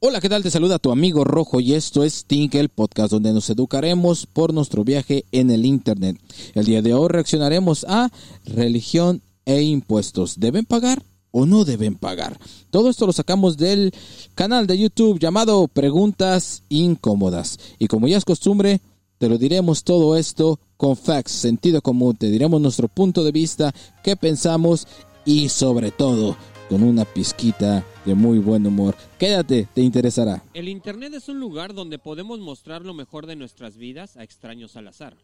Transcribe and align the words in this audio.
Hola, 0.00 0.20
¿qué 0.20 0.28
tal? 0.28 0.44
Te 0.44 0.50
saluda 0.52 0.78
tu 0.78 0.92
amigo 0.92 1.24
Rojo 1.24 1.58
y 1.58 1.74
esto 1.74 2.04
es 2.04 2.24
Think, 2.24 2.54
el 2.54 2.68
podcast 2.68 3.10
donde 3.10 3.32
nos 3.32 3.50
educaremos 3.50 4.26
por 4.26 4.54
nuestro 4.54 4.84
viaje 4.84 5.24
en 5.32 5.50
el 5.50 5.66
Internet. 5.66 6.16
El 6.54 6.66
día 6.66 6.82
de 6.82 6.94
hoy 6.94 7.08
reaccionaremos 7.08 7.84
a 7.88 8.08
religión 8.44 9.22
e 9.44 9.60
impuestos. 9.62 10.38
¿Deben 10.38 10.66
pagar 10.66 11.02
o 11.32 11.46
no 11.46 11.64
deben 11.64 11.96
pagar? 11.96 12.38
Todo 12.70 12.90
esto 12.90 13.06
lo 13.06 13.12
sacamos 13.12 13.56
del 13.56 13.92
canal 14.36 14.68
de 14.68 14.78
YouTube 14.78 15.18
llamado 15.18 15.66
Preguntas 15.66 16.62
Incómodas. 16.68 17.58
Y 17.80 17.88
como 17.88 18.06
ya 18.06 18.18
es 18.18 18.24
costumbre, 18.24 18.80
te 19.18 19.28
lo 19.28 19.36
diremos 19.36 19.82
todo 19.82 20.16
esto 20.16 20.60
con 20.76 20.96
facts, 20.96 21.32
sentido 21.32 21.82
común, 21.82 22.14
te 22.14 22.30
diremos 22.30 22.60
nuestro 22.60 22.86
punto 22.86 23.24
de 23.24 23.32
vista, 23.32 23.74
qué 24.04 24.14
pensamos 24.14 24.86
y 25.24 25.48
sobre 25.48 25.90
todo 25.90 26.36
con 26.68 26.82
una 26.82 27.04
pizquita 27.04 27.84
de 28.04 28.14
muy 28.14 28.38
buen 28.38 28.66
humor. 28.66 28.94
Quédate, 29.18 29.66
te 29.74 29.80
interesará. 29.80 30.42
El 30.54 30.68
Internet 30.68 31.14
es 31.14 31.28
un 31.28 31.40
lugar 31.40 31.74
donde 31.74 31.98
podemos 31.98 32.38
mostrar 32.40 32.84
lo 32.84 32.94
mejor 32.94 33.26
de 33.26 33.36
nuestras 33.36 33.76
vidas 33.76 34.16
a 34.16 34.22
extraños 34.22 34.76
al 34.76 34.88
azar. 34.88 35.16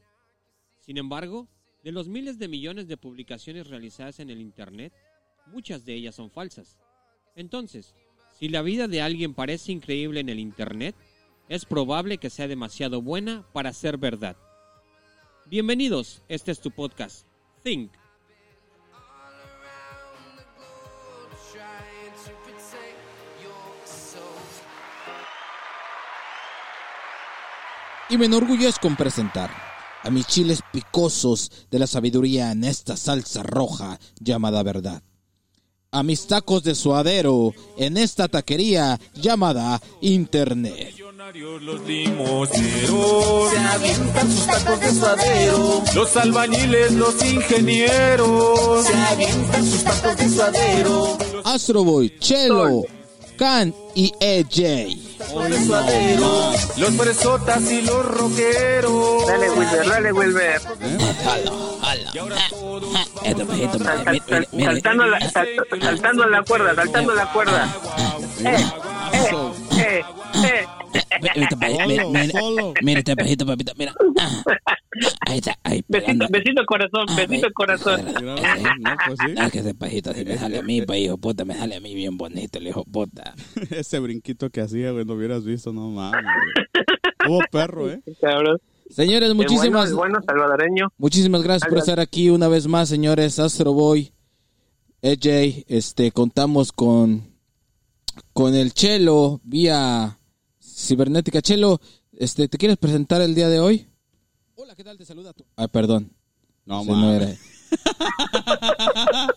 Sin 0.80 0.96
embargo, 0.96 1.48
de 1.82 1.92
los 1.92 2.08
miles 2.08 2.38
de 2.38 2.48
millones 2.48 2.88
de 2.88 2.96
publicaciones 2.96 3.68
realizadas 3.68 4.20
en 4.20 4.30
el 4.30 4.40
Internet, 4.40 4.92
muchas 5.46 5.84
de 5.84 5.94
ellas 5.94 6.14
son 6.14 6.30
falsas. 6.30 6.78
Entonces, 7.36 7.94
si 8.38 8.48
la 8.48 8.62
vida 8.62 8.88
de 8.88 9.02
alguien 9.02 9.34
parece 9.34 9.72
increíble 9.72 10.20
en 10.20 10.28
el 10.28 10.38
Internet, 10.38 10.94
es 11.48 11.66
probable 11.66 12.18
que 12.18 12.30
sea 12.30 12.48
demasiado 12.48 13.02
buena 13.02 13.46
para 13.52 13.72
ser 13.72 13.98
verdad. 13.98 14.36
Bienvenidos, 15.46 16.22
este 16.28 16.52
es 16.52 16.60
tu 16.60 16.70
podcast, 16.70 17.26
Think. 17.62 17.90
Y 28.14 28.16
me 28.16 28.26
enorgullezco 28.26 28.94
presentar 28.94 29.50
a 30.04 30.08
mis 30.08 30.24
chiles 30.28 30.60
picosos 30.72 31.50
de 31.68 31.80
la 31.80 31.88
sabiduría 31.88 32.52
en 32.52 32.62
esta 32.62 32.96
salsa 32.96 33.42
roja 33.42 33.98
llamada 34.20 34.62
verdad. 34.62 35.02
A 35.90 36.04
mis 36.04 36.28
tacos 36.28 36.62
de 36.62 36.76
suadero 36.76 37.52
en 37.76 37.96
esta 37.96 38.28
taquería 38.28 39.00
llamada 39.14 39.82
Internet. 40.00 40.94
Los 41.60 41.80
se 41.80 43.58
avientan 43.58 44.30
sus 44.30 44.46
tacos 44.46 44.80
de 44.80 44.92
suadero. 44.92 45.82
Los 45.96 46.16
albañiles, 46.16 46.92
los 46.92 47.24
ingenieros 47.24 48.84
se 48.86 48.94
avientan 48.94 49.66
sus 49.66 49.82
tacos 49.82 50.16
de 50.18 50.28
suadero. 50.28 51.18
Astroboy, 51.42 52.16
Chelo, 52.20 52.84
Can 53.38 53.74
y 53.94 54.12
EJ. 54.20 54.96
Los 56.76 56.94
fresotas 56.96 57.70
y 57.70 57.82
los 57.82 58.04
rockeros. 58.06 59.26
Dale, 59.26 59.50
Wilber, 59.50 59.88
dale, 59.88 60.12
Wilber. 60.12 60.60
Saltando 64.64 65.06
la, 65.06 65.30
sal- 65.30 65.48
saltando 65.80 66.26
la 66.28 66.42
cuerda, 66.42 66.74
saltando 66.74 67.14
la 67.14 67.32
cuerda. 67.32 67.74
Eh, 68.40 68.56
eh, 69.12 69.30
Mira 72.82 72.98
este 73.00 73.16
pejito, 73.16 73.46
papita, 73.46 73.72
mira. 73.76 73.92
Ahí 75.26 75.38
está, 75.38 75.58
ahí 75.64 75.84
Besito, 75.88 76.26
besito 76.30 76.66
corazón, 76.66 77.06
besito 77.16 77.48
corazón. 77.52 78.00
Ah, 79.38 79.50
que 79.50 79.58
ese 79.58 79.74
pejito 79.74 80.10
así 80.10 80.24
me 80.24 80.36
sale 80.36 80.58
a 80.58 80.62
mí, 80.62 80.82
pa' 80.82 80.96
hijo 80.96 81.16
puta, 81.16 81.44
me 81.44 81.54
sale 81.54 81.76
a 81.76 81.80
mí 81.80 81.94
bien 81.94 82.16
bonito, 82.16 82.58
el 82.58 82.68
hijo 82.68 82.84
puta. 82.84 83.34
Ese 83.70 83.98
brinquito 83.98 84.50
que 84.50 84.60
hacía, 84.60 84.92
güey, 84.92 85.04
no 85.04 85.14
hubieras 85.14 85.44
visto, 85.44 85.72
no 85.72 85.90
mames. 85.90 86.24
Hubo 87.28 87.40
perro, 87.50 87.90
¿eh? 87.90 88.00
Cabrón. 88.20 88.60
Señores, 88.90 89.30
El 89.30 89.34
muchísimas, 89.34 89.92
bueno, 89.92 90.18
el 90.18 90.24
bueno 90.24 90.26
salvadoreño. 90.26 90.92
muchísimas 90.98 91.42
gracias 91.42 91.68
por 91.68 91.78
estar 91.78 91.98
aquí 92.00 92.28
una 92.30 92.48
vez 92.48 92.66
más, 92.68 92.88
señores. 92.88 93.38
Astro 93.38 93.72
Boy, 93.72 94.12
EJ, 95.02 95.64
este, 95.68 96.12
contamos 96.12 96.70
con, 96.70 97.33
con 98.32 98.54
el 98.54 98.72
Chelo 98.72 99.40
vía 99.44 100.18
cibernética. 100.60 101.42
Chelo, 101.42 101.80
este, 102.12 102.48
¿te 102.48 102.58
quieres 102.58 102.76
presentar 102.76 103.20
el 103.20 103.34
día 103.34 103.48
de 103.48 103.60
hoy? 103.60 103.86
Hola, 104.56 104.74
¿qué 104.74 104.84
tal? 104.84 104.96
Te 104.98 105.04
saluda 105.04 105.32
tu... 105.32 105.44
Ah, 105.56 105.68
perdón. 105.68 106.12
No 106.64 106.84
mames. 106.84 107.22
era. 107.22 107.36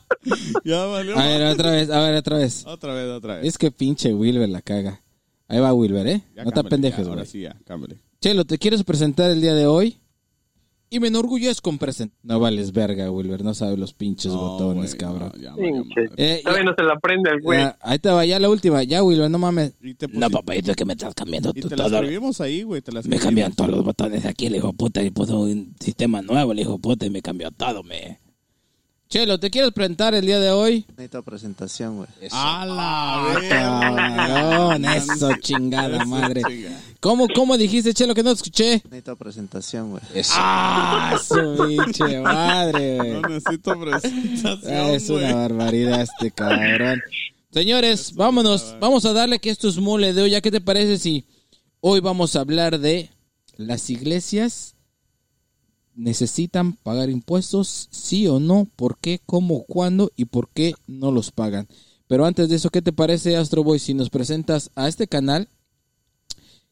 Ya 0.64 0.86
valió. 0.86 1.18
A 1.18 1.26
ver, 1.26 1.48
otra 1.48 1.72
vez, 1.72 1.90
a 1.90 2.02
ver, 2.02 2.16
otra 2.16 2.38
vez. 2.38 2.66
Otra 2.66 2.94
vez, 2.94 3.10
otra 3.10 3.36
vez. 3.38 3.46
Es 3.48 3.58
que 3.58 3.72
pinche 3.72 4.14
Wilber 4.14 4.50
la 4.50 4.62
caga. 4.62 5.02
Ahí 5.48 5.60
va 5.60 5.74
Wilber, 5.74 6.06
¿eh? 6.08 6.24
Ya 6.36 6.44
no 6.44 6.52
te 6.52 6.56
cámbiale, 6.56 6.70
pendejes, 6.70 7.08
Ahora 7.08 7.22
güey. 7.22 7.28
sí, 7.28 7.42
ya, 7.42 7.58
cámbiale. 7.66 8.02
Chelo, 8.20 8.44
¿te 8.46 8.58
quieres 8.58 8.84
presentar 8.84 9.32
el 9.32 9.40
día 9.40 9.54
de 9.54 9.66
hoy? 9.68 10.00
Y 10.90 11.02
me 11.02 11.10
enorgullezco 11.10 11.70
en 11.70 11.78
presentar. 11.80 12.18
No 12.24 12.40
vales 12.40 12.72
verga, 12.72 13.12
Wilber. 13.12 13.44
No 13.44 13.54
sabes 13.54 13.78
los 13.78 13.94
pinches 13.94 14.32
No, 14.32 14.38
botones, 14.38 14.96
cabrón. 14.96 15.34
no, 15.36 15.42
ya 15.42 15.54
Pinche. 15.54 16.02
Eh, 16.16 16.40
Todavía 16.44 16.64
ya- 16.64 16.70
no 16.72 16.76
se 16.78 16.84
la 16.84 16.98
prende 17.00 17.30
el 17.32 17.42
güey. 17.42 17.60
ya, 17.60 17.78
ahí 17.82 18.00
te 18.00 18.10
va, 18.10 18.26
ya 18.26 18.40
la 18.40 18.50
última. 18.50 18.82
Ya, 18.84 19.04
Wilber, 19.04 19.30
no 19.30 19.38
mames. 19.38 19.74
No, 20.14 20.30
papayito, 20.30 20.72
es 20.72 20.78
que 20.78 20.86
me 20.86 20.94
estás 20.94 21.14
cambiando 21.14 21.52
y 21.54 21.60
tú 21.60 21.68
te 21.68 21.76
la 21.76 21.86
todo. 21.86 21.96
escribimos 21.98 22.40
ahí, 22.40 22.64
güey. 22.64 22.82
Te 22.82 22.92
la 22.94 22.96
Me 22.96 23.00
escribimos. 23.02 23.26
cambian 23.26 23.54
todos 23.54 23.70
los 23.70 23.84
botones 23.84 24.24
de 24.24 24.30
aquí, 24.30 24.46
el 24.46 24.56
hijo 24.56 24.72
puta, 24.72 25.04
y 25.04 25.10
puso 25.10 25.42
un 25.42 25.76
sistema 25.80 26.22
nuevo, 26.22 26.54
el 26.54 26.60
hijo 26.62 26.78
puta, 26.80 27.06
y 27.06 27.10
me 27.10 27.22
cambió 27.22 27.52
todo, 27.52 27.84
me. 27.84 28.20
Chelo, 29.10 29.40
¿te 29.40 29.50
quieres 29.50 29.72
presentar 29.72 30.14
el 30.16 30.26
día 30.26 30.38
de 30.40 30.52
hoy? 30.52 30.86
Necesito 30.90 31.24
presentación, 31.24 31.96
güey. 31.98 32.10
¡A 32.32 32.66
la 32.66 33.40
eso, 34.98 35.30
chingada 35.40 35.96
Eso, 35.98 36.06
madre. 36.08 36.42
¿Cómo, 37.00 37.28
cómo 37.34 37.58
dijiste, 37.58 37.94
Chelo, 37.94 38.14
que 38.14 38.22
no 38.22 38.32
te 38.32 38.36
escuché? 38.38 38.82
Necesito 38.84 39.16
presentación, 39.16 39.92
güey. 39.92 40.04
¡Ah, 40.34 41.18
su 41.26 41.68
pinche 41.68 42.20
madre, 42.20 42.98
güey! 42.98 43.12
No 43.22 43.30
necesito 43.30 43.80
presentación, 43.80 44.74
Ah, 44.74 44.92
Es 44.92 45.10
una 45.10 45.36
barbaridad 45.36 46.02
este 46.02 46.32
cabrón. 46.32 47.02
Señores, 47.52 48.14
vámonos. 48.14 48.76
Vamos 48.82 49.06
a 49.06 49.14
darle 49.14 49.40
que 49.40 49.52
esto 49.52 49.70
es 49.70 49.78
mole 49.78 50.12
de 50.14 50.24
hoy. 50.24 50.32
¿Ya 50.32 50.42
qué 50.42 50.52
te 50.52 50.60
parece 50.60 50.98
si 50.98 51.26
hoy 51.80 52.02
vamos 52.02 52.36
a 52.36 52.42
hablar 52.42 52.78
de 52.78 53.10
las 53.56 53.90
iglesias 53.90 54.76
necesitan 55.98 56.74
pagar 56.74 57.10
impuestos? 57.10 57.90
Sí 57.92 58.28
o 58.28 58.40
no. 58.40 58.68
¿Por 58.76 58.98
qué? 59.00 59.20
¿Cómo? 59.26 59.66
¿Cuándo? 59.66 60.12
¿Y 60.16 60.26
por 60.26 60.48
qué 60.54 60.74
no 60.88 61.12
los 61.12 61.32
pagan? 61.32 61.68
Pero 62.08 62.26
antes 62.26 62.48
de 62.48 62.56
eso, 62.56 62.70
¿qué 62.70 62.82
te 62.82 62.94
parece, 62.94 63.36
Astro 63.36 63.64
Boy, 63.64 63.80
si 63.80 63.94
nos 63.94 64.10
presentas 64.10 64.72
a 64.76 64.88
este 64.88 65.08
canal? 65.08 65.50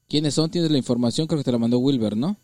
¿Quiénes 0.07 0.33
son? 0.35 0.49
Tienes 0.51 0.71
la 0.71 0.77
información, 0.77 1.27
creo 1.27 1.39
que 1.39 1.43
te 1.43 1.51
la 1.51 1.57
mandó 1.57 1.79
Wilber, 1.79 2.15
¿no? 2.15 2.37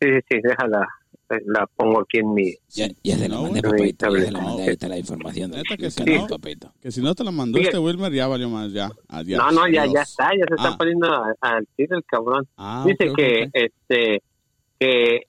Sí, 0.00 0.08
sí, 0.10 0.20
sí, 0.30 0.36
déjala. 0.42 0.86
eh, 1.30 1.40
La 1.46 1.66
pongo 1.66 2.00
aquí 2.02 2.18
en 2.18 2.34
mi. 2.34 2.52
Ya, 2.68 2.88
ya 3.02 3.16
se 3.16 3.28
la 3.28 3.40
mandé, 3.40 3.62
papito. 3.62 4.14
Ya 4.16 4.30
la 4.30 4.40
mandé 4.40 4.62
ahorita 4.64 4.88
la 4.88 4.98
información 4.98 5.50
Neta 5.52 5.76
que 5.78 5.90
canal, 5.90 6.16
¿no? 6.18 6.26
papito. 6.26 6.72
Que 6.82 6.92
si 6.92 7.00
no 7.00 7.14
te 7.14 7.24
la 7.24 7.30
mandó 7.30 7.58
este 7.58 7.78
Wilmer, 7.78 8.12
ya 8.12 8.26
valió 8.28 8.50
más, 8.50 8.70
ya. 8.72 8.90
Adiós. 9.08 9.38
No, 9.42 9.50
no, 9.50 9.68
ya, 9.72 9.86
ya 9.86 10.02
está, 10.02 10.30
ya 10.38 10.44
se 10.46 10.54
está 10.54 10.68
Ah. 10.68 10.76
poniendo 10.78 11.06
a- 11.10 11.34
al 11.40 11.66
tiro 11.74 11.96
el 11.96 12.04
cabrón. 12.04 12.46
Ah, 12.58 12.84
Dice 12.86 13.10
que 13.16 13.48
este 13.54 14.22
que 14.78 15.22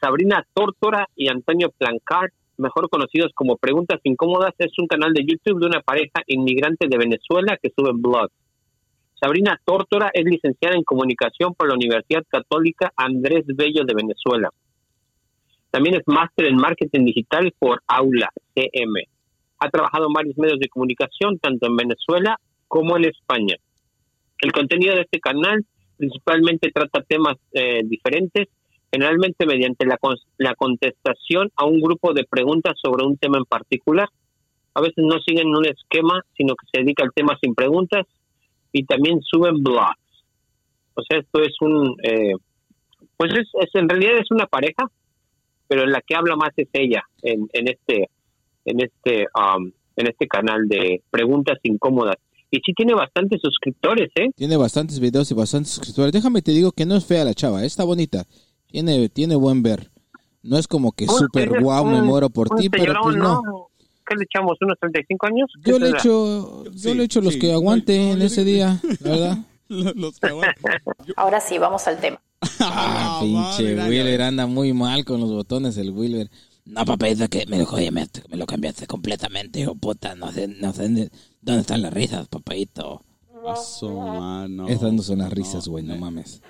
Sabrina 0.00 0.46
Tórtora 0.54 1.08
y 1.16 1.28
Antonio 1.28 1.70
Plancard, 1.76 2.30
mejor 2.58 2.88
conocidos 2.88 3.32
como 3.34 3.56
Preguntas 3.56 4.00
Incómodas, 4.04 4.54
es 4.58 4.72
un 4.78 4.86
canal 4.86 5.12
de 5.12 5.24
YouTube 5.24 5.60
de 5.60 5.66
una 5.66 5.80
pareja 5.80 6.22
inmigrante 6.26 6.86
de 6.88 6.98
Venezuela 6.98 7.58
que 7.60 7.70
sube 7.76 7.90
blogs. 7.94 8.32
Sabrina 9.20 9.60
Tórtora 9.64 10.10
es 10.12 10.24
licenciada 10.24 10.74
en 10.74 10.82
comunicación 10.82 11.54
por 11.54 11.68
la 11.68 11.74
Universidad 11.74 12.24
Católica 12.28 12.92
Andrés 12.96 13.44
Bello 13.46 13.84
de 13.84 13.94
Venezuela. 13.94 14.50
También 15.70 15.94
es 15.94 16.02
máster 16.06 16.46
en 16.46 16.56
marketing 16.56 17.04
digital 17.04 17.52
por 17.58 17.82
Aula 17.86 18.30
CM. 18.54 19.04
Ha 19.60 19.70
trabajado 19.70 20.06
en 20.06 20.12
varios 20.12 20.36
medios 20.36 20.58
de 20.58 20.68
comunicación, 20.68 21.38
tanto 21.38 21.66
en 21.66 21.76
Venezuela 21.76 22.36
como 22.66 22.96
en 22.96 23.04
España. 23.04 23.56
El 24.38 24.52
contenido 24.52 24.96
de 24.96 25.02
este 25.02 25.20
canal 25.20 25.64
principalmente 25.96 26.72
trata 26.72 27.02
temas 27.02 27.36
eh, 27.52 27.82
diferentes, 27.84 28.48
generalmente 28.92 29.46
mediante 29.46 29.86
la, 29.86 29.98
la 30.38 30.54
contestación 30.54 31.50
a 31.56 31.64
un 31.64 31.80
grupo 31.80 32.12
de 32.12 32.24
preguntas 32.24 32.74
sobre 32.80 33.04
un 33.06 33.16
tema 33.16 33.38
en 33.38 33.44
particular. 33.46 34.08
A 34.74 34.80
veces 34.80 34.96
no 35.04 35.18
siguen 35.26 35.48
un 35.48 35.66
esquema, 35.66 36.20
sino 36.36 36.54
que 36.54 36.66
se 36.72 36.80
dedica 36.82 37.02
al 37.02 37.12
tema 37.14 37.36
sin 37.42 37.54
preguntas 37.54 38.06
y 38.70 38.84
también 38.84 39.20
suben 39.22 39.62
blogs. 39.62 39.96
O 40.94 41.02
sea, 41.08 41.18
esto 41.18 41.40
es 41.42 41.54
un, 41.60 41.96
eh, 42.02 42.34
pues 43.16 43.32
es, 43.32 43.48
es- 43.60 43.74
en 43.74 43.88
realidad 43.88 44.18
es 44.18 44.30
una 44.30 44.46
pareja, 44.46 44.90
pero 45.68 45.86
la 45.86 46.00
que 46.02 46.14
habla 46.14 46.36
más 46.36 46.50
es 46.56 46.68
ella 46.74 47.02
en, 47.22 47.48
en 47.54 47.68
este, 47.68 48.08
en 48.66 48.80
este, 48.80 49.26
um, 49.34 49.72
en 49.96 50.06
este 50.06 50.26
canal 50.26 50.68
de 50.68 51.02
preguntas 51.10 51.58
incómodas. 51.62 52.16
Y 52.50 52.58
sí 52.64 52.74
tiene 52.74 52.92
bastantes 52.94 53.40
suscriptores, 53.42 54.10
¿eh? 54.16 54.28
Tiene 54.36 54.58
bastantes 54.58 55.00
videos 55.00 55.30
y 55.30 55.34
bastantes 55.34 55.72
suscriptores. 55.72 56.12
Déjame 56.12 56.42
te 56.42 56.50
digo 56.52 56.72
que 56.72 56.84
no 56.84 56.94
es 56.96 57.06
fea 57.06 57.24
la 57.24 57.32
chava, 57.32 57.64
está 57.64 57.84
bonita. 57.84 58.24
Tiene, 58.72 59.08
tiene 59.08 59.36
buen 59.36 59.62
ver. 59.62 59.88
No 60.42 60.58
es 60.58 60.66
como 60.66 60.90
que 60.92 61.06
súper 61.06 61.60
guau, 61.62 61.84
me 61.84 62.00
un- 62.00 62.06
muero 62.06 62.28
por 62.30 62.48
ti, 62.56 62.68
pero 62.68 62.94
pues 63.02 63.16
no. 63.16 63.68
¿Qué 64.04 64.16
le 64.16 64.24
echamos? 64.24 64.58
¿Unos 64.60 64.76
35 64.80 65.26
años? 65.26 65.48
Yo 65.64 65.78
¿Qué 65.78 65.84
le 65.84 65.90
echo, 65.90 66.64
yo 66.64 66.72
Sí, 66.76 66.94
le 66.94 67.04
echo 67.04 67.20
los 67.20 67.34
sí. 67.34 67.38
que 67.38 67.52
aguante 67.52 67.96
No, 67.98 68.12
en 68.14 68.22
ese 68.22 68.42
día, 68.44 68.80
la 69.00 69.10
¿verdad? 69.10 69.38
Los. 69.68 70.18
Yo- 70.20 70.40
Ahora 71.16 71.40
sí, 71.40 71.58
vamos 71.58 71.86
al 71.86 72.00
tema. 72.00 72.20
Ah, 72.58 73.18
Ah, 73.18 73.20
pinche 73.20 73.76
madre, 73.76 73.88
Wilber 73.90 74.18
ya. 74.18 74.26
anda 74.26 74.46
muy 74.48 74.72
mal 74.72 75.04
con 75.04 75.20
los 75.20 75.30
botones, 75.30 75.76
el 75.76 75.90
Wilber. 75.92 76.28
No, 76.64 76.84
papayita, 76.84 77.28
que 77.28 77.44
me 77.46 77.58
lo, 77.58 77.66
jodiste, 77.66 78.22
me 78.28 78.36
lo 78.36 78.46
cambiaste 78.46 78.86
completamente, 78.88 79.60
hijo 79.60 79.74
puta. 79.76 80.14
No 80.16 80.32
sé, 80.32 80.48
no 80.48 80.72
sé 80.72 81.10
dónde 81.40 81.60
están 81.60 81.82
las 81.82 81.92
risas, 81.92 82.26
papayito. 82.28 83.02
Su 83.78 83.90
mano. 83.90 84.68
Estas 84.68 84.92
no 84.92 85.02
son 85.02 85.18
las 85.18 85.32
risas, 85.32 85.66
No, 85.66 85.72
güey, 85.72 85.84
no 85.84 85.94
eh. 85.94 85.98
mames. 85.98 86.40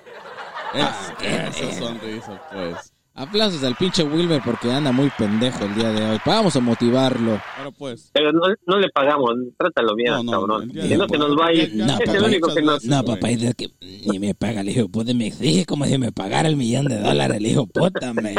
Es- 1.23 1.57
esas 1.61 1.77
son 1.79 2.01
risas, 2.01 2.41
pues. 2.53 2.93
Aplausos 3.15 3.63
al 3.63 3.77
pinche 3.77 4.03
Wilber 4.03 4.41
porque 4.43 4.73
anda 4.73 4.91
muy 4.91 5.11
pendejo 5.19 5.67
el 5.67 5.75
día 5.75 5.91
de 5.91 6.03
hoy. 6.13 6.19
Vamos 6.25 6.57
a 6.57 6.61
motivarlo. 6.61 7.39
Pero 7.59 7.71
pues. 7.73 8.11
Pero 8.15 8.33
no, 8.33 8.41
no 8.67 8.79
le 8.79 8.89
pagamos, 8.89 9.33
trátalo 9.59 9.95
bien, 9.95 10.13
No, 10.13 10.23
no, 10.23 10.33
cabrón. 10.33 10.69
no, 10.69 10.83
que 10.89 10.97
no 10.97 11.07
se 11.07 11.19
nos 11.19 11.37
vaya. 11.37 11.65
ya- 11.69 11.85
No, 11.87 11.93
es 11.95 12.01
el 12.01 12.07
papá, 12.17 12.27
único 12.27 12.55
que 12.55 12.63
nos... 12.63 12.75
muchas 12.77 12.85
No, 12.89 13.03
güey. 13.03 13.15
papayita, 13.17 13.53
que 13.53 13.69
ni 14.07 14.19
me 14.19 14.35
paga 14.35 14.63
el 14.63 14.71
hijo 14.71 14.89
puta. 14.89 15.13
Me 15.13 15.27
exige 15.27 15.67
como 15.67 15.85
si 15.85 15.99
me 15.99 16.11
pagara 16.11 16.49
el 16.49 16.57
millón 16.57 16.87
de 16.87 17.01
dólares 17.01 17.37
el 17.37 17.47
hijo 17.47 17.67
puta, 17.67 18.15
me. 18.15 18.35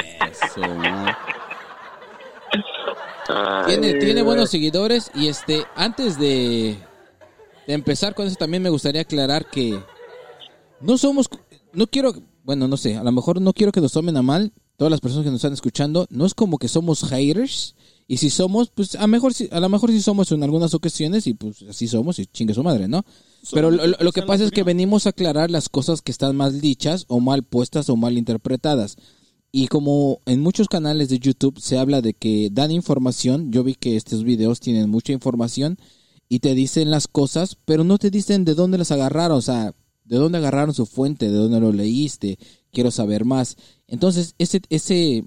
Su 0.55 0.61
madre. 0.61 1.13
Tiene, 3.67 3.87
Ay, 3.93 3.99
tiene 3.99 4.21
buenos 4.21 4.49
seguidores 4.49 5.09
y 5.15 5.27
este, 5.27 5.63
antes 5.75 6.19
de, 6.19 6.77
de 7.67 7.73
empezar 7.73 8.13
con 8.15 8.27
eso 8.27 8.35
también 8.35 8.61
me 8.61 8.69
gustaría 8.69 9.01
aclarar 9.01 9.45
que 9.45 9.79
no 10.81 10.97
somos, 10.97 11.29
no 11.73 11.87
quiero, 11.87 12.13
bueno, 12.43 12.67
no 12.67 12.77
sé, 12.77 12.95
a 12.95 13.03
lo 13.03 13.11
mejor 13.11 13.41
no 13.41 13.53
quiero 13.53 13.71
que 13.71 13.81
nos 13.81 13.91
tomen 13.91 14.17
a 14.17 14.21
mal 14.21 14.51
todas 14.77 14.91
las 14.91 15.01
personas 15.01 15.23
que 15.25 15.31
nos 15.31 15.37
están 15.39 15.53
escuchando, 15.53 16.07
no 16.09 16.25
es 16.25 16.33
como 16.33 16.57
que 16.57 16.67
somos 16.67 17.03
haters 17.03 17.75
y 18.07 18.17
si 18.17 18.29
somos, 18.29 18.69
pues 18.69 18.95
a 18.95 19.01
lo 19.01 19.07
mejor, 19.07 19.33
sí- 19.33 19.47
a 19.51 19.59
lo 19.59 19.69
mejor 19.69 19.91
sí 19.91 20.01
somos 20.01 20.31
en 20.31 20.43
algunas 20.43 20.73
ocasiones 20.73 21.25
y 21.27 21.33
pues 21.35 21.63
así 21.69 21.87
somos 21.87 22.19
y 22.19 22.25
chingue 22.25 22.53
su 22.53 22.63
madre, 22.63 22.87
¿no? 22.87 23.05
Pero 23.51 23.71
lo, 23.71 23.87
lo- 23.87 23.97
lo 23.99 24.11
que 24.11 24.21
pasa 24.23 24.43
es 24.43 24.51
que 24.51 24.63
venimos 24.63 25.05
a 25.05 25.09
aclarar 25.11 25.51
las 25.51 25.69
cosas 25.69 26.01
que 26.01 26.11
están 26.11 26.35
mal 26.35 26.59
dichas 26.59 27.05
o 27.07 27.19
mal 27.19 27.43
puestas 27.43 27.89
o 27.89 27.95
mal 27.95 28.17
interpretadas. 28.17 28.97
Y 29.51 29.67
como 29.67 30.19
en 30.25 30.41
muchos 30.41 30.67
canales 30.67 31.09
de 31.09 31.19
YouTube 31.19 31.59
se 31.59 31.77
habla 31.77 32.01
de 32.01 32.13
que 32.15 32.49
dan 32.51 32.71
información, 32.71 33.51
yo 33.51 33.63
vi 33.63 33.75
que 33.75 33.95
estos 33.95 34.23
videos 34.23 34.59
tienen 34.59 34.89
mucha 34.89 35.13
información 35.13 35.77
y 36.27 36.39
te 36.39 36.55
dicen 36.55 36.89
las 36.89 37.07
cosas, 37.07 37.57
pero 37.65 37.83
no 37.83 37.99
te 37.99 38.09
dicen 38.09 38.45
de 38.45 38.55
dónde 38.55 38.79
las 38.79 38.91
agarraron, 38.91 39.37
o 39.37 39.41
sea, 39.41 39.73
de 40.05 40.17
dónde 40.17 40.37
agarraron 40.37 40.73
su 40.73 40.85
fuente, 40.85 41.29
de 41.29 41.37
dónde 41.37 41.59
lo 41.59 41.71
leíste, 41.71 42.37
quiero 42.71 42.91
saber 42.91 43.25
más. 43.25 43.57
Entonces, 43.87 44.35
ese, 44.37 44.61
ese, 44.69 45.25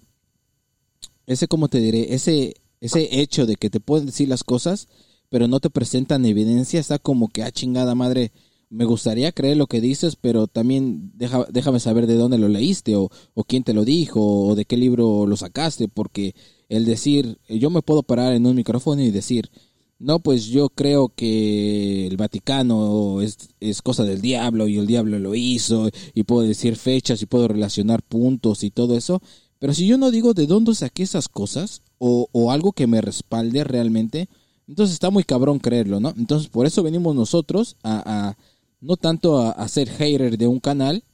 ese, 1.27 1.49
¿cómo 1.49 1.69
te 1.69 1.79
diré? 1.81 2.15
Ese, 2.15 2.55
ese 2.81 3.21
hecho 3.21 3.47
de 3.47 3.57
que 3.57 3.71
te 3.71 3.81
pueden 3.81 4.07
decir 4.07 4.29
las 4.29 4.45
cosas, 4.45 4.89
pero 5.29 5.49
no 5.49 5.61
te 5.61 5.71
presentan 5.71 6.25
evidencia, 6.25 6.79
está 6.81 6.99
como 6.99 7.29
que, 7.29 7.43
ah, 7.43 7.51
chingada 7.51 7.95
madre, 7.95 8.33
me 8.69 8.85
gustaría 8.85 9.33
creer 9.33 9.57
lo 9.57 9.67
que 9.67 9.81
dices, 9.81 10.17
pero 10.17 10.47
también 10.47 11.13
deja- 11.15 11.47
déjame 11.51 11.81
saber 11.81 12.07
de 12.07 12.15
dónde 12.17 12.39
lo 12.39 12.49
leíste 12.49 12.97
o, 12.97 13.11
o 13.35 13.45
quién 13.45 13.63
te 13.63 13.75
lo 13.75 13.85
dijo 13.85 14.21
o 14.49 14.55
de 14.55 14.65
qué 14.65 14.77
libro 14.77 15.27
lo 15.27 15.37
sacaste, 15.37 15.89
porque 15.89 16.35
el 16.69 16.85
decir, 16.85 17.39
yo 17.49 17.71
me 17.71 17.83
puedo 17.83 18.03
parar 18.03 18.33
en 18.35 18.45
un 18.47 18.57
micrófono 18.57 19.03
y 19.03 19.11
decir, 19.11 19.51
no, 19.99 20.21
pues 20.21 20.47
yo 20.47 20.69
creo 20.69 21.09
que 21.09 22.07
el 22.07 22.17
Vaticano 22.17 23.21
es, 23.23 23.83
cosa 23.83 24.05
del 24.05 24.21
diablo 24.21 24.69
y 24.69 24.79
el 24.79 24.87
diablo 24.87 25.19
lo 25.19 25.35
hizo 25.35 25.89
y 26.13 26.25
puedo 26.25 26.47
decir 26.47 26.77
fechas 26.77 27.23
y 27.23 27.27
puedo 27.27 27.49
relacionar 27.49 28.03
puntos 28.03 28.63
y 28.63 28.71
todo 28.71 28.97
eso, 28.97 29.23
pero 29.59 29.73
si 29.73 29.87
yo 29.87 29.97
no 29.97 30.11
digo 30.11 30.35
de 30.35 30.47
dónde 30.47 30.75
saqué 30.75 31.03
esas 31.03 31.29
cosas 31.29 31.83
o, 31.99 32.29
o 32.33 32.51
algo 32.51 32.73
que 32.73 32.87
me 32.87 33.01
respalde 33.01 33.65
realmente, 33.65 34.29
entonces 34.69 34.95
está 34.95 35.11
muy 35.11 35.25
cabrón 35.25 35.61
creerlo, 35.61 35.99
¿no? 35.99 36.13
Entonces 36.17 36.49
por 36.49 36.67
eso 36.67 36.83
venimos 36.83 37.15
nosotros 37.15 37.77
a, 37.83 38.29
a 38.29 38.37
no 38.81 38.97
tanto 38.97 39.39
a, 39.39 39.53
a 39.53 39.67
ser 39.69 39.89
hater 39.89 40.37
de 40.37 40.47
un 40.47 40.61
canal, 40.61 41.05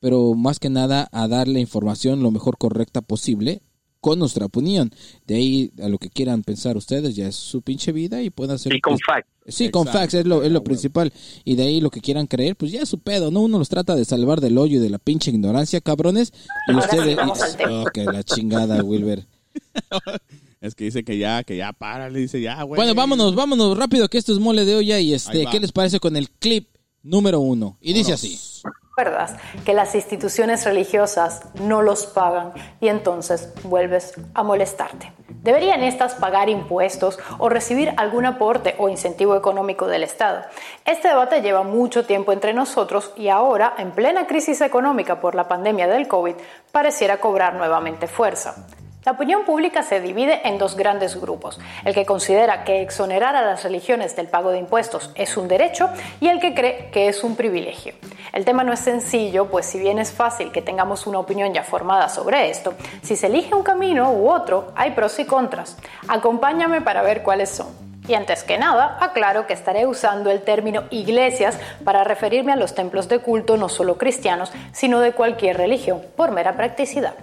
pero 0.00 0.34
más 0.34 0.58
que 0.58 0.70
nada 0.70 1.08
a 1.12 1.28
darle 1.28 1.60
información 1.60 2.22
lo 2.22 2.32
mejor 2.32 2.58
correcta 2.58 3.00
posible 3.00 3.62
con 4.04 4.18
nuestra 4.18 4.44
opinión. 4.44 4.92
De 5.26 5.36
ahí 5.36 5.72
a 5.82 5.88
lo 5.88 5.96
que 5.96 6.10
quieran 6.10 6.42
pensar 6.42 6.76
ustedes 6.76 7.16
ya 7.16 7.26
es 7.26 7.36
su 7.36 7.62
pinche 7.62 7.90
vida 7.90 8.20
y 8.20 8.28
pueden 8.28 8.54
hacer... 8.54 8.74
Y 8.74 8.78
con 8.82 8.98
facts. 8.98 9.30
Sí, 9.46 9.70
con 9.70 9.86
facts 9.86 10.12
es 10.12 10.26
lo, 10.26 10.42
es 10.42 10.52
lo 10.52 10.62
principal. 10.62 11.10
Y 11.42 11.56
de 11.56 11.62
ahí 11.62 11.80
lo 11.80 11.88
que 11.88 12.02
quieran 12.02 12.26
creer, 12.26 12.54
pues 12.54 12.70
ya 12.70 12.82
es 12.82 12.88
su 12.90 12.98
pedo, 12.98 13.30
¿no? 13.30 13.40
Uno 13.40 13.58
los 13.58 13.70
trata 13.70 13.96
de 13.96 14.04
salvar 14.04 14.42
del 14.42 14.58
hoyo 14.58 14.76
y 14.76 14.82
de 14.82 14.90
la 14.90 14.98
pinche 14.98 15.30
ignorancia, 15.30 15.80
cabrones. 15.80 16.34
Y 16.68 16.72
Ahora 16.72 16.86
sí, 16.86 16.98
ustedes... 16.98 17.18
Oh, 17.66 17.84
que 17.94 18.04
la 18.04 18.22
chingada, 18.22 18.82
Wilber. 18.82 19.26
Es 20.60 20.74
que 20.74 20.84
dice 20.84 21.04
que 21.04 21.18
ya, 21.18 21.44
que 21.44 21.58
ya 21.58 21.74
para, 21.74 22.08
le 22.08 22.20
dice 22.20 22.40
ya, 22.40 22.62
güey. 22.62 22.78
Bueno, 22.78 22.94
vámonos, 22.94 23.34
vámonos 23.34 23.76
rápido, 23.76 24.08
que 24.08 24.16
esto 24.16 24.32
es 24.32 24.38
mole 24.38 24.64
de 24.64 24.76
olla. 24.76 24.98
Y 24.98 25.12
este. 25.12 25.44
¿qué 25.50 25.60
les 25.60 25.72
parece 25.72 26.00
con 26.00 26.16
el 26.16 26.30
clip 26.30 26.68
número 27.04 27.38
uno? 27.38 27.76
Y 27.80 27.92
dice 27.92 28.14
así. 28.14 28.40
Recuerdas 28.96 29.34
que 29.64 29.74
las 29.74 29.94
instituciones 29.94 30.64
religiosas 30.64 31.42
no 31.60 31.82
los 31.82 32.06
pagan 32.06 32.52
y 32.80 32.88
entonces 32.88 33.52
vuelves 33.64 34.14
a 34.34 34.42
molestarte. 34.42 35.12
¿Deberían 35.42 35.82
estas 35.82 36.14
pagar 36.14 36.48
impuestos 36.48 37.18
o 37.38 37.48
recibir 37.48 37.92
algún 37.96 38.24
aporte 38.24 38.76
o 38.78 38.88
incentivo 38.88 39.36
económico 39.36 39.88
del 39.88 40.04
Estado? 40.04 40.42
Este 40.84 41.08
debate 41.08 41.42
lleva 41.42 41.64
mucho 41.64 42.06
tiempo 42.06 42.32
entre 42.32 42.54
nosotros 42.54 43.12
y 43.16 43.28
ahora, 43.28 43.74
en 43.78 43.90
plena 43.90 44.26
crisis 44.26 44.60
económica 44.60 45.20
por 45.20 45.34
la 45.34 45.48
pandemia 45.48 45.88
del 45.88 46.08
COVID, 46.08 46.36
pareciera 46.72 47.20
cobrar 47.20 47.54
nuevamente 47.54 48.06
fuerza. 48.06 48.66
La 49.04 49.12
opinión 49.12 49.44
pública 49.44 49.82
se 49.82 50.00
divide 50.00 50.40
en 50.48 50.56
dos 50.56 50.76
grandes 50.76 51.20
grupos, 51.20 51.60
el 51.84 51.92
que 51.92 52.06
considera 52.06 52.64
que 52.64 52.80
exonerar 52.80 53.36
a 53.36 53.42
las 53.42 53.62
religiones 53.62 54.16
del 54.16 54.28
pago 54.28 54.50
de 54.50 54.58
impuestos 54.58 55.10
es 55.14 55.36
un 55.36 55.46
derecho 55.46 55.90
y 56.20 56.28
el 56.28 56.40
que 56.40 56.54
cree 56.54 56.88
que 56.90 57.08
es 57.08 57.22
un 57.22 57.36
privilegio. 57.36 57.92
El 58.32 58.46
tema 58.46 58.64
no 58.64 58.72
es 58.72 58.80
sencillo, 58.80 59.50
pues 59.50 59.66
si 59.66 59.78
bien 59.78 59.98
es 59.98 60.10
fácil 60.10 60.50
que 60.52 60.62
tengamos 60.62 61.06
una 61.06 61.18
opinión 61.18 61.52
ya 61.52 61.62
formada 61.62 62.08
sobre 62.08 62.48
esto, 62.48 62.72
si 63.02 63.14
se 63.14 63.26
elige 63.26 63.54
un 63.54 63.62
camino 63.62 64.10
u 64.10 64.30
otro, 64.30 64.72
hay 64.74 64.92
pros 64.92 65.18
y 65.18 65.26
contras. 65.26 65.76
Acompáñame 66.08 66.80
para 66.80 67.02
ver 67.02 67.22
cuáles 67.22 67.50
son. 67.50 67.66
Y 68.08 68.14
antes 68.14 68.42
que 68.42 68.56
nada, 68.56 68.96
aclaro 69.02 69.46
que 69.46 69.52
estaré 69.52 69.86
usando 69.86 70.30
el 70.30 70.40
término 70.40 70.84
iglesias 70.90 71.58
para 71.84 72.04
referirme 72.04 72.52
a 72.52 72.56
los 72.56 72.74
templos 72.74 73.10
de 73.10 73.18
culto 73.18 73.58
no 73.58 73.68
solo 73.68 73.98
cristianos, 73.98 74.50
sino 74.72 75.00
de 75.00 75.12
cualquier 75.12 75.58
religión, 75.58 76.00
por 76.16 76.30
mera 76.30 76.54
practicidad. 76.54 77.14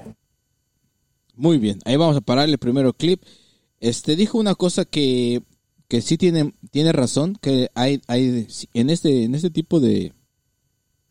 Muy 1.42 1.58
bien, 1.58 1.80
ahí 1.86 1.96
vamos 1.96 2.16
a 2.16 2.22
parar 2.22 2.48
el 2.48 2.60
primero 2.60 2.94
clip. 2.94 3.24
Este 3.80 4.16
dijo 4.16 4.38
una 4.38 4.54
cosa 4.54 4.86
que, 4.86 5.42
que 5.88 6.04
sí 6.04 6.16
tiene, 6.16 6.54
tiene 6.70 6.92
razón, 6.92 7.36
que 7.42 7.72
hay, 7.74 8.00
hay 8.06 8.46
en 8.76 8.92
este, 8.92 9.24
en 9.24 9.34
este 9.34 9.50
tipo 9.50 9.80
de, 9.80 10.14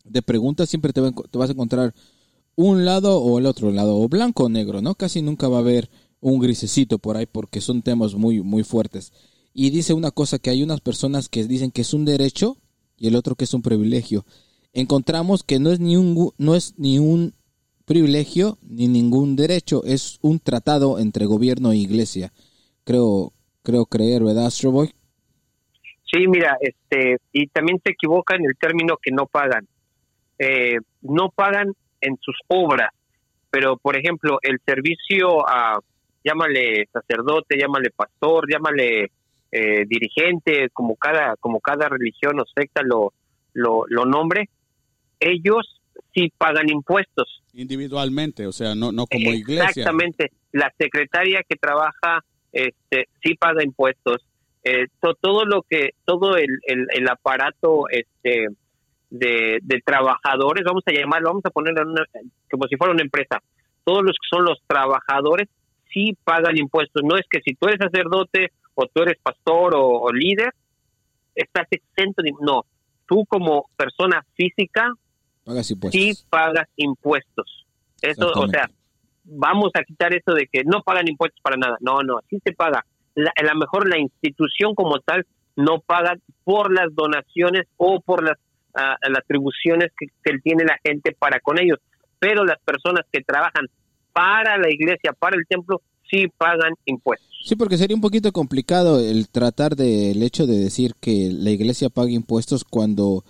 de 0.05 0.21
preguntas 0.21 0.69
siempre 0.69 0.93
te, 0.93 1.01
va 1.01 1.11
te 1.11 1.37
vas 1.37 1.49
a 1.49 1.51
encontrar 1.51 1.93
un 2.55 2.85
lado 2.85 3.19
o 3.19 3.39
el 3.39 3.45
otro 3.45 3.71
lado, 3.71 3.99
o 3.99 4.07
blanco 4.07 4.45
o 4.45 4.49
negro, 4.49 4.81
¿no? 4.81 4.95
Casi 4.95 5.21
nunca 5.21 5.49
va 5.49 5.57
a 5.57 5.59
haber 5.59 5.89
un 6.21 6.39
grisecito 6.39 6.97
por 6.97 7.17
ahí 7.17 7.25
porque 7.25 7.59
son 7.59 7.81
temas 7.81 8.15
muy, 8.15 8.41
muy 8.41 8.63
fuertes. 8.63 9.11
Y 9.53 9.69
dice 9.71 9.93
una 9.93 10.11
cosa 10.11 10.39
que 10.39 10.49
hay 10.49 10.63
unas 10.63 10.79
personas 10.79 11.27
que 11.27 11.45
dicen 11.45 11.71
que 11.71 11.81
es 11.81 11.93
un 11.93 12.05
derecho 12.05 12.55
y 12.97 13.07
el 13.07 13.17
otro 13.17 13.35
que 13.35 13.43
es 13.43 13.53
un 13.53 13.63
privilegio. 13.63 14.25
Encontramos 14.71 15.43
que 15.43 15.59
no 15.59 15.73
es 15.73 15.81
ni 15.81 15.97
un, 15.97 16.31
no 16.37 16.55
es 16.55 16.75
ni 16.77 16.99
un 16.99 17.33
privilegio 17.91 18.57
ni 18.61 18.87
ningún 18.87 19.35
derecho, 19.35 19.83
es 19.83 20.17
un 20.21 20.39
tratado 20.39 20.97
entre 20.97 21.25
gobierno 21.25 21.73
e 21.73 21.77
iglesia. 21.77 22.31
Creo, 22.85 23.33
creo 23.63 23.85
creer, 23.85 24.23
¿verdad, 24.23 24.45
Astroboy? 24.45 24.87
Sí, 26.09 26.25
mira, 26.25 26.57
este, 26.61 27.17
y 27.33 27.47
también 27.47 27.81
se 27.83 27.91
equivoca 27.91 28.37
en 28.37 28.45
el 28.45 28.55
término 28.57 28.95
que 28.95 29.11
no 29.11 29.25
pagan. 29.25 29.67
Eh, 30.39 30.77
no 31.01 31.31
pagan 31.35 31.73
en 31.99 32.17
sus 32.21 32.37
obras, 32.47 32.91
pero 33.49 33.75
por 33.75 33.97
ejemplo, 33.97 34.39
el 34.41 34.59
servicio 34.65 35.45
a, 35.45 35.77
llámale 36.23 36.87
sacerdote, 36.93 37.57
llámale 37.59 37.89
pastor, 37.93 38.49
llámale 38.49 39.11
eh, 39.51 39.85
dirigente, 39.85 40.69
como 40.71 40.95
cada, 40.95 41.35
como 41.41 41.59
cada 41.59 41.89
religión 41.89 42.39
o 42.39 42.45
secta 42.55 42.83
lo, 42.83 43.11
lo, 43.53 43.83
lo 43.87 44.05
nombre, 44.05 44.47
ellos 45.19 45.80
sí 46.13 46.31
pagan 46.37 46.69
impuestos. 46.69 47.43
Individualmente, 47.53 48.47
o 48.47 48.51
sea, 48.51 48.75
no, 48.75 48.91
no 48.91 49.05
como 49.05 49.31
iglesia. 49.31 49.65
Exactamente. 49.65 50.31
La 50.51 50.71
secretaria 50.77 51.41
que 51.47 51.55
trabaja 51.55 52.23
este, 52.51 53.07
sí 53.23 53.35
paga 53.35 53.63
impuestos. 53.63 54.25
Eh, 54.63 54.87
to- 55.01 55.15
todo 55.19 55.45
lo 55.45 55.63
que, 55.63 55.91
todo 56.05 56.35
el, 56.37 56.59
el, 56.67 56.87
el 56.93 57.09
aparato 57.09 57.85
este, 57.89 58.47
de, 59.09 59.59
de 59.61 59.81
trabajadores, 59.85 60.63
vamos 60.63 60.83
a 60.85 60.91
llamarlo, 60.91 61.29
vamos 61.29 61.45
a 61.45 61.49
ponerlo 61.49 61.81
en 61.81 61.87
una- 61.89 62.05
como 62.49 62.67
si 62.67 62.75
fuera 62.77 62.93
una 62.93 63.03
empresa. 63.03 63.41
Todos 63.83 64.03
los 64.03 64.13
que 64.13 64.27
son 64.35 64.45
los 64.45 64.59
trabajadores 64.67 65.47
sí 65.91 66.15
pagan 66.23 66.57
impuestos. 66.57 67.01
No 67.03 67.17
es 67.17 67.25
que 67.29 67.41
si 67.41 67.55
tú 67.55 67.67
eres 67.67 67.79
sacerdote 67.79 68.51
o 68.75 68.85
tú 68.85 69.01
eres 69.01 69.17
pastor 69.21 69.75
o, 69.75 70.01
o 70.01 70.11
líder, 70.11 70.53
estás 71.35 71.67
exento 71.71 72.21
de... 72.21 72.31
No, 72.39 72.65
tú 73.07 73.25
como 73.25 73.69
persona 73.75 74.23
física 74.35 74.93
Pagas 75.51 75.71
impuestos. 75.71 76.01
sí 76.01 76.13
pagas 76.29 76.67
impuestos. 76.77 77.65
Eso, 78.01 78.31
o 78.33 78.47
sea, 78.47 78.69
vamos 79.23 79.71
a 79.75 79.83
quitar 79.83 80.13
eso 80.13 80.33
de 80.33 80.47
que 80.51 80.63
no 80.63 80.81
pagan 80.81 81.07
impuestos 81.07 81.39
para 81.43 81.57
nada. 81.57 81.77
No, 81.81 82.01
no, 82.03 82.19
sí 82.29 82.39
se 82.43 82.53
paga. 82.53 82.85
La- 83.15 83.31
a 83.35 83.43
lo 83.53 83.59
mejor 83.59 83.87
la 83.87 83.99
institución 83.99 84.73
como 84.75 84.99
tal 84.99 85.25
no 85.55 85.79
paga 85.81 86.15
por 86.43 86.73
las 86.73 86.93
donaciones 86.95 87.67
o 87.77 87.99
por 87.99 88.23
las 88.23 88.37
ah, 88.73 88.95
las 89.07 89.19
atribuciones 89.19 89.91
que, 89.99 90.07
que 90.23 90.39
tiene 90.39 90.63
la 90.63 90.77
gente 90.83 91.11
para 91.17 91.39
con 91.39 91.59
ellos. 91.59 91.77
Pero 92.19 92.45
las 92.45 92.59
personas 92.63 93.05
que 93.11 93.21
trabajan 93.21 93.67
para 94.13 94.57
la 94.57 94.69
iglesia, 94.69 95.13
para 95.13 95.35
el 95.37 95.45
templo, 95.47 95.81
sí 96.09 96.27
pagan 96.37 96.73
impuestos. 96.85 97.27
Sí, 97.43 97.55
porque 97.55 97.77
sería 97.77 97.95
un 97.95 98.01
poquito 98.01 98.31
complicado 98.31 98.99
el 98.99 99.27
tratar 99.29 99.75
del 99.75 100.21
hecho 100.23 100.45
de 100.47 100.57
decir 100.57 100.93
que 101.01 101.29
la 101.31 101.49
iglesia 101.49 101.89
paga 101.89 102.11
impuestos 102.11 102.63
cuando 102.63 103.23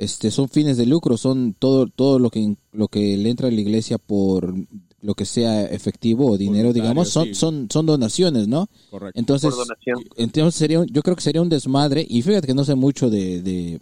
este 0.00 0.30
son 0.30 0.48
fines 0.48 0.76
de 0.78 0.86
lucro, 0.86 1.16
son 1.16 1.54
todo 1.58 1.86
todo 1.86 2.18
lo 2.18 2.30
que 2.30 2.56
lo 2.72 2.88
que 2.88 3.16
le 3.16 3.28
entra 3.30 3.48
a 3.48 3.50
la 3.50 3.60
iglesia 3.60 3.98
por 3.98 4.54
lo 5.02 5.14
que 5.14 5.24
sea 5.24 5.64
efectivo 5.64 6.30
o 6.30 6.36
dinero, 6.38 6.72
digamos, 6.72 7.08
son 7.10 7.26
sí. 7.28 7.34
son 7.34 7.68
son 7.70 7.86
donaciones, 7.86 8.48
¿no? 8.48 8.68
Correcto. 8.90 9.18
Entonces, 9.18 9.50
Por 9.54 9.66
donación. 9.66 9.98
entonces 10.16 10.58
sería, 10.58 10.80
un- 10.80 10.86
yo 10.88 11.02
creo 11.02 11.16
que 11.16 11.22
sería 11.22 11.40
un 11.42 11.48
desmadre 11.48 12.06
y 12.08 12.22
fíjate 12.22 12.46
que 12.48 12.54
no 12.54 12.64
sé 12.64 12.74
mucho 12.74 13.08
de, 13.10 13.40
de, 13.42 13.80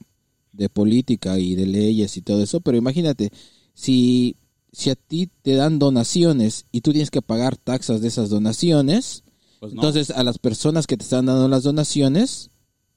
de 0.52 0.68
política 0.68 1.38
y 1.38 1.54
de 1.56 1.66
leyes 1.66 2.16
y 2.16 2.22
todo 2.22 2.42
eso, 2.42 2.60
pero 2.60 2.76
imagínate 2.78 3.30
si 3.74 4.36
si 4.72 4.90
a 4.90 4.94
ti 4.96 5.28
te 5.42 5.54
dan 5.54 5.78
donaciones 5.78 6.66
y 6.72 6.82
tú 6.82 6.92
tienes 6.92 7.10
que 7.10 7.22
pagar 7.22 7.56
taxas 7.56 8.00
de 8.00 8.08
esas 8.08 8.28
donaciones, 8.28 9.22
Pues 9.60 9.72
no. 9.72 9.80
entonces 9.82 10.10
a 10.10 10.22
las 10.22 10.38
personas 10.38 10.86
que 10.86 10.96
te 10.96 11.04
están 11.04 11.26
dando 11.26 11.48
las 11.48 11.62
donaciones 11.64 12.50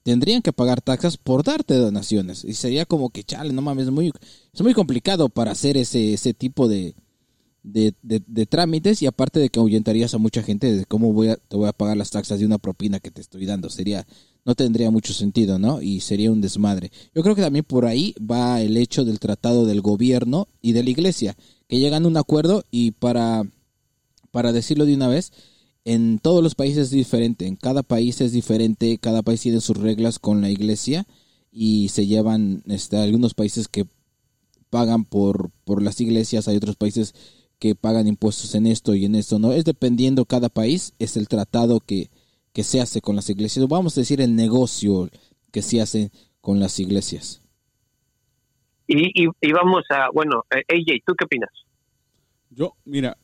tendrían 0.03 0.41
que 0.41 0.53
pagar 0.53 0.81
taxas 0.81 1.17
por 1.17 1.43
darte 1.43 1.75
donaciones 1.75 2.43
y 2.43 2.53
sería 2.53 2.86
como 2.86 3.10
que 3.10 3.24
chale, 3.24 3.53
no 3.53 3.62
mames, 3.62 3.86
es 3.88 3.91
muy 3.91 4.12
es 4.53 4.62
muy 4.62 4.74
complicado 4.74 5.29
para 5.29 5.51
hacer 5.51 5.77
ese 5.77 6.13
ese 6.13 6.34
tipo 6.34 6.67
de 6.67 6.96
de, 7.63 7.93
de- 8.01 8.46
trámites 8.46 9.01
y 9.01 9.05
aparte 9.05 9.39
de 9.39 9.50
que 9.50 9.60
ahuyentarías 9.60 10.13
a 10.13 10.17
mucha 10.17 10.41
gente 10.41 10.74
de 10.74 10.86
cómo 10.86 11.13
voy 11.13 11.29
a, 11.29 11.36
te 11.36 11.55
voy 11.55 11.67
a 11.67 11.74
pagar 11.74 11.96
las 11.98 12.10
taxas 12.10 12.39
de 12.39 12.46
una 12.46 12.58
propina 12.58 13.00
que 13.00 13.12
te 13.12 13.22
estoy 13.22 13.46
dando. 13.46 13.70
Sería, 13.70 14.08
no 14.46 14.55
tendría 14.55 14.89
mucho 14.89 15.13
sentido, 15.13 15.60
¿no? 15.60 15.81
Y 15.81 16.00
sería 16.01 16.31
un 16.31 16.41
desmadre. 16.41 16.91
Yo 17.13 17.22
creo 17.22 17.36
que 17.36 17.41
también 17.43 17.63
por 17.65 17.86
ahí 17.86 18.15
va 18.20 18.62
el 18.62 18.77
hecho 18.77 19.05
del 19.05 19.20
tratado 19.20 19.65
del 19.65 19.81
gobierno 19.81 20.48
y 20.62 20.72
de 20.74 20.84
la 20.84 20.89
iglesia, 20.89 21.36
que 21.67 21.79
llegan 21.79 22.05
a 22.05 22.08
un 22.08 22.17
acuerdo 22.17 22.63
y 22.72 22.91
para, 22.91 23.43
para 24.31 24.51
decirlo 24.53 24.86
de 24.86 24.96
una 24.96 25.08
vez, 25.08 25.31
en 25.85 26.19
todos 26.19 26.43
los 26.43 26.55
países 26.55 26.85
es 26.85 26.91
diferente, 26.91 27.47
en 27.47 27.55
cada 27.55 27.83
país 27.83 28.21
es 28.21 28.31
diferente, 28.31 28.97
cada 29.00 29.23
país 29.23 29.41
tiene 29.41 29.61
sus 29.61 29.77
reglas 29.77 30.19
con 30.19 30.41
la 30.41 30.50
iglesia 30.50 31.07
y 31.51 31.89
se 31.89 32.05
llevan 32.05 32.63
este, 32.67 32.97
algunos 32.97 33.33
países 33.33 33.67
que 33.67 33.85
pagan 34.69 35.05
por, 35.05 35.50
por 35.65 35.81
las 35.81 36.00
iglesias, 36.00 36.47
hay 36.47 36.57
otros 36.57 36.75
países 36.75 37.13
que 37.59 37.75
pagan 37.75 38.07
impuestos 38.07 38.55
en 38.55 38.67
esto 38.67 38.95
y 38.95 39.05
en 39.05 39.15
esto, 39.15 39.38
¿no? 39.38 39.51
Es 39.51 39.65
dependiendo 39.65 40.25
cada 40.25 40.50
país, 40.50 40.93
es 40.97 41.17
el 41.17 41.27
tratado 41.27 41.79
que, 41.79 42.09
que 42.53 42.63
se 42.63 42.79
hace 42.79 43.01
con 43.01 43.15
las 43.15 43.29
iglesias, 43.29 43.67
vamos 43.67 43.97
a 43.97 44.01
decir 44.01 44.21
el 44.21 44.35
negocio 44.35 45.09
que 45.51 45.61
se 45.61 45.81
hace 45.81 46.11
con 46.41 46.59
las 46.59 46.79
iglesias. 46.79 47.41
Y, 48.88 49.23
y, 49.23 49.27
y 49.41 49.51
vamos 49.51 49.83
a, 49.89 50.09
bueno, 50.13 50.43
eh, 50.51 50.63
AJ, 50.69 51.03
¿tú 51.05 51.13
qué 51.15 51.25
opinas? 51.25 51.50
Yo, 52.50 52.75
mira, 52.83 53.17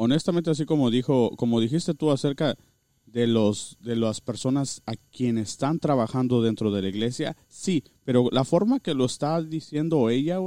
honestamente, 0.00 0.50
así 0.50 0.64
como 0.64 0.90
dijo, 0.90 1.36
como 1.36 1.60
dijiste 1.60 1.92
tú 1.92 2.10
acerca 2.10 2.56
de 3.04 3.26
los 3.26 3.76
de 3.80 3.96
las 3.96 4.22
personas 4.22 4.82
a 4.86 4.94
quienes 4.96 5.50
están 5.50 5.78
trabajando 5.78 6.40
dentro 6.40 6.70
de 6.70 6.80
la 6.80 6.88
iglesia, 6.88 7.36
sí, 7.48 7.84
pero 8.04 8.28
la 8.32 8.44
forma 8.44 8.80
que 8.80 8.94
lo 8.94 9.04
está 9.04 9.42
diciendo 9.42 10.08
ella 10.08 10.38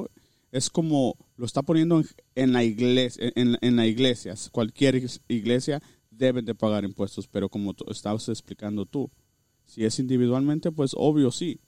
es 0.52 0.72
como 0.72 1.18
lo 1.38 1.46
está 1.46 1.62
poniendo 1.62 2.02
en, 2.34 2.52
la 2.52 2.64
iglesia, 2.64 3.32
en, 3.36 3.58
en 3.62 3.76
la 3.76 3.86
iglesia. 3.86 4.34
Cualquier 4.52 5.04
iglesia 5.28 5.84
deben 6.10 6.46
de 6.46 6.56
pagar 6.56 6.84
impuestos, 6.84 7.28
pero 7.28 7.48
como 7.48 7.76
estabas 7.92 8.30
explicando 8.30 8.88
tú, 8.88 9.12
si 9.66 9.86
es 9.86 10.00
individualmente, 10.00 10.72
pues 10.72 10.94
obvio 10.98 11.30
sí. 11.32 11.60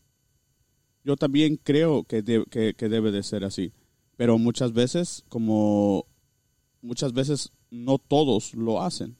Yo 1.03 1.17
también 1.17 1.57
creo 1.61 2.03
que, 2.03 2.23
que, 2.49 2.73
que 2.73 2.89
debe 2.89 3.11
de 3.11 3.21
ser 3.21 3.43
así, 3.45 3.73
pero 4.15 4.39
muchas 4.39 4.73
veces, 4.73 5.23
como 5.29 6.07
muchas 6.85 7.13
veces 7.13 7.51
no 7.71 7.97
todos 7.97 8.53
lo 8.53 8.81
hacen. 8.81 9.15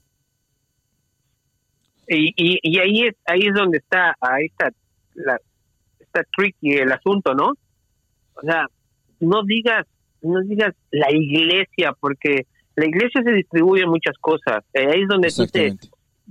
Y, 2.08 2.32
y, 2.36 2.58
y 2.62 2.78
ahí 2.78 3.02
es 3.08 3.16
ahí 3.26 3.40
es 3.48 3.54
donde 3.54 3.78
está 3.78 4.14
ahí 4.20 4.46
está 4.46 4.70
la 5.14 5.38
está 5.98 6.22
tricky 6.36 6.74
el 6.74 6.92
asunto 6.92 7.34
no 7.34 7.48
o 8.34 8.40
sea 8.42 8.68
no 9.18 9.42
digas 9.42 9.84
no 10.22 10.40
digas 10.42 10.72
la 10.92 11.10
iglesia 11.10 11.92
porque 11.98 12.46
la 12.76 12.86
iglesia 12.86 13.22
se 13.22 13.32
distribuye 13.32 13.86
muchas 13.86 14.16
cosas. 14.20 14.62
Eh, 14.74 14.86
ahí 14.86 15.02
es 15.02 15.08
donde 15.08 15.28
tú 15.34 15.46
te 15.46 15.74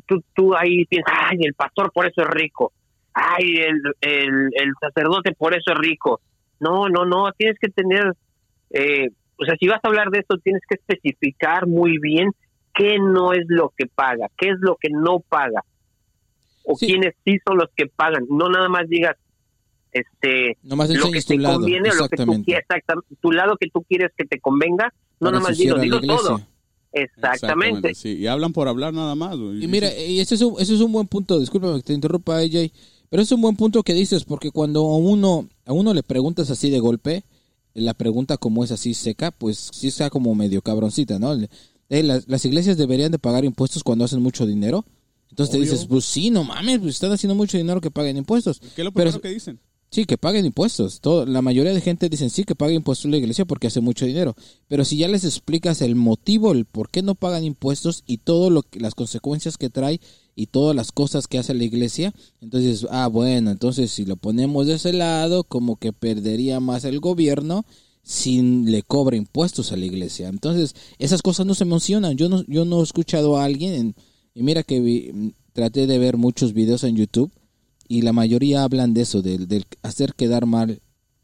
tú, 0.05 0.23
tú 0.33 0.55
ahí 0.55 0.85
piensas 0.85 1.13
ay 1.13 1.39
el 1.41 1.53
pastor 1.55 1.91
por 1.91 2.05
eso 2.05 2.21
es 2.21 2.27
rico. 2.29 2.71
Ay 3.13 3.55
el, 3.57 3.81
el, 4.01 4.51
el 4.53 4.73
sacerdote 4.79 5.33
por 5.33 5.53
eso 5.53 5.71
es 5.73 5.77
rico 5.77 6.21
no 6.59 6.89
no 6.89 7.05
no 7.05 7.31
tienes 7.33 7.57
que 7.59 7.69
tener 7.69 8.13
eh, 8.71 9.09
o 9.37 9.45
sea 9.45 9.55
si 9.59 9.67
vas 9.67 9.79
a 9.83 9.87
hablar 9.87 10.09
de 10.11 10.19
esto 10.19 10.37
tienes 10.37 10.61
que 10.69 10.75
especificar 10.75 11.67
muy 11.67 11.97
bien 11.99 12.31
qué 12.73 12.97
no 12.99 13.33
es 13.33 13.45
lo 13.47 13.73
que 13.77 13.85
paga, 13.87 14.29
qué 14.37 14.49
es 14.49 14.57
lo 14.59 14.75
que 14.75 14.89
no 14.89 15.19
paga, 15.21 15.63
o 16.63 16.75
Sí. 16.75 16.87
quiénes 16.87 17.13
sí 17.23 17.37
son 17.47 17.57
los 17.57 17.69
que 17.75 17.85
pagan. 17.87 18.25
No 18.29 18.49
nada 18.49 18.67
más 18.69 18.87
digas 18.89 19.15
este 19.93 20.57
Nomás 20.63 20.89
lo 20.89 20.95
que 20.95 20.99
enseñes 21.19 21.25
te 21.25 21.33
tu 21.35 21.39
lado. 21.39 21.55
conviene 21.59 21.89
o 21.89 21.93
lo 21.93 22.09
que 22.09 22.17
tú 22.17 22.23
Exactamente. 22.23 22.45
quieres, 22.45 22.63
exactamente, 22.67 23.15
tu 23.21 23.31
lado 23.31 23.55
que 23.57 23.69
tú 23.69 23.81
quieres 23.87 24.11
que 24.17 24.25
te 24.25 24.39
convenga, 24.41 24.93
no 25.21 25.27
Para 25.27 25.31
nada 25.39 25.49
más 25.49 25.57
dilo 25.57 25.81
iglesia. 25.83 26.07
todo. 26.17 26.41
Exactamente. 26.91 27.93
Sí, 27.93 28.17
y 28.17 28.27
hablan 28.27 28.53
por 28.53 28.67
hablar 28.67 28.93
nada 28.93 29.15
más. 29.15 29.37
güey. 29.37 29.63
Y 29.63 29.67
mira, 29.67 29.93
y 29.97 30.19
ese 30.19 30.35
es, 30.35 30.41
un, 30.41 30.55
ese 30.59 30.73
es 30.75 30.81
un 30.81 30.91
buen 30.91 31.07
punto, 31.07 31.39
discúlpame 31.39 31.77
que 31.77 31.83
te 31.83 31.93
interrumpa, 31.93 32.37
AJ, 32.39 32.71
pero 33.09 33.21
es 33.21 33.31
un 33.31 33.41
buen 33.41 33.55
punto 33.55 33.83
que 33.83 33.93
dices, 33.93 34.23
porque 34.25 34.51
cuando 34.51 34.81
a 34.81 34.97
uno, 34.97 35.47
a 35.65 35.73
uno 35.73 35.93
le 35.93 36.03
preguntas 36.03 36.49
así 36.51 36.69
de 36.69 36.79
golpe, 36.79 37.23
la 37.75 37.93
pregunta 37.93 38.37
como 38.37 38.63
es 38.63 38.71
así 38.71 38.93
seca, 38.93 39.31
pues 39.31 39.69
sí 39.73 39.87
está 39.87 40.09
como 40.09 40.33
medio 40.33 40.61
cabroncita, 40.61 41.19
¿no? 41.19 41.33
Eh, 41.89 42.03
las, 42.03 42.27
las 42.27 42.43
iglesias 42.45 42.77
deberían 42.77 43.11
de 43.11 43.19
pagar 43.19 43.45
impuestos 43.45 43.83
cuando 43.83 44.05
hacen 44.05 44.21
mucho 44.21 44.45
dinero. 44.45 44.85
Entonces 45.29 45.51
te 45.53 45.59
dices, 45.59 45.85
pues 45.85 46.05
sí, 46.05 46.29
no 46.29 46.43
mames, 46.45 46.79
pues 46.79 46.95
están 46.95 47.11
haciendo 47.11 47.35
mucho 47.35 47.57
dinero 47.57 47.81
que 47.81 47.91
paguen 47.91 48.15
impuestos. 48.17 48.59
¿Qué 48.59 48.81
es 48.81 48.85
lo 48.85 48.93
Pero 48.93 49.11
primero 49.11 49.21
que 49.21 49.29
dicen? 49.29 49.59
Sí, 49.95 50.03
que 50.03 50.17
paguen 50.17 50.45
impuestos. 50.45 50.99
La 51.25 51.41
mayoría 51.41 51.73
de 51.73 51.79
gente 51.79 52.09
dicen 52.09 52.29
sí 52.29 52.43
que 52.43 52.53
paguen 52.53 52.75
impuestos 52.75 53.09
la 53.09 53.15
iglesia 53.15 53.45
porque 53.45 53.67
hace 53.67 53.79
mucho 53.79 54.05
dinero. 54.05 54.35
Pero 54.67 54.83
si 54.83 54.97
ya 54.97 55.07
les 55.07 55.23
explicas 55.23 55.81
el 55.81 55.95
motivo, 55.95 56.51
el 56.51 56.65
por 56.65 56.89
qué 56.89 57.01
no 57.01 57.15
pagan 57.15 57.45
impuestos 57.45 58.03
y 58.05 58.17
que, 58.17 58.51
las 58.73 58.93
consecuencias 58.93 59.57
que 59.57 59.69
trae 59.69 60.01
y 60.35 60.47
todas 60.47 60.75
las 60.75 60.91
cosas 60.91 61.29
que 61.29 61.37
hace 61.37 61.53
la 61.53 61.63
iglesia, 61.63 62.13
entonces, 62.41 62.85
ah, 62.91 63.07
bueno, 63.07 63.51
entonces 63.51 63.89
si 63.89 64.03
lo 64.03 64.17
ponemos 64.17 64.67
de 64.67 64.73
ese 64.73 64.91
lado, 64.91 65.45
como 65.45 65.77
que 65.77 65.93
perdería 65.93 66.59
más 66.59 66.83
el 66.83 66.99
gobierno 66.99 67.63
si 68.03 68.41
le 68.41 68.83
cobra 68.83 69.15
impuestos 69.15 69.71
a 69.71 69.77
la 69.77 69.85
iglesia. 69.85 70.27
Entonces, 70.27 70.75
esas 70.99 71.21
cosas 71.21 71.45
no 71.45 71.55
se 71.55 71.63
mencionan. 71.63 72.17
Yo 72.17 72.27
no, 72.27 72.43
yo 72.47 72.65
no 72.65 72.81
he 72.81 72.83
escuchado 72.83 73.37
a 73.37 73.45
alguien, 73.45 73.73
en- 73.73 73.95
y 74.33 74.43
mira 74.43 74.61
que 74.63 74.81
vi- 74.81 75.33
traté 75.53 75.87
de 75.87 75.97
ver 75.99 76.17
muchos 76.17 76.51
videos 76.51 76.83
en 76.83 76.97
YouTube 76.97 77.31
y 77.87 78.01
la 78.01 78.13
mayoría 78.13 78.63
hablan 78.63 78.93
de 78.93 79.01
eso, 79.01 79.21
del, 79.21 79.47
del 79.47 79.65
hacer 79.83 80.13
quedar 80.13 80.45
mal 80.45 80.79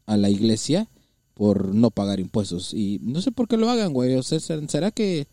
a 0.06 0.16
la 0.16 0.30
iglesia 0.30 0.86
por 1.34 1.74
no 1.74 1.90
pagar 1.90 2.20
impuestos. 2.20 2.72
Y 2.74 2.98
no 3.02 3.20
sé 3.20 3.32
por 3.32 3.48
qué 3.48 3.56
lo 3.56 3.68
hagan, 3.70 3.92
güey. 3.92 4.14
O 4.16 4.22
sea, 4.22 4.38
¿ser- 4.40 4.68
¿será 4.68 4.90
que 4.90 5.26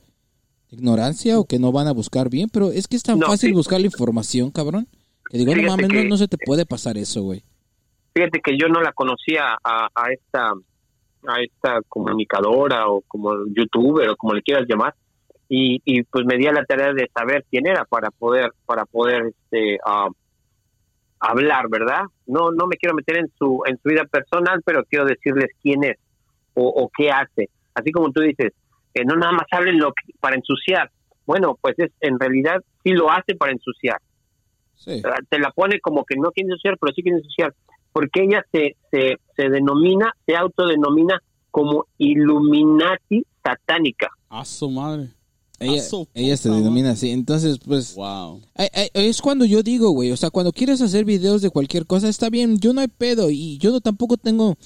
ignorancia 0.71 1.39
o 1.39 1.45
que 1.45 1.59
no 1.59 1.71
van 1.71 1.87
a 1.87 1.91
buscar 1.93 2.29
bien? 2.29 2.49
Pero 2.51 2.71
es 2.71 2.87
que 2.87 2.95
es 2.95 3.03
tan 3.03 3.19
No, 3.19 3.27
fácil 3.27 3.49
sí. 3.49 3.55
buscar 3.55 3.79
la 3.79 3.87
información, 3.87 4.51
cabrón. 4.51 4.87
Que 5.29 5.37
digo, 5.37 5.55
no 5.55 5.63
mames, 5.63 5.89
no, 5.89 5.93
que- 5.95 6.07
no 6.07 6.17
se 6.17 6.27
te 6.27 6.37
puede 6.37 6.65
pasar 6.65 6.97
eso, 6.97 7.21
güey. 7.23 7.43
Fíjate 8.13 8.39
que 8.43 8.57
yo 8.59 8.67
no 8.67 8.81
la 8.81 8.91
conocía 8.93 9.55
a, 9.63 9.87
a 9.93 10.11
esta 10.11 10.51
a 11.27 11.41
esta 11.43 11.81
comunicadora 11.89 12.87
o 12.87 13.01
como 13.01 13.31
youtuber 13.53 14.09
o 14.09 14.15
como 14.15 14.33
le 14.33 14.41
quieras 14.41 14.65
llamar 14.69 14.95
y, 15.49 15.81
y 15.83 16.03
pues 16.03 16.25
me 16.25 16.37
di 16.37 16.47
a 16.47 16.53
la 16.53 16.63
tarea 16.63 16.93
de 16.93 17.09
saber 17.13 17.45
quién 17.51 17.67
era 17.67 17.83
para 17.83 18.09
poder 18.09 18.53
para 18.65 18.85
poder 18.85 19.23
este 19.27 19.77
ah, 19.85 20.07
hablar 21.19 21.65
verdad 21.69 22.03
no 22.27 22.51
no 22.51 22.67
me 22.67 22.77
quiero 22.77 22.95
meter 22.95 23.17
en 23.17 23.31
su 23.37 23.61
en 23.65 23.77
su 23.81 23.89
vida 23.89 24.05
personal 24.05 24.61
pero 24.65 24.83
quiero 24.85 25.05
decirles 25.05 25.49
quién 25.61 25.83
es 25.83 25.97
o, 26.53 26.67
o 26.67 26.89
qué 26.97 27.11
hace 27.11 27.49
así 27.73 27.91
como 27.91 28.11
tú 28.11 28.21
dices 28.21 28.53
que 28.93 29.03
no 29.05 29.15
nada 29.15 29.31
más 29.33 29.45
hablen 29.51 29.77
lo 29.79 29.87
que- 29.93 30.13
para 30.19 30.35
ensuciar 30.35 30.89
bueno 31.25 31.57
pues 31.61 31.75
es 31.77 31.91
en 32.01 32.19
realidad 32.19 32.61
sí 32.83 32.91
lo 32.91 33.11
hace 33.11 33.35
para 33.35 33.51
ensuciar 33.51 33.99
Sí. 34.75 35.01
te 35.29 35.39
la 35.39 35.51
pone 35.51 35.81
como 35.81 36.05
que 36.05 36.15
no 36.15 36.31
quiere 36.31 36.47
ensuciar, 36.51 36.77
pero 36.79 36.93
sí 36.93 37.03
quiere 37.03 37.17
ensuciar, 37.17 37.53
porque 37.91 38.23
ella 38.23 38.45
se, 38.49 38.77
se, 38.89 39.17
se 39.35 39.49
denomina, 39.49 40.13
se 40.25 40.37
autodenomina 40.37 41.21
como 41.51 41.85
Illuminati 41.97 43.25
satánica. 43.43 44.07
A 44.29 44.45
su 44.45 44.69
madre. 44.69 45.09
Ella, 45.59 45.83
ella 46.13 46.37
se 46.37 46.49
denomina 46.49 46.91
así. 46.91 47.09
Entonces, 47.09 47.59
pues, 47.65 47.95
Wow. 47.95 48.41
Ay, 48.55 48.67
ay, 48.73 48.89
Es 48.93 49.21
cuando 49.21 49.45
yo 49.45 49.63
digo, 49.63 49.91
güey, 49.91 50.11
o 50.11 50.17
sea, 50.17 50.29
cuando 50.29 50.51
quieres 50.51 50.81
hacer 50.81 51.05
videos 51.05 51.41
de 51.41 51.49
cualquier 51.49 51.85
cosa, 51.85 52.07
está 52.09 52.29
bien, 52.29 52.59
yo 52.59 52.73
no 52.73 52.81
hay 52.81 52.87
pedo 52.87 53.29
y 53.29 53.57
yo 53.57 53.71
no 53.71 53.81
tampoco 53.81 54.17
tengo 54.17 54.57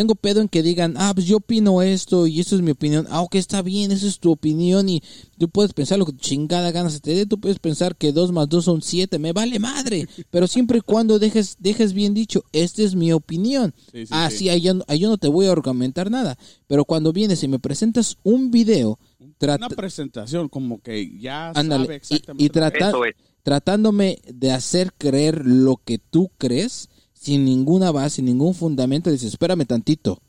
tengo 0.00 0.14
pedo 0.14 0.40
en 0.40 0.48
que 0.48 0.62
digan, 0.62 0.94
ah, 0.96 1.12
pues 1.14 1.26
yo 1.26 1.36
opino 1.36 1.82
esto 1.82 2.26
y 2.26 2.40
eso 2.40 2.56
es 2.56 2.62
mi 2.62 2.70
opinión. 2.70 3.06
Ah, 3.10 3.20
ok, 3.20 3.34
está 3.34 3.60
bien, 3.60 3.92
esa 3.92 4.06
es 4.06 4.18
tu 4.18 4.30
opinión 4.32 4.88
y 4.88 5.02
tú 5.36 5.50
puedes 5.50 5.74
pensar 5.74 5.98
lo 5.98 6.06
que 6.06 6.12
tu 6.12 6.18
chingada 6.20 6.70
gana 6.70 6.88
se 6.88 7.00
te 7.00 7.12
dé. 7.14 7.26
Tú 7.26 7.38
puedes 7.38 7.58
pensar 7.58 7.94
que 7.96 8.10
dos 8.10 8.32
más 8.32 8.48
dos 8.48 8.64
son 8.64 8.80
siete, 8.80 9.18
me 9.18 9.34
vale 9.34 9.58
madre. 9.58 10.08
Pero 10.30 10.46
siempre 10.46 10.78
y 10.78 10.80
cuando 10.80 11.18
dejes, 11.18 11.56
dejes 11.58 11.92
bien 11.92 12.14
dicho, 12.14 12.44
esta 12.52 12.80
es 12.82 12.94
mi 12.94 13.12
opinión. 13.12 13.74
Sí, 13.92 14.06
sí, 14.06 14.12
ah, 14.12 14.30
sí. 14.30 14.38
sí, 14.38 14.48
ahí, 14.48 14.62
ya 14.62 14.72
no- 14.72 14.84
ahí 14.88 15.00
yo 15.00 15.10
no 15.10 15.18
te 15.18 15.28
voy 15.28 15.46
a 15.46 15.52
argumentar 15.52 16.10
nada. 16.10 16.38
Pero 16.66 16.86
cuando 16.86 17.12
vienes 17.12 17.42
y 17.42 17.48
me 17.48 17.58
presentas 17.58 18.16
un 18.22 18.50
video, 18.50 18.98
trata- 19.36 19.66
Una 19.66 19.76
presentación 19.76 20.48
como 20.48 20.80
que 20.80 21.18
ya 21.18 21.50
Ándale, 21.50 21.84
sabe 21.84 21.94
y- 21.94 21.96
exactamente. 21.98 22.44
y 22.44 22.48
trata- 22.48 22.88
Eso 22.88 23.04
es. 23.04 23.14
tratándome 23.42 24.18
de 24.32 24.52
hacer 24.52 24.92
creer 24.96 25.44
lo 25.44 25.76
que 25.84 25.98
tú 25.98 26.30
crees 26.38 26.88
sin 27.20 27.44
ninguna 27.44 27.92
base, 27.92 28.16
sin 28.16 28.24
ningún 28.24 28.54
fundamento, 28.54 29.10
dices, 29.10 29.28
espérame 29.28 29.66
tantito. 29.66 30.22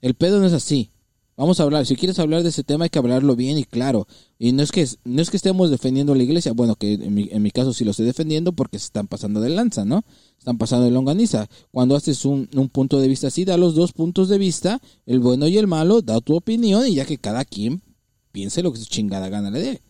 El 0.00 0.14
pedo 0.14 0.38
no 0.38 0.46
es 0.46 0.52
así. 0.52 0.90
Vamos 1.36 1.58
a 1.58 1.64
hablar, 1.64 1.84
si 1.84 1.96
quieres 1.96 2.20
hablar 2.20 2.44
de 2.44 2.50
ese 2.50 2.62
tema 2.62 2.84
hay 2.84 2.90
que 2.90 2.98
hablarlo 3.00 3.34
bien 3.34 3.58
y 3.58 3.64
claro. 3.64 4.06
Y 4.38 4.52
no 4.52 4.62
es 4.62 4.70
que 4.70 4.86
no 5.04 5.20
es 5.20 5.30
que 5.30 5.36
estemos 5.36 5.68
defendiendo 5.68 6.12
a 6.12 6.16
la 6.16 6.22
iglesia, 6.22 6.52
bueno, 6.52 6.76
que 6.76 6.94
en 6.94 7.12
mi, 7.12 7.28
en 7.32 7.42
mi 7.42 7.50
caso 7.50 7.72
sí 7.72 7.84
lo 7.84 7.90
estoy 7.90 8.06
defendiendo 8.06 8.52
porque 8.52 8.78
se 8.78 8.84
están 8.84 9.08
pasando 9.08 9.40
de 9.40 9.50
lanza, 9.50 9.84
¿no? 9.84 10.04
Están 10.38 10.58
pasando 10.58 10.84
de 10.84 10.92
longaniza. 10.92 11.48
Cuando 11.72 11.96
haces 11.96 12.24
un, 12.24 12.48
un 12.54 12.68
punto 12.68 13.00
de 13.00 13.08
vista 13.08 13.26
así, 13.26 13.44
da 13.44 13.56
los 13.56 13.74
dos 13.74 13.92
puntos 13.92 14.28
de 14.28 14.38
vista, 14.38 14.80
el 15.06 15.18
bueno 15.18 15.48
y 15.48 15.58
el 15.58 15.66
malo, 15.66 16.02
da 16.02 16.20
tu 16.20 16.36
opinión 16.36 16.86
y 16.86 16.94
ya 16.94 17.04
que 17.04 17.18
cada 17.18 17.44
quien 17.44 17.82
piense 18.30 18.62
lo 18.62 18.72
que 18.72 18.78
su 18.78 18.86
chingada 18.86 19.28
gana 19.28 19.50
le 19.50 19.60
dé. 19.60 19.82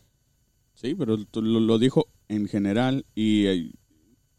Sí, 0.73 0.95
pero 0.95 1.19
lo 1.35 1.78
dijo 1.78 2.07
en 2.28 2.49
general 2.49 3.05
y 3.14 3.47
eh, 3.47 3.71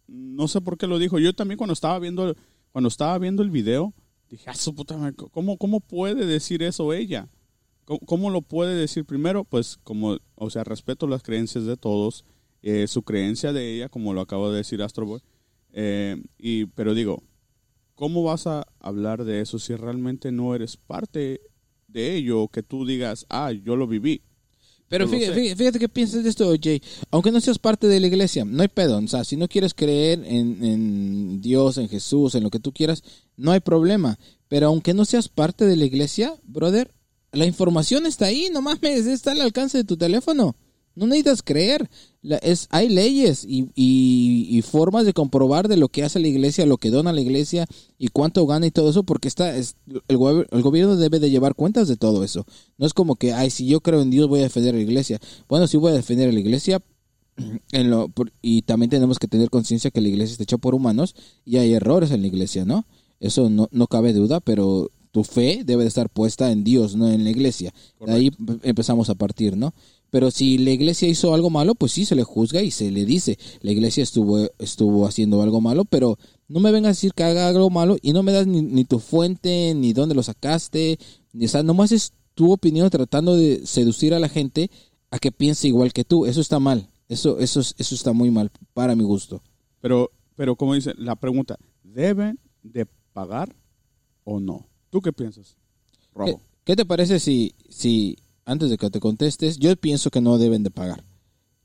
no 0.09 0.47
sé 0.47 0.61
por 0.61 0.77
qué 0.77 0.87
lo 0.87 0.99
dijo. 0.99 1.19
Yo 1.19 1.33
también 1.33 1.57
cuando 1.57 1.73
estaba 1.73 1.99
viendo 1.99 2.35
cuando 2.71 2.87
estaba 2.87 3.17
viendo 3.17 3.41
el 3.41 3.49
video 3.49 3.93
dije, 4.29 4.49
"Ah, 4.49 4.53
su 4.53 4.75
puta 4.75 4.97
madre, 4.97 5.15
¿cómo, 5.31 5.57
cómo 5.57 5.79
puede 5.79 6.25
decir 6.25 6.61
eso 6.63 6.93
ella? 6.93 7.27
¿Cómo, 7.85 7.99
cómo 8.01 8.29
lo 8.29 8.41
puede 8.41 8.75
decir 8.75 9.05
primero? 9.05 9.43
Pues 9.43 9.77
como, 9.83 10.17
o 10.35 10.49
sea, 10.49 10.63
respeto 10.63 11.07
las 11.07 11.23
creencias 11.23 11.65
de 11.65 11.77
todos, 11.77 12.25
eh, 12.61 12.87
su 12.87 13.01
creencia 13.03 13.53
de 13.53 13.73
ella, 13.73 13.89
como 13.89 14.13
lo 14.13 14.21
acabo 14.21 14.51
de 14.51 14.57
decir 14.57 14.83
Astroboy, 14.83 15.21
eh, 15.71 16.21
y 16.37 16.65
pero 16.67 16.93
digo, 16.93 17.23
¿cómo 17.95 18.23
vas 18.23 18.47
a 18.47 18.67
hablar 18.79 19.23
de 19.25 19.41
eso 19.41 19.59
si 19.59 19.75
realmente 19.75 20.31
no 20.31 20.53
eres 20.55 20.77
parte 20.77 21.41
de 21.87 22.15
ello? 22.15 22.47
Que 22.47 22.63
tú 22.63 22.85
digas, 22.85 23.25
ah, 23.29 23.51
yo 23.51 23.75
lo 23.75 23.87
viví. 23.87 24.21
Pero 24.89 25.07
fíjate, 25.07 25.55
fíjate, 25.55 25.79
qué 25.79 25.87
piensas 25.87 26.23
de 26.23 26.29
esto, 26.29 26.51
Jay. 26.61 26.81
Aunque 27.11 27.31
no 27.31 27.39
seas 27.39 27.59
parte 27.59 27.87
de 27.87 27.99
la 27.99 28.07
iglesia, 28.07 28.43
no 28.43 28.63
hay 28.63 28.67
pedo. 28.67 28.97
O 28.97 29.07
sea, 29.07 29.23
si 29.23 29.37
no 29.37 29.47
quieres 29.47 29.75
creer 29.75 30.23
en, 30.25 30.63
en 30.63 31.41
Dios, 31.41 31.77
en 31.77 31.87
Jesús, 31.87 32.33
en 32.33 32.43
lo 32.43 32.49
que 32.49 32.59
tú 32.59 32.73
quieras, 32.73 33.03
no 33.37 33.51
hay 33.51 33.59
problema. 33.59 34.17
Pero 34.47 34.67
aunque 34.67 34.95
no 34.95 35.05
seas 35.05 35.29
parte 35.29 35.65
de 35.65 35.75
la 35.75 35.85
iglesia, 35.85 36.33
brother, 36.43 36.91
la 37.31 37.45
información 37.45 38.07
está 38.07 38.25
ahí, 38.25 38.49
no 38.51 38.61
mames, 38.61 39.05
está 39.05 39.31
al 39.31 39.41
alcance 39.41 39.77
de 39.77 39.83
tu 39.83 39.95
teléfono. 39.95 40.55
No 40.99 41.07
necesitas 41.07 41.41
creer. 41.41 41.89
La- 42.21 42.37
es, 42.37 42.67
hay 42.71 42.89
leyes 42.89 43.45
y, 43.47 43.69
y- 43.75 44.47
y 44.49 44.61
formas 44.61 45.05
de 45.05 45.13
comprobar 45.13 45.67
de 45.69 45.77
lo 45.77 45.87
que 45.87 46.03
hace 46.03 46.19
la 46.19 46.27
iglesia, 46.27 46.65
lo 46.65 46.77
que 46.77 46.89
dona 46.89 47.13
la 47.13 47.21
iglesia 47.21 47.65
y 47.97 48.09
cuánto 48.09 48.45
gana 48.45 48.67
y 48.67 48.71
todo 48.71 48.89
eso, 48.89 49.03
porque 49.03 49.27
está, 49.29 49.55
es, 49.55 49.75
el, 50.07 50.17
el 50.51 50.61
gobierno 50.61 50.97
debe 50.97 51.19
de 51.19 51.29
llevar 51.29 51.55
cuentas 51.55 51.87
de 51.87 51.95
todo 51.95 52.23
eso. 52.23 52.45
No 52.77 52.85
es 52.85 52.93
como 52.93 53.15
que, 53.15 53.31
ay, 53.33 53.49
si 53.49 53.65
yo 53.65 53.79
creo 53.79 54.01
en 54.01 54.09
Dios 54.11 54.27
voy 54.27 54.41
a 54.41 54.43
defender 54.43 54.75
a 54.75 54.77
la 54.77 54.83
iglesia. 54.83 55.19
Bueno, 55.47 55.67
sí 55.67 55.77
voy 55.77 55.91
a 55.91 55.95
defender 55.95 56.27
a 56.29 56.33
la 56.33 56.39
iglesia, 56.39 56.81
en 57.71 57.89
lo, 57.89 58.11
y 58.41 58.63
también 58.63 58.89
tenemos 58.89 59.17
que 59.19 59.27
tener 59.27 59.49
conciencia 59.49 59.91
que 59.91 60.01
la 60.01 60.09
iglesia 60.09 60.33
está 60.33 60.43
hecha 60.43 60.57
por 60.57 60.75
humanos 60.75 61.15
y 61.45 61.57
hay 61.57 61.73
errores 61.73 62.11
en 62.11 62.21
la 62.21 62.27
iglesia, 62.27 62.65
¿no? 62.65 62.85
Eso 63.21 63.49
no, 63.49 63.69
no 63.71 63.87
cabe 63.87 64.11
duda, 64.13 64.41
pero 64.41 64.91
tu 65.11 65.23
fe 65.23 65.63
debe 65.65 65.83
de 65.83 65.87
estar 65.87 66.09
puesta 66.09 66.51
en 66.51 66.63
Dios, 66.63 66.95
no 66.95 67.09
en 67.09 67.23
la 67.23 67.29
iglesia. 67.31 67.73
De 68.05 68.11
ahí 68.11 68.27
em- 68.27 68.59
empezamos 68.63 69.09
a 69.09 69.15
partir, 69.15 69.57
¿no? 69.57 69.73
Pero 70.11 70.31
si 70.31 70.57
la 70.57 70.71
iglesia 70.71 71.07
hizo 71.07 71.33
algo 71.33 71.49
malo, 71.49 71.75
pues 71.75 71.91
sí 71.91 72.05
se 72.05 72.15
le 72.15 72.23
juzga 72.23 72.61
y 72.63 72.71
se 72.71 72.89
le 72.91 73.05
dice, 73.05 73.37
la 73.61 73.71
iglesia 73.71 74.01
estuvo, 74.03 74.47
estuvo 74.57 75.05
haciendo 75.07 75.41
algo 75.41 75.61
malo, 75.61 75.85
pero 75.85 76.17
no 76.47 76.59
me 76.59 76.71
vengas 76.71 76.87
a 76.89 76.91
decir 76.93 77.13
que 77.13 77.23
haga 77.23 77.47
algo 77.47 77.69
malo 77.69 77.97
y 78.01 78.13
no 78.13 78.23
me 78.23 78.31
das 78.31 78.47
ni, 78.47 78.61
ni 78.63 78.85
tu 78.85 78.99
fuente, 78.99 79.73
ni 79.75 79.93
dónde 79.93 80.15
lo 80.15 80.23
sacaste, 80.23 80.97
ni, 81.33 81.45
o 81.45 81.47
sea, 81.49 81.61
nomás 81.61 81.91
es 81.91 82.13
tu 82.33 82.51
opinión 82.51 82.89
tratando 82.89 83.35
de 83.35 83.65
seducir 83.67 84.13
a 84.15 84.19
la 84.19 84.29
gente 84.29 84.71
a 85.11 85.19
que 85.19 85.31
piense 85.31 85.67
igual 85.67 85.93
que 85.93 86.03
tú. 86.05 86.25
Eso 86.25 86.41
está 86.41 86.59
mal. 86.59 86.87
Eso, 87.07 87.37
eso, 87.39 87.59
es- 87.59 87.75
eso 87.77 87.93
está 87.95 88.13
muy 88.13 88.31
mal, 88.31 88.51
para 88.73 88.95
mi 88.95 89.03
gusto. 89.03 89.41
Pero, 89.81 90.11
pero 90.35 90.55
como 90.55 90.73
dice 90.73 90.93
la 90.97 91.15
pregunta, 91.15 91.57
¿deben 91.83 92.39
de 92.63 92.85
pagar 93.13 93.55
o 94.23 94.39
no? 94.39 94.67
¿Tú 94.89 95.01
qué 95.01 95.11
piensas, 95.13 95.55
¿Qué, 96.13 96.31
Rojo? 96.31 96.41
qué 96.63 96.75
te 96.75 96.85
parece 96.85 97.19
si, 97.19 97.53
si, 97.69 98.17
antes 98.51 98.69
de 98.69 98.77
que 98.77 98.89
te 98.89 98.99
contestes, 98.99 99.57
yo 99.57 99.75
pienso 99.75 100.09
que 100.09 100.21
no 100.21 100.37
deben 100.37 100.63
de 100.63 100.71
pagar? 100.71 101.03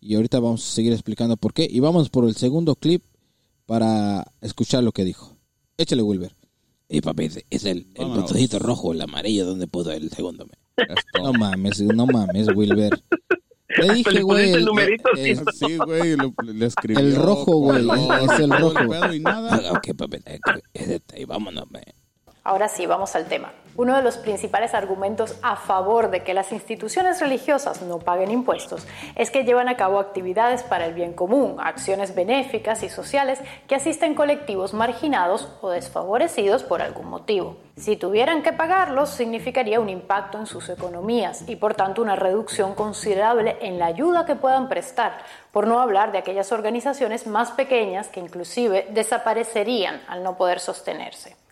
Y 0.00 0.16
ahorita 0.16 0.38
vamos 0.40 0.62
a 0.62 0.74
seguir 0.74 0.92
explicando 0.92 1.36
por 1.36 1.52
qué. 1.54 1.66
Y 1.70 1.80
vamos 1.80 2.10
por 2.10 2.26
el 2.26 2.36
segundo 2.36 2.74
clip 2.76 3.02
para 3.66 4.24
escuchar 4.42 4.84
lo 4.84 4.92
que 4.92 5.04
dijo. 5.04 5.36
Échale, 5.78 6.02
Wilber. 6.02 6.34
Y 6.88 7.00
papi, 7.00 7.24
es- 7.24 7.44
es 7.48 7.64
el, 7.64 7.86
el 7.94 8.06
botoncito 8.08 8.58
rojo, 8.58 8.92
el 8.92 9.00
amarillo, 9.00 9.46
donde 9.46 9.66
puso 9.66 9.90
el 9.92 10.10
segundo. 10.10 10.46
No 11.22 11.32
mames, 11.32 11.80
no 11.80 12.06
mames, 12.06 12.48
Wilber. 12.54 13.02
Te 13.66 13.86
le 13.86 13.94
dije, 13.94 14.20
güey. 14.22 14.50
el 14.50 14.56
el- 14.58 14.64
numerito, 14.66 15.08
el- 15.16 15.36
sí. 15.38 15.42
Sí, 15.66 15.76
güey, 15.78 16.16
lo- 16.16 16.34
le 16.52 16.66
escribió. 16.66 17.00
El 17.00 17.16
rojo, 17.16 17.56
güey, 17.58 17.78
es 17.80 18.38
el 18.40 18.50
rojo. 18.50 18.74
pedo 18.88 19.14
y 19.14 19.20
nada. 19.20 19.60
Ah, 19.68 19.72
ok, 19.72 19.96
papi, 19.96 20.18
eh, 20.26 20.38
eh, 20.74 21.00
eh, 21.14 21.24
vámonos, 21.26 21.64
man. 21.70 21.82
Ahora 22.46 22.68
sí, 22.68 22.84
vamos 22.84 23.16
al 23.16 23.24
tema. 23.24 23.54
Uno 23.76 23.96
de 23.96 24.02
los 24.02 24.18
principales 24.18 24.74
argumentos 24.74 25.36
a 25.40 25.56
favor 25.56 26.10
de 26.10 26.22
que 26.22 26.34
las 26.34 26.52
instituciones 26.52 27.18
religiosas 27.18 27.80
no 27.80 27.98
paguen 27.98 28.30
impuestos 28.30 28.86
es 29.16 29.30
que 29.30 29.44
llevan 29.44 29.68
a 29.68 29.78
cabo 29.78 29.98
actividades 29.98 30.62
para 30.62 30.84
el 30.84 30.92
bien 30.92 31.14
común, 31.14 31.56
acciones 31.58 32.14
benéficas 32.14 32.82
y 32.82 32.90
sociales 32.90 33.40
que 33.66 33.74
asisten 33.74 34.14
colectivos 34.14 34.74
marginados 34.74 35.48
o 35.62 35.70
desfavorecidos 35.70 36.64
por 36.64 36.82
algún 36.82 37.06
motivo. 37.06 37.56
Si 37.76 37.96
tuvieran 37.96 38.42
que 38.42 38.52
pagarlos, 38.52 39.08
significaría 39.08 39.80
un 39.80 39.88
impacto 39.88 40.38
en 40.38 40.46
sus 40.46 40.68
economías 40.68 41.48
y 41.48 41.56
por 41.56 41.74
tanto 41.74 42.02
una 42.02 42.14
reducción 42.14 42.74
considerable 42.74 43.56
en 43.62 43.78
la 43.78 43.86
ayuda 43.86 44.26
que 44.26 44.36
puedan 44.36 44.68
prestar, 44.68 45.14
por 45.50 45.66
no 45.66 45.80
hablar 45.80 46.12
de 46.12 46.18
aquellas 46.18 46.52
organizaciones 46.52 47.26
más 47.26 47.52
pequeñas 47.52 48.08
que 48.08 48.20
inclusive 48.20 48.86
desaparecerían 48.90 50.02
al 50.06 50.22
no 50.22 50.36
poder 50.36 50.60
sostenerse. 50.60 51.42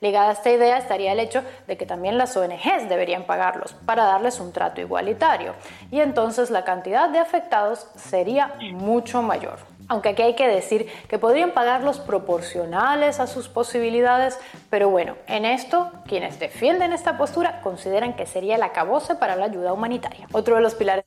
Ligada 0.00 0.28
a 0.30 0.32
esta 0.32 0.52
idea 0.52 0.78
estaría 0.78 1.12
el 1.12 1.18
hecho 1.18 1.42
de 1.66 1.76
que 1.76 1.84
también 1.84 2.18
las 2.18 2.36
ONGs 2.36 2.88
deberían 2.88 3.24
pagarlos 3.24 3.74
para 3.84 4.04
darles 4.04 4.38
un 4.38 4.52
trato 4.52 4.80
igualitario 4.80 5.54
y 5.90 6.00
entonces 6.00 6.50
la 6.50 6.64
cantidad 6.64 7.08
de 7.08 7.18
afectados 7.18 7.86
sería 7.96 8.54
mucho 8.72 9.22
mayor. 9.22 9.58
Aunque 9.88 10.10
aquí 10.10 10.22
hay 10.22 10.34
que 10.36 10.46
decir 10.46 10.86
que 11.08 11.18
podrían 11.18 11.52
pagarlos 11.52 11.98
proporcionales 11.98 13.18
a 13.20 13.26
sus 13.26 13.48
posibilidades, 13.48 14.38
pero 14.70 14.88
bueno, 14.90 15.16
en 15.26 15.44
esto 15.44 15.90
quienes 16.06 16.38
defienden 16.38 16.92
esta 16.92 17.16
postura 17.18 17.60
consideran 17.62 18.14
que 18.14 18.26
sería 18.26 18.56
el 18.56 18.62
acabose 18.62 19.14
para 19.16 19.34
la 19.34 19.46
ayuda 19.46 19.72
humanitaria. 19.72 20.28
Otro 20.32 20.56
de 20.56 20.60
los 20.62 20.74
pilares 20.74 21.04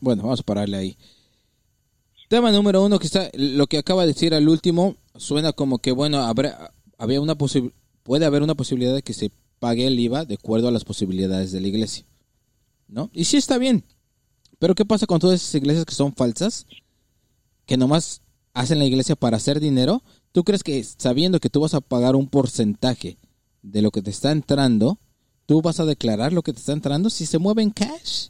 Bueno, 0.00 0.24
vamos 0.24 0.40
a 0.40 0.42
pararle 0.42 0.76
ahí. 0.76 0.98
Tema 2.28 2.50
número 2.50 2.82
uno, 2.82 2.98
que 2.98 3.06
está, 3.06 3.30
lo 3.34 3.66
que 3.68 3.78
acaba 3.78 4.02
de 4.02 4.08
decir 4.08 4.34
al 4.34 4.48
último, 4.48 4.96
suena 5.14 5.52
como 5.52 5.78
que, 5.78 5.92
bueno, 5.92 6.18
habrá, 6.24 6.72
había 6.98 7.20
una 7.20 7.36
posi- 7.36 7.72
puede 8.06 8.24
haber 8.24 8.44
una 8.44 8.54
posibilidad 8.54 8.94
de 8.94 9.02
que 9.02 9.12
se 9.12 9.32
pague 9.58 9.88
el 9.88 9.98
IVA 9.98 10.24
de 10.24 10.34
acuerdo 10.34 10.68
a 10.68 10.70
las 10.70 10.84
posibilidades 10.84 11.50
de 11.50 11.60
la 11.60 11.66
iglesia. 11.66 12.04
¿No? 12.86 13.10
Y 13.12 13.24
sí 13.24 13.36
está 13.36 13.58
bien. 13.58 13.82
Pero 14.60 14.76
¿qué 14.76 14.84
pasa 14.84 15.08
con 15.08 15.18
todas 15.18 15.42
esas 15.42 15.56
iglesias 15.56 15.84
que 15.84 15.94
son 15.94 16.14
falsas? 16.14 16.66
Que 17.66 17.76
nomás 17.76 18.22
hacen 18.54 18.78
la 18.78 18.84
iglesia 18.84 19.16
para 19.16 19.38
hacer 19.38 19.58
dinero. 19.58 20.04
¿Tú 20.30 20.44
crees 20.44 20.62
que 20.62 20.82
sabiendo 20.84 21.40
que 21.40 21.50
tú 21.50 21.60
vas 21.60 21.74
a 21.74 21.80
pagar 21.80 22.14
un 22.14 22.28
porcentaje 22.28 23.18
de 23.62 23.82
lo 23.82 23.90
que 23.90 24.02
te 24.02 24.10
está 24.10 24.30
entrando, 24.30 24.98
tú 25.46 25.60
vas 25.60 25.80
a 25.80 25.84
declarar 25.84 26.32
lo 26.32 26.42
que 26.42 26.52
te 26.52 26.60
está 26.60 26.74
entrando 26.74 27.10
si 27.10 27.26
se 27.26 27.38
mueve 27.38 27.62
en 27.62 27.70
cash? 27.70 28.28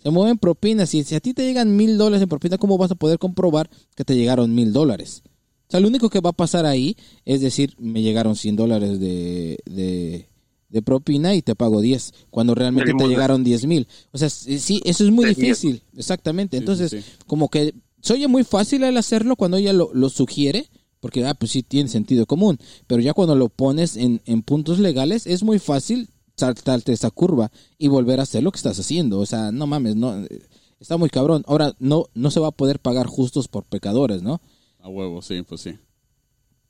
Se 0.00 0.10
mueven 0.10 0.38
propinas. 0.38 0.94
Y 0.94 1.02
si 1.02 1.16
a 1.16 1.20
ti 1.20 1.34
te 1.34 1.44
llegan 1.44 1.74
mil 1.74 1.98
dólares 1.98 2.22
en 2.22 2.28
propina, 2.28 2.58
¿cómo 2.58 2.78
vas 2.78 2.92
a 2.92 2.94
poder 2.94 3.18
comprobar 3.18 3.68
que 3.96 4.04
te 4.04 4.14
llegaron 4.14 4.54
mil 4.54 4.72
dólares? 4.72 5.24
O 5.70 5.72
sea, 5.72 5.78
lo 5.78 5.86
único 5.86 6.10
que 6.10 6.18
va 6.18 6.30
a 6.30 6.32
pasar 6.32 6.66
ahí 6.66 6.96
es 7.24 7.40
decir, 7.40 7.76
me 7.78 8.02
llegaron 8.02 8.34
100 8.34 8.56
dólares 8.56 8.98
de, 8.98 9.56
de, 9.66 10.26
de 10.68 10.82
propina 10.82 11.36
y 11.36 11.42
te 11.42 11.54
pago 11.54 11.80
10, 11.80 12.12
cuando 12.28 12.56
realmente 12.56 12.92
te 12.92 13.06
llegaron 13.06 13.44
10 13.44 13.66
mil. 13.66 13.86
O 14.10 14.18
sea, 14.18 14.28
sí, 14.30 14.82
eso 14.84 15.04
es 15.04 15.12
muy 15.12 15.26
De 15.26 15.34
difícil. 15.36 15.80
Exactamente. 15.96 16.56
Sí, 16.56 16.58
Entonces, 16.58 16.90
sí, 16.90 17.02
sí. 17.02 17.10
como 17.24 17.48
que 17.48 17.72
se 18.00 18.14
oye 18.14 18.26
muy 18.26 18.42
fácil 18.42 18.82
el 18.82 18.96
hacerlo 18.96 19.36
cuando 19.36 19.58
ella 19.58 19.72
lo, 19.72 19.92
lo 19.94 20.08
sugiere, 20.08 20.66
porque, 20.98 21.24
ah, 21.24 21.34
pues 21.34 21.52
sí 21.52 21.62
tiene 21.62 21.88
sentido 21.88 22.26
común. 22.26 22.58
Pero 22.88 23.00
ya 23.00 23.14
cuando 23.14 23.36
lo 23.36 23.48
pones 23.48 23.96
en, 23.96 24.22
en 24.24 24.42
puntos 24.42 24.80
legales, 24.80 25.24
es 25.28 25.44
muy 25.44 25.60
fácil 25.60 26.08
saltarte 26.36 26.92
esa 26.92 27.12
curva 27.12 27.52
y 27.78 27.86
volver 27.86 28.18
a 28.18 28.24
hacer 28.24 28.42
lo 28.42 28.50
que 28.50 28.56
estás 28.56 28.80
haciendo. 28.80 29.20
O 29.20 29.26
sea, 29.26 29.52
no 29.52 29.68
mames, 29.68 29.94
no, 29.94 30.18
eh, 30.24 30.40
está 30.80 30.96
muy 30.96 31.10
cabrón. 31.10 31.44
Ahora, 31.46 31.76
no, 31.78 32.06
no 32.14 32.32
se 32.32 32.40
va 32.40 32.48
a 32.48 32.50
poder 32.50 32.80
pagar 32.80 33.06
justos 33.06 33.46
por 33.46 33.62
pecadores, 33.66 34.22
¿no? 34.22 34.40
A 34.82 34.88
huevo, 34.88 35.20
sí, 35.22 35.42
pues 35.42 35.60
sí. 35.62 35.78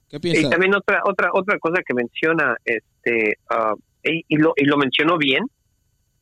¿Qué 0.08 0.16
Y 0.16 0.20
piensas? 0.20 0.50
también 0.50 0.74
otra 0.74 1.02
otra 1.04 1.30
otra 1.32 1.58
cosa 1.58 1.82
que 1.86 1.94
menciona 1.94 2.56
este 2.64 3.38
ah, 3.48 3.74
y, 4.02 4.24
y 4.28 4.36
lo, 4.36 4.52
y 4.56 4.64
lo 4.64 4.76
mencionó 4.76 5.16
bien, 5.18 5.44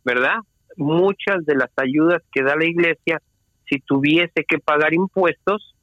¿verdad? 0.05 0.37
Muchas 0.77 1.45
de 1.47 1.55
las 1.55 1.71
ayudas 1.77 2.23
que 2.33 2.43
da 2.43 2.55
la 2.57 2.67
iglesia, 2.67 3.21
si 3.69 3.81
tuviese 3.81 4.45
que 4.47 4.59
pagar 4.59 4.93
impuestos, 4.95 5.75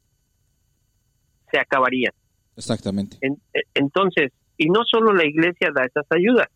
se 1.52 1.60
acabarían. 1.60 2.14
Exactamente. 2.56 3.18
En- 3.22 3.42
eh, 3.54 3.64
entonces, 3.74 4.32
y 4.58 4.70
no 4.70 4.84
solo 4.86 5.14
la 5.14 5.26
iglesia 5.26 5.72
da 5.74 5.86
esas 5.86 6.06
ayudas, 6.12 6.48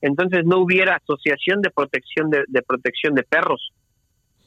entonces 0.00 0.44
no 0.44 0.58
hubiera 0.58 0.96
asociación 0.96 1.60
de 1.62 1.70
protección 1.70 2.30
de, 2.30 2.44
de 2.48 2.62
protección 2.62 3.14
de 3.14 3.22
perros, 3.22 3.70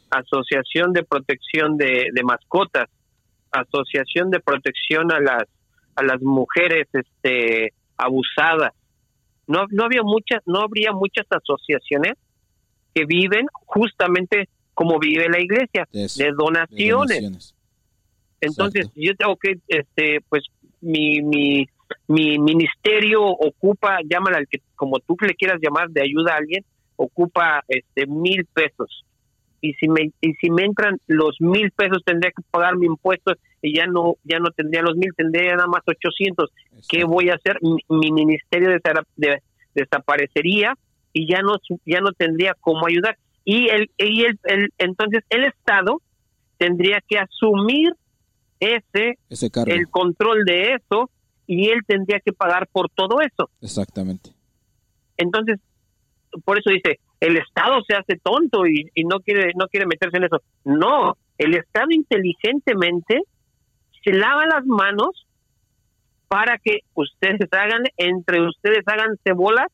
asociación 0.10 0.92
de 0.92 1.04
protección 1.04 1.78
de, 1.78 2.08
de 2.14 2.24
mascotas, 2.24 2.90
asociación 3.62 4.30
de 4.32 4.40
protección 4.40 5.12
a 5.12 5.20
las 5.20 5.44
a 5.96 6.04
las 6.04 6.22
mujeres 6.22 6.88
este 6.94 7.74
abusadas. 7.98 8.74
No 9.48 9.66
no 9.70 9.86
había 9.86 10.04
muchas 10.04 10.42
no 10.46 10.60
habría 10.62 10.92
muchas 10.92 11.26
asociaciones 11.30 12.14
que 12.94 13.06
viven 13.06 13.48
justamente 13.66 14.50
como 14.74 15.00
vive 15.00 15.30
la 15.30 15.40
iglesia, 15.40 15.88
De 15.92 16.04
eso, 16.06 16.20
de 16.20 16.26
de 16.26 16.32
donaciones. 16.36 16.92
donaciones. 16.92 17.56
Entonces, 18.42 18.82
Exacto. 18.82 19.02
yo 19.02 19.16
tengo 19.16 19.36
que, 19.38 19.60
este, 19.70 20.20
pues, 20.28 20.44
mi, 20.82 21.22
mi, 21.22 21.68
mi 22.08 22.38
ministerio 22.38 23.24
ocupa, 23.24 24.00
llámala 24.04 24.38
al 24.38 24.48
que, 24.48 24.60
como 24.76 25.00
tú 25.00 25.16
le 25.22 25.34
quieras 25.34 25.60
llamar, 25.62 25.90
de 25.90 26.04
ayuda 26.04 26.34
a 26.34 26.38
alguien, 26.38 26.64
ocupa, 26.98 27.64
este, 27.70 28.06
mil 28.06 28.46
pesos. 28.54 29.06
Y 29.68 29.74
si 29.80 29.88
me, 29.88 30.12
y 30.22 30.34
si 30.36 30.50
me 30.52 30.64
entran 30.64 30.98
los 31.08 31.36
mil 31.40 31.72
pesos, 31.72 32.04
tendría 32.06 32.32
que 32.32 32.44
pagar 32.52 32.76
mi 32.78 32.86
impuesto 32.86 33.34
y 33.62 33.76
ya 33.76 33.88
no, 33.88 34.16
ya 34.24 34.38
no 34.40 34.52
tendría 34.52 34.82
los 34.84 34.96
mil, 34.96 35.10
tendría 35.16 35.56
nada 35.56 35.68
más 35.68 35.82
800. 35.88 36.52
¿Qué 36.88 37.04
voy 37.04 37.30
a 37.30 37.36
hacer? 37.36 37.58
Mi, 37.62 37.78
mi 37.90 38.12
ministerio 38.12 38.70
de- 38.70 39.42
desaparecería 39.74 40.74
y 41.14 41.28
ya 41.28 41.42
no, 41.42 41.56
ya 41.86 42.00
no 42.02 42.12
tendría 42.14 42.54
cómo 42.60 42.86
ayudar. 42.88 43.18
Y 43.44 43.70
el, 43.70 43.90
y 43.98 44.24
el, 44.26 44.40
el- 44.44 44.70
entonces 44.78 45.24
el 45.30 45.46
Estado 45.46 46.02
tendría 46.58 47.00
que 47.08 47.18
asumir 47.20 47.92
ese 48.60 49.18
Ese 49.30 49.50
cargo. 49.50 49.72
el 49.74 49.88
control 49.90 50.44
de 50.46 50.74
eso 50.76 51.10
y 51.48 51.70
él 51.70 51.80
tendría 51.88 52.20
que 52.20 52.34
pagar 52.34 52.68
por 52.72 52.90
todo 52.90 53.22
eso. 53.22 53.50
Exactamente. 53.62 54.32
Entonces, 55.18 55.60
por 56.44 56.58
eso 56.58 56.70
dice, 56.72 57.00
el 57.20 57.38
Estado 57.38 57.82
se 57.88 57.96
hace 57.96 58.20
tonto 58.22 58.66
y, 58.68 58.90
y 58.94 59.04
no 59.06 59.20
quiere 59.20 59.52
no 59.56 59.68
quiere 59.68 59.86
meterse 59.86 60.18
en 60.18 60.26
eso. 60.26 60.42
No, 60.64 61.18
el 61.38 61.56
Estado 61.56 61.88
inteligentemente 61.92 63.22
se 64.04 64.12
lava 64.14 64.46
las 64.46 64.66
manos 64.66 65.26
para 66.28 66.58
que 66.58 66.80
ustedes 66.94 67.48
hagan, 67.52 67.84
entre 67.98 68.42
ustedes 68.48 68.84
hagan 68.88 69.16
cebolas 69.24 69.68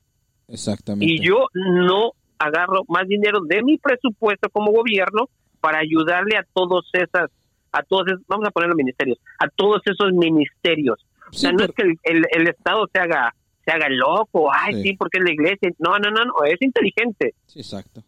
Exactamente. 0.47 1.06
y 1.06 1.25
yo 1.25 1.47
no 1.54 2.12
agarro 2.38 2.82
más 2.88 3.08
dinero 3.08 3.39
de 3.45 3.63
mi 3.63 3.77
presupuesto 3.77 4.49
como 4.49 4.71
gobierno 4.71 5.30
para 5.60 5.80
ayudarle 5.80 6.38
a 6.38 6.45
todos 6.54 6.89
esas 6.93 7.30
a 7.71 7.84
todos 7.84 8.08
esos, 8.08 8.21
vamos 8.27 8.47
a 8.47 8.51
poner 8.51 8.67
los 8.69 8.75
ministerios 8.75 9.17
a 9.39 9.47
todos 9.47 9.82
esos 9.86 10.12
ministerios 10.12 11.06
o 11.30 11.34
sea 11.34 11.51
no 11.51 11.58
pero- 11.60 11.69
es 11.69 11.75
que 11.75 11.84
el, 11.84 11.97
el- 12.17 12.25
el 12.41 12.47
estado 12.49 12.86
se 12.93 12.99
haga 12.99 13.34
se 13.71 13.77
haga 13.77 13.88
loco 13.89 14.49
ay 14.53 14.75
Sí. 14.75 14.84
sí. 14.84 14.93
porque 14.97 15.17
es 15.19 15.23
la 15.23 15.31
iglesia 15.31 15.69
no 15.79 15.97
no 15.99 16.12
no 16.12 16.25
no 16.25 16.34
es 16.45 16.62
inteligente 16.62 17.34
Sí, 17.47 17.60
exacto. 17.60 18.03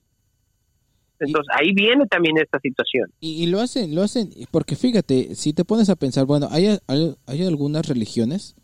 entonces 1.19 1.53
ahí 1.57 1.73
viene 1.73 2.05
también 2.07 2.37
esta 2.37 2.59
situación 2.59 3.09
Y, 3.21 3.43
y 3.43 3.45
lo 3.47 3.61
hacen, 3.61 3.95
lo 3.95 4.01
hacen, 4.03 4.29
porque 4.51 4.75
fíjate, 4.75 5.35
si 5.35 5.53
te 5.53 5.63
pones 5.65 5.89
a 5.89 5.95
pensar, 5.95 6.25
bueno, 6.25 6.47
hay, 6.51 6.77
hay, 6.87 7.15
hay 7.27 7.45
algunas 7.45 7.87
religiones 7.87 8.55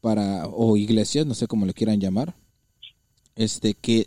para, 0.00 0.46
o 0.46 0.76
iglesias, 0.76 1.26
no 1.26 1.34
sé 1.34 1.46
cómo 1.46 1.66
le 1.66 1.74
quieran 1.74 2.00
llamar, 2.00 2.34
este, 3.36 3.74
que 3.74 4.06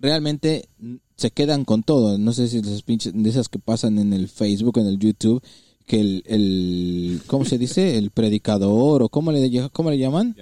realmente 0.00 0.68
se 1.16 1.30
quedan 1.30 1.64
con 1.64 1.82
todo. 1.82 2.16
No 2.18 2.32
sé 2.32 2.48
si 2.48 2.58
esas 2.58 2.82
pinches, 2.82 3.12
de 3.12 3.28
esas 3.28 3.48
que 3.48 3.58
pasan 3.58 3.98
en 3.98 4.12
el 4.12 4.28
Facebook, 4.28 4.78
en 4.78 4.86
el 4.86 4.98
YouTube, 4.98 5.42
que 5.86 6.00
el, 6.00 6.22
el 6.26 7.20
¿cómo 7.26 7.44
se 7.44 7.58
dice? 7.58 7.98
El 7.98 8.10
predicador, 8.10 9.02
o 9.02 9.08
cómo 9.08 9.32
le, 9.32 9.68
cómo 9.72 9.90
le 9.90 9.98
llaman? 9.98 10.34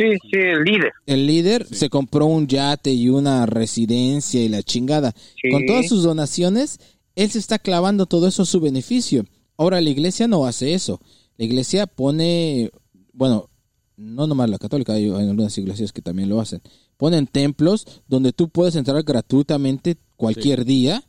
Sí 0.00 0.16
sí 0.30 0.38
el 0.38 0.64
líder 0.64 0.92
El 1.04 1.26
líder 1.26 1.66
se 1.66 1.90
compró 1.90 2.24
un 2.24 2.46
yate 2.46 2.90
y 2.90 3.10
una 3.10 3.44
residencia 3.44 4.42
y 4.42 4.48
la 4.48 4.62
chingada. 4.62 5.14
Sí. 5.40 5.50
Con 5.50 5.66
todas 5.66 5.88
sus 5.88 6.02
donaciones, 6.02 6.80
él 7.16 7.30
se 7.30 7.38
está 7.38 7.58
clavando 7.58 8.06
todo 8.06 8.26
eso 8.26 8.42
a 8.42 8.46
su 8.46 8.60
beneficio. 8.60 9.26
Ahora 9.58 9.80
la 9.82 9.90
iglesia 9.90 10.26
no 10.26 10.46
hace 10.46 10.72
eso. 10.72 11.00
La 11.36 11.44
iglesia 11.44 11.86
pone, 11.86 12.70
bueno, 13.12 13.50
no 13.96 14.26
nomás 14.26 14.48
la 14.48 14.58
católica, 14.58 14.94
hay 14.94 15.04
hay 15.10 15.28
algunas 15.28 15.56
iglesias 15.58 15.92
que 15.92 16.00
también 16.00 16.30
lo 16.30 16.40
hacen. 16.40 16.62
Ponen 16.96 17.26
templos 17.26 17.86
donde 18.08 18.32
tú 18.32 18.48
puedes 18.48 18.76
entrar 18.76 19.02
gratuitamente 19.02 19.98
cualquier 20.16 20.64
día. 20.64 21.04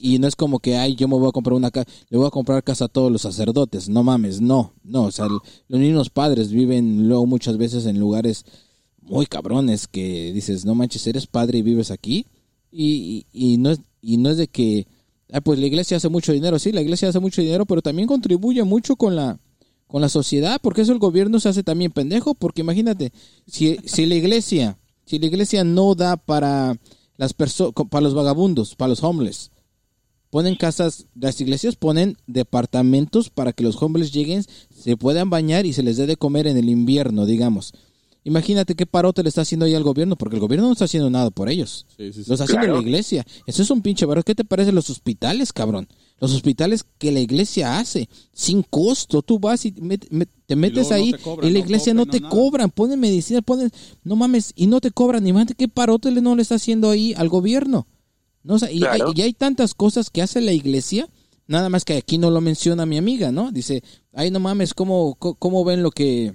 Y 0.00 0.18
no 0.18 0.26
es 0.26 0.36
como 0.36 0.58
que, 0.58 0.76
ay, 0.76 0.94
yo 0.94 1.08
me 1.08 1.16
voy 1.16 1.28
a 1.28 1.32
comprar 1.32 1.54
una 1.54 1.70
casa, 1.70 1.88
le 2.08 2.18
voy 2.18 2.26
a 2.26 2.30
comprar 2.30 2.62
casa 2.62 2.86
a 2.86 2.88
todos 2.88 3.10
los 3.10 3.22
sacerdotes. 3.22 3.88
No 3.88 4.02
mames, 4.02 4.40
no, 4.40 4.72
no. 4.82 5.04
O 5.04 5.10
sea, 5.10 5.26
los 5.28 5.80
mismos 5.80 6.10
padres 6.10 6.50
viven 6.50 7.08
luego 7.08 7.26
muchas 7.26 7.56
veces 7.56 7.86
en 7.86 7.98
lugares 7.98 8.44
muy 9.00 9.26
cabrones 9.26 9.88
que 9.88 10.32
dices, 10.32 10.64
no 10.64 10.74
manches, 10.74 11.06
eres 11.06 11.26
padre 11.26 11.58
y 11.58 11.62
vives 11.62 11.90
aquí. 11.90 12.26
Y, 12.70 13.26
y, 13.32 13.54
y 13.54 13.56
no, 13.58 13.70
es, 13.70 13.80
y 14.00 14.16
no 14.16 14.30
es 14.30 14.36
de 14.36 14.48
que, 14.48 14.86
ah, 15.32 15.40
pues 15.40 15.58
la 15.58 15.66
iglesia 15.66 15.96
hace 15.96 16.08
mucho 16.08 16.32
dinero. 16.32 16.58
Sí, 16.58 16.72
la 16.72 16.80
iglesia 16.80 17.08
hace 17.08 17.20
mucho 17.20 17.42
dinero, 17.42 17.66
pero 17.66 17.82
también 17.82 18.08
contribuye 18.08 18.62
mucho 18.64 18.96
con 18.96 19.14
la, 19.16 19.38
con 19.86 20.00
la 20.00 20.08
sociedad, 20.08 20.58
porque 20.62 20.80
eso 20.80 20.92
el 20.92 20.98
gobierno 20.98 21.38
se 21.38 21.50
hace 21.50 21.62
también 21.62 21.92
pendejo, 21.92 22.34
porque 22.34 22.62
imagínate, 22.62 23.12
si, 23.46 23.76
si 23.84 24.06
la 24.06 24.14
iglesia, 24.14 24.78
si 25.04 25.18
la 25.18 25.26
iglesia 25.26 25.64
no 25.64 25.94
da 25.94 26.16
para 26.16 26.78
las 27.18 27.34
personas, 27.34 27.74
para 27.90 28.02
los 28.02 28.14
vagabundos, 28.14 28.74
para 28.74 28.88
los 28.88 29.04
homeless, 29.04 29.51
ponen 30.32 30.56
casas, 30.56 31.04
las 31.14 31.38
iglesias 31.42 31.76
ponen 31.76 32.16
departamentos 32.26 33.28
para 33.28 33.52
que 33.52 33.62
los 33.64 33.80
homeless 33.82 34.12
lleguen, 34.12 34.44
se 34.74 34.96
puedan 34.96 35.28
bañar 35.28 35.66
y 35.66 35.74
se 35.74 35.82
les 35.82 35.98
dé 35.98 36.06
de 36.06 36.16
comer 36.16 36.46
en 36.46 36.56
el 36.56 36.70
invierno, 36.70 37.26
digamos. 37.26 37.74
Imagínate 38.24 38.74
qué 38.74 38.86
parote 38.86 39.22
le 39.22 39.28
está 39.28 39.42
haciendo 39.42 39.66
ahí 39.66 39.74
al 39.74 39.82
gobierno, 39.82 40.16
porque 40.16 40.36
el 40.36 40.40
gobierno 40.40 40.68
no 40.68 40.72
está 40.72 40.86
haciendo 40.86 41.10
nada 41.10 41.30
por 41.30 41.50
ellos. 41.50 41.84
Sí, 41.98 42.12
sí, 42.14 42.22
sí. 42.22 42.28
Lo 42.28 42.34
está 42.34 42.44
haciendo 42.44 42.66
Claro. 42.66 42.76
la 42.80 42.82
iglesia. 42.82 43.26
Eso 43.46 43.62
es 43.62 43.70
un 43.70 43.82
pinche 43.82 44.06
barro. 44.06 44.22
¿Qué 44.22 44.34
te 44.34 44.44
parece 44.44 44.72
los 44.72 44.88
hospitales, 44.88 45.52
cabrón? 45.52 45.86
Los 46.20 46.32
hospitales 46.32 46.84
que 46.98 47.10
la 47.12 47.20
iglesia 47.20 47.78
hace, 47.80 48.08
sin 48.32 48.62
costo. 48.62 49.20
Tú 49.22 49.38
vas 49.40 49.66
y 49.66 49.72
met- 49.72 50.08
met- 50.10 50.28
te 50.46 50.54
metes 50.56 50.88
no 50.90 50.94
ahí 50.94 51.10
te 51.12 51.18
cobran, 51.18 51.50
y 51.50 51.52
la 51.52 51.58
iglesia 51.58 51.92
no 51.94 52.06
te 52.06 52.20
no 52.20 52.30
cobran. 52.30 52.70
Ponen 52.70 53.00
medicina, 53.00 53.42
ponen... 53.42 53.70
No 54.04 54.14
mames, 54.16 54.52
y 54.54 54.66
no 54.68 54.80
te 54.80 54.92
cobran. 54.92 55.26
Imagínate 55.26 55.54
qué 55.56 55.66
parote 55.68 56.10
le 56.12 56.20
no 56.22 56.36
le 56.36 56.42
está 56.42 56.54
haciendo 56.54 56.88
ahí 56.90 57.12
al 57.16 57.28
gobierno. 57.28 57.86
No, 58.44 58.54
o 58.54 58.58
sea, 58.58 58.70
y, 58.70 58.80
Claro. 58.80 59.08
hay, 59.08 59.12
y 59.14 59.22
hay 59.22 59.32
tantas 59.32 59.74
cosas 59.74 60.10
que 60.10 60.22
hace 60.22 60.40
la 60.40 60.52
iglesia, 60.52 61.08
nada 61.46 61.68
más 61.68 61.84
que 61.84 61.94
aquí 61.96 62.18
no 62.18 62.30
lo 62.30 62.40
menciona 62.40 62.86
mi 62.86 62.96
amiga, 62.98 63.30
¿no? 63.32 63.52
Dice, 63.52 63.82
ay, 64.12 64.30
no 64.30 64.40
mames, 64.40 64.74
¿cómo, 64.74 65.14
cómo, 65.16 65.64
ven 65.64 65.82
lo 65.82 65.90
que... 65.90 66.34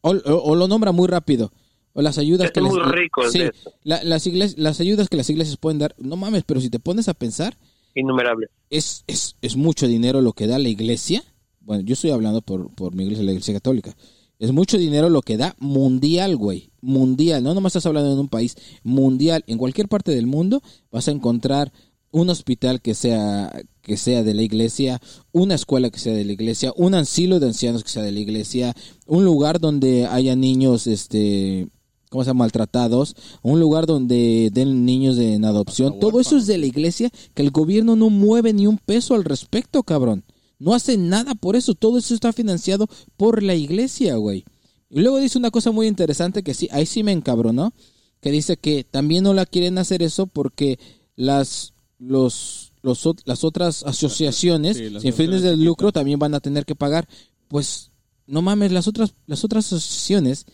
O, 0.00 0.10
o- 0.10 0.42
o 0.42 0.56
lo 0.56 0.66
nombra 0.68 0.90
muy 0.92 1.06
rápido. 1.08 1.52
O 1.94 2.02
las 2.02 2.18
ayudas 2.18 2.46
Están 2.46 2.64
que 2.64 2.70
muy 2.70 2.78
les- 2.80 2.88
ricos 2.90 3.32
sí, 3.32 3.40
la- 3.84 4.02
las, 4.02 4.26
igles- 4.26 4.54
las 4.56 4.80
ayudas 4.80 5.08
que 5.08 5.16
las 5.18 5.28
iglesias 5.30 5.58
pueden 5.58 5.78
dar, 5.78 5.94
no 5.98 6.16
mames, 6.16 6.42
pero 6.44 6.60
si 6.60 6.70
te 6.70 6.78
pones 6.80 7.06
a 7.08 7.14
pensar, 7.14 7.56
innumerable 7.94 8.48
es, 8.70 9.04
es, 9.06 9.36
es 9.42 9.56
mucho 9.56 9.86
dinero 9.86 10.22
lo 10.22 10.32
que 10.32 10.46
da 10.46 10.58
la 10.58 10.70
iglesia. 10.70 11.22
Bueno, 11.60 11.82
yo 11.84 11.92
estoy 11.92 12.10
hablando 12.10 12.40
por, 12.40 12.74
por 12.74 12.94
mi 12.94 13.04
iglesia, 13.04 13.22
la 13.24 13.32
iglesia 13.32 13.52
católica. 13.54 13.94
Es 14.38 14.50
mucho 14.52 14.78
dinero 14.78 15.10
lo 15.10 15.20
que 15.22 15.36
da 15.36 15.54
mundial, 15.58 16.36
güey. 16.36 16.71
Mundial. 16.82 17.42
No 17.42 17.54
nomás 17.54 17.70
estás 17.70 17.86
hablando 17.86 18.12
en 18.12 18.18
un 18.18 18.28
país. 18.28 18.56
Mundial. 18.82 19.44
En 19.46 19.56
cualquier 19.56 19.88
parte 19.88 20.10
del 20.10 20.26
mundo 20.26 20.62
vas 20.90 21.08
a 21.08 21.12
encontrar 21.12 21.72
un 22.10 22.28
hospital 22.28 22.80
que 22.82 22.94
sea, 22.94 23.50
que 23.80 23.96
sea 23.96 24.22
de 24.22 24.34
la 24.34 24.42
iglesia, 24.42 25.00
una 25.32 25.54
escuela 25.54 25.90
que 25.90 25.98
sea 25.98 26.12
de 26.12 26.24
la 26.24 26.32
iglesia, 26.32 26.72
un 26.76 26.94
asilo 26.94 27.40
de 27.40 27.46
ancianos 27.46 27.82
que 27.82 27.90
sea 27.90 28.02
de 28.02 28.12
la 28.12 28.20
iglesia, 28.20 28.74
un 29.06 29.24
lugar 29.24 29.58
donde 29.58 30.06
haya 30.06 30.36
niños, 30.36 30.86
este, 30.86 31.68
¿cómo 32.10 32.22
se 32.22 32.28
llama? 32.28 32.44
Maltratados, 32.44 33.16
un 33.42 33.58
lugar 33.60 33.86
donde 33.86 34.50
den 34.52 34.84
niños 34.84 35.16
de, 35.16 35.34
en 35.34 35.46
adopción. 35.46 35.98
Todo 35.98 36.20
eso 36.20 36.36
es 36.36 36.46
de 36.46 36.58
la 36.58 36.66
iglesia 36.66 37.10
que 37.34 37.42
el 37.42 37.50
gobierno 37.50 37.96
no 37.96 38.10
mueve 38.10 38.52
ni 38.52 38.66
un 38.66 38.76
peso 38.76 39.14
al 39.14 39.24
respecto, 39.24 39.82
cabrón. 39.82 40.24
No 40.58 40.74
hace 40.74 40.96
nada 40.96 41.34
por 41.34 41.56
eso. 41.56 41.74
Todo 41.74 41.98
eso 41.98 42.14
está 42.14 42.32
financiado 42.32 42.86
por 43.16 43.42
la 43.42 43.56
iglesia, 43.56 44.14
güey. 44.14 44.44
Y 44.94 45.00
luego 45.00 45.18
dice 45.18 45.38
una 45.38 45.50
cosa 45.50 45.70
muy 45.70 45.86
interesante 45.86 46.42
que 46.42 46.52
sí, 46.52 46.68
ahí 46.70 46.84
sí 46.84 47.02
me 47.02 47.12
encabronó, 47.12 47.72
que 48.20 48.30
dice 48.30 48.58
que 48.58 48.84
también 48.84 49.24
no 49.24 49.32
la 49.32 49.46
quieren 49.46 49.78
hacer 49.78 50.02
eso 50.02 50.26
porque 50.26 50.78
las 51.16 51.72
los, 51.98 52.72
los 52.82 53.08
las 53.24 53.42
otras 53.42 53.84
asociaciones 53.84 54.76
Sí, 54.76 54.90
las 54.90 55.02
sin 55.02 55.14
fines 55.14 55.40
de 55.40 55.56
lucro 55.56 55.92
también 55.92 56.18
van 56.18 56.34
a 56.34 56.40
tener 56.40 56.66
que 56.66 56.74
pagar. 56.74 57.08
Pues 57.48 57.90
no 58.26 58.42
mames, 58.42 58.70
las 58.70 58.86
otras 58.86 59.14
las 59.26 59.44
otras 59.44 59.66
asociaciones, 59.72 60.44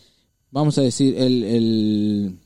vamos 0.51 0.77
a 0.77 0.83
decir 0.83 1.15
el 1.17 1.43
el, 1.43 2.39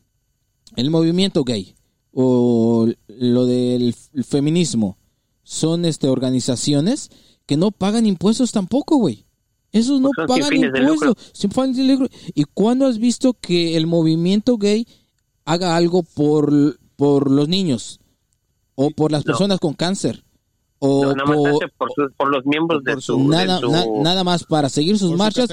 el 0.76 0.90
movimiento 0.90 1.44
gay 1.44 1.76
o 2.12 2.88
lo 3.08 3.46
del 3.46 3.94
feminismo 4.26 4.98
son 5.44 5.86
este 5.86 6.08
organizaciones 6.08 7.12
que 7.46 7.56
no 7.56 7.70
pagan 7.70 8.08
impuestos 8.08 8.52
tampoco, 8.52 8.98
güey. 8.98 9.26
Esos 9.74 10.00
no 10.00 10.10
Pues 10.16 10.28
pagan 10.28 10.54
impuestos. 10.54 11.18
sin 11.34 11.52
fines 11.52 11.76
de 11.78 11.84
lucro. 11.84 12.08
¿Y 12.34 12.44
cuándo 12.46 12.86
has 12.88 12.98
visto 13.00 13.34
que 13.34 13.76
el 13.76 13.86
movimiento 13.88 14.58
gay 14.58 14.88
haga 15.44 15.76
algo 15.76 16.04
por, 16.04 16.80
por 16.96 17.30
los 17.30 17.50
niños? 17.50 18.00
O 18.76 18.92
por 18.92 19.12
las 19.12 19.26
No. 19.26 19.32
personas 19.32 19.60
con 19.60 19.74
cáncer. 19.74 20.24
O 20.86 21.06
No, 21.06 21.14
nada 21.14 21.26
más 21.26 21.38
por, 21.38 21.50
hace 21.50 21.74
por, 21.78 21.90
su- 21.96 22.14
por 22.18 22.30
los 22.30 22.46
miembros 22.46 22.84
de 22.84 22.94
por 22.94 23.02
su, 23.02 23.14
su- 23.14 23.28
nada, 23.28 23.56
de 23.56 23.62
su- 23.62 23.72
na- 23.72 23.86
nada 24.02 24.24
más 24.26 24.44
para 24.44 24.68
seguir 24.70 25.00
sus 25.00 25.12
su 25.12 25.18
marchas, 25.18 25.50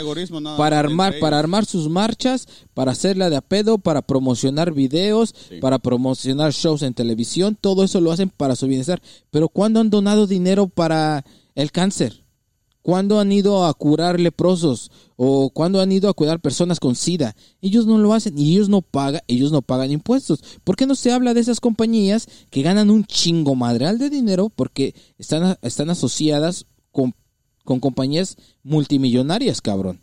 para 0.57 0.79
armar, 0.81 1.15
para 1.21 1.39
armar 1.39 1.65
sus 1.67 1.89
marchas, 1.89 2.49
para 2.75 2.91
hacerla 2.93 3.31
de 3.31 3.37
a 3.37 3.41
pedo, 3.41 3.79
para 3.79 4.03
promocionar 4.03 4.73
videos, 4.73 5.35
para 5.61 5.79
promocionar 5.79 6.53
shows 6.53 6.83
en 6.83 6.95
televisión, 6.95 7.57
todo 7.61 7.85
eso 7.85 8.01
lo 8.01 8.11
hacen 8.11 8.29
para 8.29 8.57
su 8.57 8.67
bienestar. 8.67 9.01
Pero 9.31 9.49
¿cuándo 9.49 9.79
han 9.81 9.89
donado 9.91 10.27
dinero 10.27 10.67
para 10.67 11.25
el 11.55 11.71
cáncer? 11.71 12.25
¿Cuándo 12.83 13.21
han 13.21 13.31
ido 13.31 13.67
a 13.67 13.75
curar 13.75 14.19
leprosos? 14.19 14.91
¿O 15.17 15.51
cuándo 15.51 15.81
han 15.83 15.93
ido 15.93 16.09
a 16.09 16.15
cuidar 16.15 16.41
personas 16.41 16.81
con 16.81 16.95
sida? 16.97 17.37
Ellos 17.61 17.87
no 17.87 17.99
lo 17.99 18.15
hacen 18.15 18.39
y 18.39 18.53
ellos 18.53 18.71
no 18.71 18.81
pagan, 18.81 19.21
ellos 19.29 19.53
no 19.53 19.61
pagan 19.61 19.91
impuestos. 19.91 20.43
¿Por 20.65 20.77
qué 20.77 20.87
no 20.87 20.95
se 20.95 21.13
habla 21.13 21.35
de 21.35 21.41
esas 21.41 21.61
compañías 21.61 22.27
que 22.49 22.63
ganan 22.63 22.91
un 22.91 23.05
chingo 23.05 23.55
madreal 23.55 23.99
de 23.99 24.09
dinero 24.09 24.49
porque 24.49 24.95
están, 25.19 25.59
están 25.61 25.91
asociadas 25.91 26.65
con, 26.91 27.15
con 27.65 27.81
compañías 27.81 28.37
multimillonarias, 28.63 29.61
cabrón? 29.61 30.01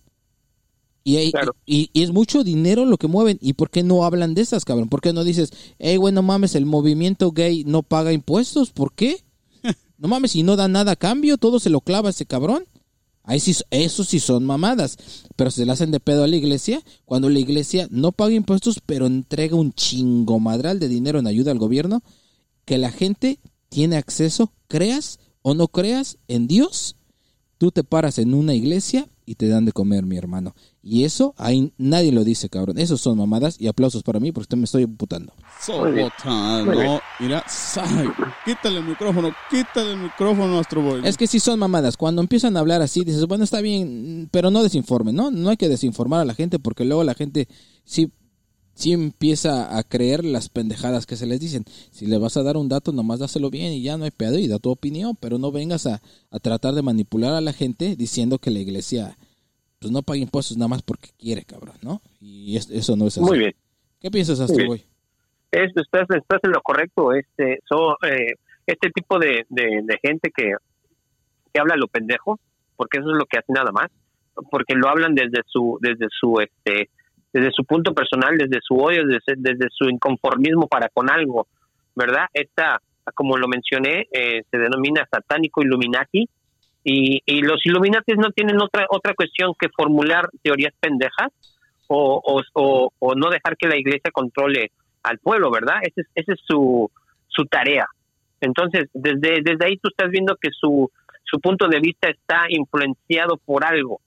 Y, 1.04 1.18
hay- 1.18 1.32
Claro. 1.32 1.56
y, 1.66 1.90
y 1.94 2.04
es 2.04 2.12
mucho 2.12 2.44
dinero 2.44 2.86
lo 2.86 2.98
que 2.98 3.08
mueven. 3.08 3.40
¿Y 3.42 3.54
por 3.54 3.70
qué 3.72 3.82
no 3.82 4.04
hablan 4.04 4.36
de 4.36 4.42
esas, 4.42 4.66
cabrón? 4.66 4.90
¿Por 4.90 5.02
qué 5.02 5.13
no 5.13 5.24
dices, 5.24 5.52
hey, 5.80 5.98
güey, 5.98 6.13
no 6.13 6.22
mames, 6.22 6.54
el 6.54 6.66
movimiento 6.68 7.32
gay 7.32 7.63
no 7.66 7.82
paga 7.82 8.13
impuestos? 8.13 8.72
¿Por 8.72 8.94
qué? 8.94 9.24
No 9.98 10.08
mames, 10.08 10.36
y 10.36 10.44
no 10.44 10.56
da 10.56 10.68
nada 10.68 10.94
a 10.94 10.96
cambio, 10.96 11.38
todo 11.38 11.60
se 11.60 11.70
lo 11.70 11.82
clava 11.82 12.10
ese 12.10 12.26
cabrón. 12.26 12.66
Ahí 13.24 13.40
sí, 13.40 13.56
eso 13.72 14.04
sí 14.04 14.20
son 14.20 14.46
mamadas. 14.46 14.98
Pero 15.36 15.52
se 15.52 15.66
le 15.66 15.72
hacen 15.72 15.92
de 15.92 16.00
pedo 16.00 16.24
a 16.24 16.28
la 16.28 16.36
iglesia 16.36 16.82
cuando 17.06 17.30
la 17.30 17.40
iglesia 17.40 17.88
no 17.90 18.12
paga 18.12 18.34
impuestos, 18.34 18.80
pero 18.86 19.06
entrega 19.06 19.56
un 19.56 19.74
chingo 19.74 20.40
madral 20.40 20.80
de 20.80 20.88
dinero 20.88 21.20
en 21.20 21.28
ayuda 21.28 21.52
al 21.52 21.60
gobierno. 21.60 22.04
Que 22.64 22.78
la 22.78 22.92
gente 22.92 23.40
tiene 23.70 23.98
acceso, 23.98 24.54
creas 24.68 25.20
o 25.42 25.54
no 25.54 25.68
creas 25.68 26.18
en 26.28 26.48
Dios. 26.48 26.97
Tú 27.58 27.72
te 27.72 27.84
paras 27.84 28.20
en 28.20 28.34
una 28.34 28.54
iglesia 28.54 29.08
y 29.26 29.36
te 29.36 29.48
dan 29.48 29.65
de 29.65 29.72
comer, 29.72 30.06
mi 30.06 30.15
hermano. 30.15 30.56
Y 30.82 31.04
eso 31.04 31.34
ahí 31.38 31.74
nadie 31.78 32.12
lo 32.12 32.24
dice, 32.24 32.50
cabrón. 32.50 32.78
Esos 32.78 33.02
son 33.02 33.17
mamadas 33.17 33.60
y 33.60 33.67
aplausos 33.67 34.04
para 34.04 34.20
mí 34.20 34.32
porque 34.32 34.56
me 34.56 34.63
estoy 34.63 34.84
imputando. 34.84 35.34
Muy 35.67 35.91
bien. 35.91 36.10
Sobota, 36.24 36.63
Muy 36.63 36.76
bien. 36.76 36.88
no, 36.88 37.02
mira, 37.20 37.43
sai, 37.50 38.08
quítale 38.46 38.78
el 38.78 38.86
micrófono, 38.86 39.32
quítale 39.50 39.93
el 39.93 40.00
micrófono 40.00 40.46
a 40.46 40.56
nuestro 40.56 40.82
boy. 40.82 41.02
Es 41.04 41.17
que 41.17 41.28
sí 41.28 41.39
son 41.39 41.60
mamadas. 41.60 41.98
Cuando 41.98 42.22
empiezan 42.22 42.56
a 42.56 42.62
hablar 42.62 42.82
así, 42.82 43.04
dices, 43.04 43.26
bueno, 43.26 43.43
está 43.43 43.60
bien, 43.60 44.30
pero 44.32 44.50
no 44.50 44.63
desinformen, 44.63 45.15
¿no? 45.15 45.30
No 45.32 45.50
hay 45.50 45.58
que 45.58 45.67
desinformar 45.67 46.22
a 46.22 46.26
la 46.26 46.34
gente 46.36 46.60
porque 46.60 46.86
luego 46.86 47.04
la 47.04 47.15
gente 47.15 47.48
sí, 47.84 48.12
sí 48.78 48.94
empieza 48.94 49.76
a 49.78 49.84
creer 49.84 50.24
las 50.24 50.50
pendejadas 50.50 51.06
que 51.08 51.16
se 51.16 51.26
les 51.26 51.40
dicen. 51.40 51.63
Si 51.92 52.06
le 52.06 52.18
vas 52.20 52.38
a 52.38 52.44
dar 52.44 52.58
un 52.58 52.70
dato, 52.70 52.92
nomás 52.92 53.20
dáselo 53.20 53.50
bien 53.50 53.74
y 53.74 53.82
ya 53.82 53.98
no 53.98 54.06
hay 54.06 54.12
pedo 54.12 54.38
y 54.38 54.48
da 54.48 54.60
tu 54.60 54.70
opinión, 54.70 55.16
pero 55.20 55.38
no 55.40 55.52
vengas 55.52 55.88
a, 55.88 56.02
a 56.32 56.40
tratar 56.40 56.76
de 56.76 56.84
manipular 56.84 57.34
a 57.34 57.42
la 57.42 57.54
gente 57.54 57.96
diciendo 57.96 58.38
que 58.38 58.52
la 58.52 58.60
iglesia 58.60 59.18
pues 59.80 59.92
no 59.92 60.02
paga 60.04 60.20
impuestos 60.20 60.58
nada 60.58 60.70
más 60.70 60.82
porque 60.84 61.10
quiere, 61.20 61.44
cabrón, 61.44 61.76
¿no? 61.82 62.02
Y 62.22 62.56
es- 62.58 62.70
eso 62.70 62.96
no 62.96 63.08
es 63.08 63.18
así. 63.18 63.26
Muy 63.26 63.40
bien. 63.40 63.56
¿Qué 64.00 64.10
piensas, 64.12 64.40
bien. 64.56 64.68
Boy? 64.68 64.84
Es- 65.52 65.72
estás, 65.76 66.08
estás 66.16 66.40
en 66.44 66.52
lo 66.52 66.62
correcto. 66.62 67.13
Este, 67.13 67.60
so, 67.68 67.94
eh, 68.08 68.34
este 68.66 68.90
tipo 68.92 69.18
de, 69.20 69.46
de, 69.50 69.82
de 69.84 70.00
gente 70.04 70.32
que, 70.36 70.52
que 71.54 71.60
habla 71.60 71.76
lo 71.76 71.88
pendejo, 71.88 72.40
porque 72.76 73.00
eso 73.00 73.10
es 73.12 73.18
lo 73.18 73.26
que 73.26 73.38
hace 73.40 73.52
nada 73.54 73.72
más, 73.72 73.88
porque 74.52 74.76
lo 74.76 74.88
hablan 74.90 75.16
desde 75.16 75.42
su, 75.48 75.78
desde 75.82 76.08
su, 76.12 76.40
este, 76.42 76.90
desde 77.34 77.52
su 77.52 77.63
punto 77.66 77.94
personal, 77.94 78.38
desde 78.38 78.60
su 78.62 78.76
odio, 78.76 79.06
desde, 79.06 79.36
desde 79.38 79.68
su 79.72 79.90
inconformismo 79.90 80.68
para 80.68 80.90
con 80.90 81.10
algo, 81.10 81.48
¿verdad? 81.96 82.26
Esta, 82.34 82.82
como 83.13 83.38
lo 83.38 83.48
mencioné, 83.48 84.08
eh, 84.12 84.44
se 84.50 84.58
denomina 84.58 85.08
satánico 85.12 85.62
Illuminati, 85.62 86.28
y, 86.84 87.22
y 87.26 87.42
los 87.42 87.66
Illuminatis 87.66 88.16
no 88.16 88.32
tienen 88.32 88.62
otra 88.62 88.86
otra 88.90 89.13
cuestión 89.13 89.54
que 89.60 89.68
formular 89.76 90.30
teorías 90.42 90.74
pendejas 90.80 91.34
o, 91.88 92.22
o, 92.54 92.92
o, 92.98 93.16
no 93.16 93.30
dejar 93.30 93.58
que 93.58 93.68
la 93.68 93.78
iglesia 93.78 94.12
controle 94.12 94.72
al 95.04 95.18
pueblo, 95.20 95.52
¿verdad? 95.52 95.80
Esa 95.82 96.02
es, 96.02 96.08
ese 96.16 96.34
es 96.34 96.40
su, 96.46 96.90
su 97.28 97.46
tarea. 97.46 97.88
Entonces, 98.42 98.90
desde, 98.94 99.42
desde 99.42 99.66
ahí 99.66 99.78
tú 99.78 99.90
estás 99.90 100.10
viendo 100.12 100.36
que 100.36 100.50
su, 100.52 100.90
su 101.24 101.40
punto 101.40 101.68
de 101.68 101.80
vista 101.80 102.10
está 102.10 102.46
influenciado 102.50 103.38
por 103.38 103.66
algo, 103.66 104.00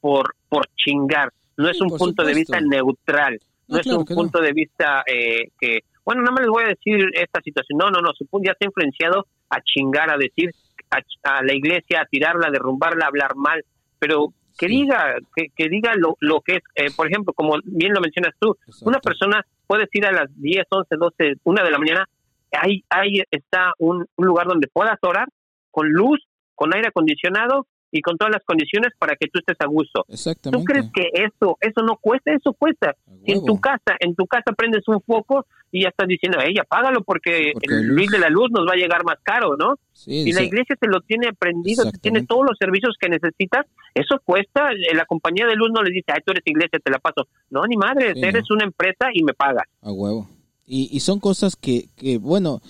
por, 0.00 0.34
por 0.48 0.66
chingar. 0.76 1.32
No 1.58 1.68
es 1.68 1.80
un 1.80 1.88
por 1.90 1.98
punto 1.98 2.24
de 2.24 2.34
vista 2.34 2.58
neutral, 2.60 3.38
no, 3.68 3.74
No, 3.74 3.78
es 3.80 3.82
claro 3.86 3.98
un 4.00 4.06
no. 4.08 4.14
punto 4.14 4.40
de 4.40 4.52
vista 4.52 5.02
eh, 5.06 5.50
que, 5.60 5.80
bueno, 6.04 6.22
nada 6.22 6.32
más 6.32 6.40
les 6.40 6.48
voy 6.50 6.64
a 6.64 6.68
decir 6.68 7.10
esta 7.12 7.40
situación. 7.42 7.78
No, 7.78 7.90
no, 7.90 8.00
no, 8.00 8.12
su 8.14 8.26
punto 8.26 8.46
ya 8.46 8.52
está 8.52 8.64
influenciado 8.66 9.26
a 9.50 9.60
chingar, 9.60 10.10
a 10.10 10.16
decir, 10.16 10.50
a, 10.90 10.98
a 11.38 11.42
la 11.42 11.52
iglesia, 11.54 12.00
a 12.00 12.06
tirarla, 12.06 12.48
a 12.48 12.50
derrumbarla, 12.50 13.04
a 13.04 13.08
hablar 13.08 13.34
mal, 13.36 13.62
pero 13.98 14.32
que 14.58 14.66
Sí. 14.66 14.72
diga, 14.82 15.14
que, 15.36 15.48
que 15.54 15.68
diga 15.68 15.92
lo, 15.96 16.16
lo 16.20 16.40
que 16.40 16.56
es, 16.56 16.62
eh, 16.74 16.90
por 16.96 17.06
ejemplo, 17.08 17.32
como 17.32 17.56
bien 17.64 17.92
lo 17.92 18.00
mencionas 18.00 18.34
tú, 18.40 18.56
Exacto. 18.66 18.88
una 18.88 19.00
persona 19.00 19.44
puede 19.66 19.86
ir 19.92 20.06
a 20.06 20.12
las 20.12 20.28
10, 20.40 20.64
11, 20.70 20.96
12, 20.96 21.34
1 21.44 21.64
de 21.64 21.70
la 21.70 21.78
mañana, 21.78 22.04
ahí, 22.52 22.82
ahí 22.88 23.22
está 23.30 23.72
un, 23.78 24.06
un 24.16 24.26
lugar 24.26 24.46
donde 24.46 24.66
puedas 24.68 24.98
orar 25.02 25.28
con 25.70 25.88
luz, 25.90 26.20
con 26.54 26.74
aire 26.74 26.88
acondicionado 26.88 27.66
y 27.90 28.00
con 28.02 28.16
todas 28.18 28.32
las 28.34 28.44
condiciones 28.44 28.92
para 28.98 29.16
que 29.16 29.28
tú 29.28 29.38
estés 29.38 29.56
a 29.60 29.66
gusto. 29.66 30.04
¿Tú 30.06 30.12
Exactamente. 30.12 30.64
crees 30.66 30.86
que 30.92 31.08
eso 31.14 31.56
eso 31.60 31.82
no 31.84 31.96
cuesta? 32.00 32.32
Eso 32.32 32.52
cuesta. 32.52 32.94
Si 33.24 33.32
en 33.32 33.44
tu 33.44 33.58
casa, 33.60 33.96
en 34.00 34.14
tu 34.14 34.26
casa 34.26 34.52
prendes 34.56 34.86
un 34.88 35.00
foco 35.02 35.46
y 35.70 35.82
ya 35.82 35.88
estás 35.90 36.08
diciendo, 36.08 36.38
ella 36.40 36.62
apágalo 36.62 37.02
porque, 37.02 37.50
Porque 37.52 37.74
el 37.74 37.92
bill 37.92 38.08
de 38.10 38.18
la 38.18 38.28
luz 38.30 38.50
nos 38.50 38.66
va 38.66 38.72
a 38.72 38.76
llegar 38.76 39.04
más 39.04 39.16
caro, 39.22 39.56
¿no? 39.58 39.74
Sí, 39.92 40.12
Y 40.28 40.32
la 40.32 40.42
iglesia 40.42 40.76
te 40.80 40.88
lo 40.88 41.00
tiene 41.02 41.32
prendido, 41.34 41.90
te 41.90 41.98
tiene 41.98 42.24
todos 42.26 42.42
los 42.48 42.56
servicios 42.58 42.96
que 42.98 43.08
necesitas, 43.10 43.66
eso 43.94 44.16
cuesta. 44.24 44.70
Eh, 44.72 44.94
La 44.94 45.04
compañía 45.04 45.46
de 45.46 45.56
luz 45.56 45.70
no 45.74 45.82
le 45.82 45.90
dice, 45.90 46.06
ay, 46.12 46.20
tú 46.24 46.32
eres 46.32 46.42
iglesia, 46.46 46.78
te 46.82 46.90
la 46.90 46.98
paso. 46.98 47.26
No, 47.50 47.62
ni 47.66 47.76
madre, 47.76 48.14
Sí, 48.14 48.20
eres 48.22 48.50
una 48.50 48.64
empresa 48.64 49.08
y 49.12 49.22
me 49.24 49.34
pagas. 49.34 49.64
A 49.82 49.92
huevo. 49.92 50.28
Y, 50.66 50.88
y 50.92 51.00
son 51.00 51.20
cosas 51.20 51.56
que, 51.56 51.88
que 51.96 52.18
bueno, 52.18 52.60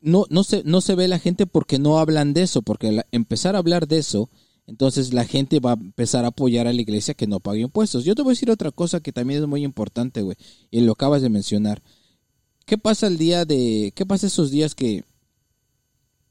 no, 0.00 0.24
no, 0.30 0.44
se, 0.44 0.62
no 0.64 0.80
se 0.80 0.94
ve 0.94 1.08
la 1.08 1.18
gente 1.18 1.46
porque 1.46 1.78
no 1.78 1.98
hablan 1.98 2.32
de 2.32 2.42
eso, 2.42 2.62
porque 2.62 2.92
la- 2.92 3.06
empezar 3.12 3.54
a 3.54 3.58
hablar 3.58 3.86
de 3.86 3.98
eso, 3.98 4.30
entonces 4.70 5.12
la 5.12 5.24
gente 5.24 5.58
va 5.58 5.72
a 5.72 5.74
empezar 5.74 6.24
a 6.24 6.28
apoyar 6.28 6.68
a 6.68 6.72
la 6.72 6.80
iglesia 6.80 7.14
que 7.14 7.26
no 7.26 7.40
pague 7.40 7.60
impuestos. 7.60 8.04
Yo 8.04 8.14
te 8.14 8.22
voy 8.22 8.30
a 8.30 8.34
decir 8.34 8.52
otra 8.52 8.70
cosa 8.70 9.00
que 9.00 9.12
también 9.12 9.42
es 9.42 9.48
muy 9.48 9.64
importante, 9.64 10.22
güey, 10.22 10.36
y 10.70 10.80
lo 10.80 10.92
acabas 10.92 11.22
de 11.22 11.28
mencionar. 11.28 11.82
¿Qué 12.66 12.78
pasa 12.78 13.08
el 13.08 13.18
día 13.18 13.44
de... 13.44 13.92
¿Qué 13.96 14.06
pasa 14.06 14.28
esos 14.28 14.52
días 14.52 14.76
que 14.76 15.02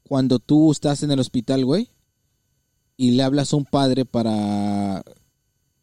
cuando 0.04 0.38
tú 0.38 0.72
estás 0.72 1.02
en 1.02 1.10
el 1.10 1.20
hospital, 1.20 1.66
güey, 1.66 1.90
y 2.96 3.10
le 3.10 3.22
hablas 3.22 3.52
a 3.52 3.56
un 3.56 3.66
padre 3.66 4.06
para 4.06 5.04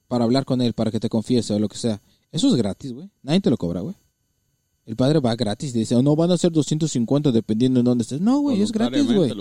para 0.08 0.24
hablar 0.24 0.46
con 0.46 0.62
él, 0.62 0.74
para 0.74 0.90
que 0.90 1.00
te 1.00 1.10
confiese 1.10 1.54
o 1.54 1.60
lo 1.60 1.70
que 1.70 1.78
sea? 1.78 2.02
Eso 2.32 2.48
es 2.48 2.56
gratis, 2.56 2.92
güey. 2.92 3.12
Nadie 3.22 3.42
te 3.42 3.52
lo 3.52 3.58
cobra, 3.58 3.82
güey. 3.82 3.96
El 4.88 4.96
padre 4.96 5.20
va 5.20 5.36
gratis 5.36 5.76
y 5.76 5.80
dice, 5.80 5.96
oh, 5.96 6.02
no, 6.02 6.16
van 6.16 6.32
a 6.32 6.38
ser 6.38 6.52
250 6.52 7.32
dependiendo 7.32 7.82
en 7.82 7.86
dónde 7.86 8.02
estés. 8.02 8.20
No, 8.20 8.40
güey, 8.40 8.64
es 8.64 8.72
gratis, 8.72 9.06
güey. 9.06 9.32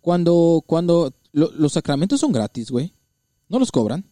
Cuando, 0.00 0.62
cuando 0.64 1.12
lo- 1.32 1.50
los 1.52 1.72
sacramentos 1.72 2.20
son 2.20 2.32
gratis, 2.32 2.70
güey. 2.70 2.94
No 3.48 3.58
los 3.58 3.72
cobran. 3.72 4.06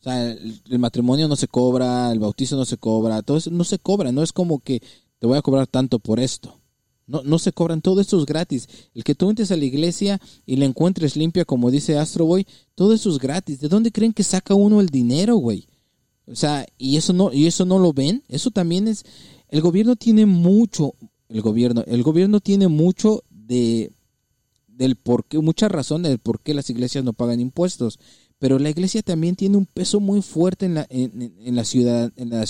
O 0.00 0.02
sea, 0.02 0.30
el, 0.30 0.78
matrimonio 0.78 1.28
no 1.28 1.36
se 1.36 1.46
cobra, 1.46 2.10
el 2.10 2.18
bautizo 2.18 2.56
no 2.56 2.64
se 2.64 2.78
cobra, 2.78 3.20
todo 3.22 3.36
eso 3.36 3.50
no 3.50 3.64
se 3.64 3.78
cobra. 3.78 4.12
No 4.12 4.22
es 4.22 4.32
como 4.32 4.60
que 4.60 4.82
te 5.18 5.26
voy 5.26 5.36
a 5.36 5.42
cobrar 5.42 5.66
tanto 5.66 5.98
por 5.98 6.20
esto. 6.20 6.58
No, 7.06 7.22
no 7.22 7.38
se 7.38 7.52
cobran, 7.52 7.82
todo 7.82 8.00
esto 8.00 8.18
es 8.18 8.24
gratis. 8.24 8.68
El 8.94 9.04
que 9.04 9.14
tú 9.14 9.28
entres 9.28 9.50
a 9.50 9.56
la 9.56 9.64
iglesia 9.64 10.20
y 10.46 10.56
la 10.56 10.64
encuentres 10.64 11.16
limpia, 11.16 11.44
como 11.44 11.70
dice 11.70 11.98
Astro 11.98 12.24
Boy, 12.24 12.46
todo 12.74 12.94
eso 12.94 13.10
es 13.10 13.18
gratis. 13.18 13.60
¿De 13.60 13.68
dónde 13.68 13.92
creen 13.92 14.12
que 14.14 14.22
saca 14.22 14.54
uno 14.54 14.80
el 14.80 14.88
dinero, 14.88 15.36
güey? 15.36 15.66
O 16.26 16.36
sea, 16.36 16.64
y 16.78 16.96
eso 16.96 17.12
no, 17.12 17.32
y 17.32 17.46
eso 17.46 17.64
no 17.66 17.78
lo 17.78 17.92
ven. 17.92 18.22
Eso 18.28 18.50
también 18.50 18.88
es. 18.88 19.04
El 19.48 19.60
gobierno 19.60 19.96
tiene 19.96 20.24
mucho. 20.24 20.94
El 21.28 21.42
gobierno, 21.42 21.84
el 21.86 22.02
gobierno 22.02 22.40
tiene 22.40 22.68
mucho 22.68 23.22
de 23.28 23.92
del 24.80 24.96
por 24.96 25.26
qué, 25.26 25.38
mucha 25.38 25.68
razón 25.68 26.02
del 26.02 26.18
por 26.18 26.40
qué 26.40 26.54
las 26.54 26.70
iglesias 26.70 27.04
no 27.04 27.12
pagan 27.12 27.38
impuestos. 27.38 27.98
Pero 28.38 28.58
la 28.58 28.70
iglesia 28.70 29.02
también 29.02 29.36
tiene 29.36 29.58
un 29.58 29.66
peso 29.66 30.00
muy 30.00 30.22
fuerte 30.22 30.64
en 30.64 30.74
la, 30.74 30.86
en, 30.88 31.34
en- 31.44 31.54
la 31.54 31.64
ciudad, 31.64 32.10
en, 32.16 32.30
la 32.30 32.44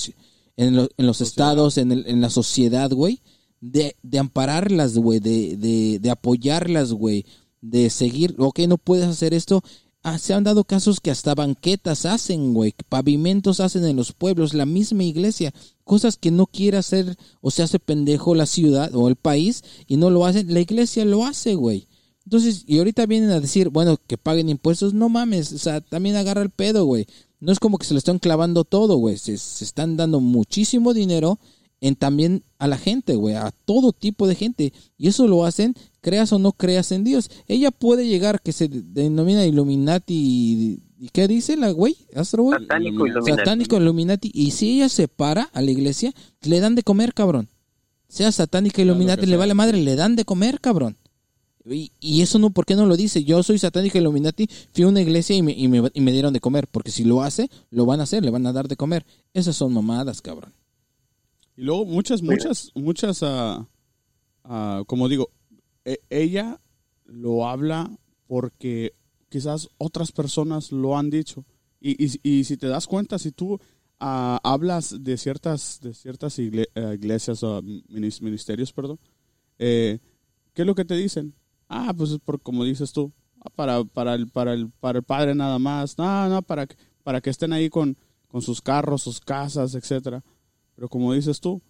en, 0.57 0.77
lo- 0.77 0.89
en 0.97 1.07
los 1.07 1.21
estados, 1.21 1.77
en, 1.77 1.91
el- 1.91 2.07
en 2.07 2.21
la 2.21 2.31
sociedad, 2.31 2.89
güey. 2.93 3.21
De, 3.61 3.97
de 4.03 4.19
ampararlas, 4.21 4.97
güey, 4.97 5.19
de, 5.21 5.57
de, 5.57 5.99
de 5.99 6.11
apoyarlas, 6.11 6.93
güey. 6.93 7.27
De 7.61 7.91
seguir, 7.91 8.37
ok, 8.39 8.61
no 8.69 8.79
puedes 8.79 9.07
hacer 9.07 9.35
esto. 9.35 9.63
Ah, 10.03 10.19
se 10.19 10.33
han 10.33 10.45
dado 10.45 10.63
casos 10.65 11.01
que 11.01 11.11
hasta 11.11 11.35
banquetas 11.35 12.07
hacen, 12.07 12.55
güey, 12.55 12.73
pavimentos 12.89 13.61
hacen 13.61 13.85
en 13.85 13.97
los 13.97 14.13
pueblos, 14.15 14.55
la 14.55 14.65
misma 14.65 15.03
iglesia, 15.05 15.53
cosas 15.85 16.17
que 16.17 16.31
no 16.31 16.47
quiere 16.47 16.79
hacer 16.79 17.17
o 17.43 17.51
se 17.51 17.63
hace 17.63 17.79
pendejo 17.79 18.35
la 18.35 18.47
ciudad 18.47 18.95
o 18.95 19.09
el 19.09 19.17
país 19.17 19.63
y 19.87 19.97
no 19.99 20.09
lo 20.09 20.25
hacen, 20.25 20.55
la 20.55 20.61
iglesia 20.61 21.05
lo 21.05 21.27
hace, 21.27 21.55
güey. 21.55 21.87
Entonces, 22.31 22.63
y 22.65 22.79
ahorita 22.79 23.07
vienen 23.07 23.31
a 23.31 23.41
decir, 23.41 23.71
bueno, 23.71 23.99
que 24.07 24.17
paguen 24.17 24.49
impuestos, 24.49 24.95
no 24.95 25.09
mames, 25.09 25.53
o 25.53 25.59
sea, 25.59 25.81
también 25.81 26.15
agarra 26.15 26.43
el 26.43 26.51
pedo, 26.51 26.85
güey. 26.85 27.09
No 27.41 27.51
es 27.51 27.59
como 27.59 27.77
que 27.77 27.85
se 27.85 27.93
le 27.93 27.99
están 27.99 28.21
clavando 28.21 28.63
todo, 28.63 28.99
güey. 28.99 29.19
Se, 29.19 29.37
se 29.37 29.65
están 29.65 29.97
dando 29.97 30.21
muchísimo 30.21 30.95
dinero 30.95 31.41
en 31.81 31.97
también 31.97 32.45
a 32.61 32.69
la 32.69 32.79
gente, 32.79 33.17
güey, 33.17 33.35
a 33.35 33.51
todo 33.65 33.93
tipo 33.93 34.29
de 34.29 34.37
gente. 34.37 34.73
Y 34.97 35.09
eso 35.09 35.27
lo 35.27 35.45
hacen, 35.45 35.75
creas 36.03 36.33
o 36.33 36.39
no 36.39 36.53
creas 36.53 36.93
en 36.93 37.03
Dios. 37.03 37.33
Ella 37.49 37.73
puede 37.73 38.07
llegar, 38.07 38.41
que 38.41 38.53
se 38.53 38.69
denomina 38.69 39.45
Illuminati. 39.45 40.85
¿Y 41.01 41.09
qué 41.13 41.27
dice 41.27 41.57
la 41.57 41.73
güey? 41.73 41.97
Astro, 42.15 42.45
güey. 42.45 42.61
Satánico 42.61 43.09
Illuminati. 43.09 43.39
Satánico 43.39 43.77
Illuminati. 43.77 44.31
Y 44.33 44.53
si 44.53 44.77
ella 44.77 44.89
se 44.89 45.09
para 45.09 45.51
a 45.53 45.63
la 45.63 45.71
iglesia, 45.73 46.15
le 46.43 46.61
dan 46.61 46.77
de 46.77 46.85
comer, 46.85 47.13
cabrón. 47.13 47.49
Sea 48.09 48.31
satánica 48.31 48.83
Illuminati, 48.83 49.23
que 49.23 49.27
le 49.27 49.33
sea. 49.33 49.39
vale 49.39 49.55
madre, 49.55 49.83
le 49.83 49.97
dan 49.97 50.15
de 50.15 50.25
comer, 50.25 50.61
cabrón. 50.61 50.97
Y, 51.65 51.93
y 52.01 52.23
eso 52.23 52.39
no, 52.39 52.51
¿por 52.51 52.65
qué 52.65 52.75
no 52.75 52.87
lo 52.87 52.97
dice? 52.97 53.23
Yo 53.23 53.43
soy 53.43 53.59
satánica 53.59 53.99
Illuminati, 53.99 54.49
fui 54.73 54.85
a 54.85 54.89
una 54.89 55.01
iglesia 55.03 55.37
y 55.37 55.43
me, 55.43 55.53
y, 55.53 55.69
me, 55.69 55.91
y 55.93 56.01
me 56.01 56.13
dieron 56.13 56.33
de 56.33 56.41
comer. 56.41 56.67
Porque 56.69 56.91
si 56.91 57.05
lo 57.05 57.23
hace, 57.23 57.51
lo 57.71 57.85
van 57.87 58.01
a 58.01 58.05
hacer, 58.05 58.25
le 58.25 58.31
van 58.31 58.47
a 58.47 58.53
dar 58.53 58.67
de 58.69 58.77
comer. 58.77 59.05
Esas 59.35 59.57
son 59.57 59.73
mamadas, 59.75 60.23
cabrón. 60.23 60.55
Y 61.57 61.63
luego 61.63 61.85
muchas, 61.85 62.23
muchas, 62.23 62.71
muchas, 62.75 63.23
ah, 63.23 63.69
ah, 64.45 64.83
como 64.87 65.09
digo, 65.09 65.31
e- 65.85 66.01
ella 66.09 66.61
lo 67.05 67.47
habla 67.47 67.91
porque 68.27 68.95
quizás 69.29 69.69
otras 69.77 70.13
personas 70.13 70.73
lo 70.73 70.97
han 70.97 71.11
dicho. 71.11 71.45
Y, 71.81 72.03
y, 72.05 72.11
y 72.23 72.45
si 72.45 72.57
te 72.57 72.69
das 72.69 72.87
cuenta, 72.87 73.19
si 73.19 73.33
tú 73.33 73.59
ah, 73.99 74.41
hablas 74.43 75.05
de 75.05 75.19
ciertas, 75.19 75.81
de 75.83 75.93
ciertas 75.93 76.39
igle- 76.39 76.69
eh, 76.75 76.95
iglesias 76.95 77.43
ministerios, 78.21 78.73
perdón, 78.73 78.99
eh, 79.59 79.99
¿qué 80.55 80.63
es 80.63 80.67
lo 80.67 80.75
que 80.75 80.87
te 80.87 80.95
dicen? 80.97 81.35
Ah, 81.73 81.95
pues 81.97 82.11
es 82.11 82.19
por 82.19 82.41
como 82.43 82.65
dices 82.65 82.93
tú, 82.93 83.13
ah, 83.41 83.49
para, 83.55 83.85
para, 83.85 84.15
el, 84.15 84.29
para, 84.29 84.53
el, 84.55 84.71
para 84.81 84.99
el 84.99 85.05
padre 85.05 85.35
nada 85.35 85.59
más, 85.59 85.97
no, 85.97 86.29
no, 86.29 86.43
para, 86.43 86.67
que- 86.67 86.77
para 87.05 87.21
que 87.21 87.31
estén 87.31 87.53
ahí 87.53 87.71
con, 87.71 87.97
con 88.29 88.43
sus 88.43 88.61
carros, 88.61 89.03
sus 89.03 89.21
casas, 89.21 89.75
etcétera. 89.75 90.23
Pero 90.75 90.89
como 90.89 91.13
dices 91.13 91.41
tú, 91.41 91.63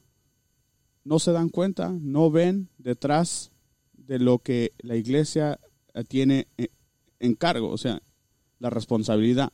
no 1.04 1.18
se 1.18 1.32
dan 1.32 1.48
cuenta, 1.48 1.90
no 2.00 2.30
ven 2.30 2.68
detrás 2.78 3.50
de 3.92 4.18
lo 4.18 4.38
que 4.38 4.72
la 4.78 4.96
iglesia 4.96 5.58
eh, 5.94 6.04
tiene 6.04 6.46
eh, 6.58 6.68
en 7.18 7.34
cargo, 7.34 7.68
o 7.70 7.78
sea, 7.78 8.02
la 8.58 8.70
responsabilidad 8.70 9.52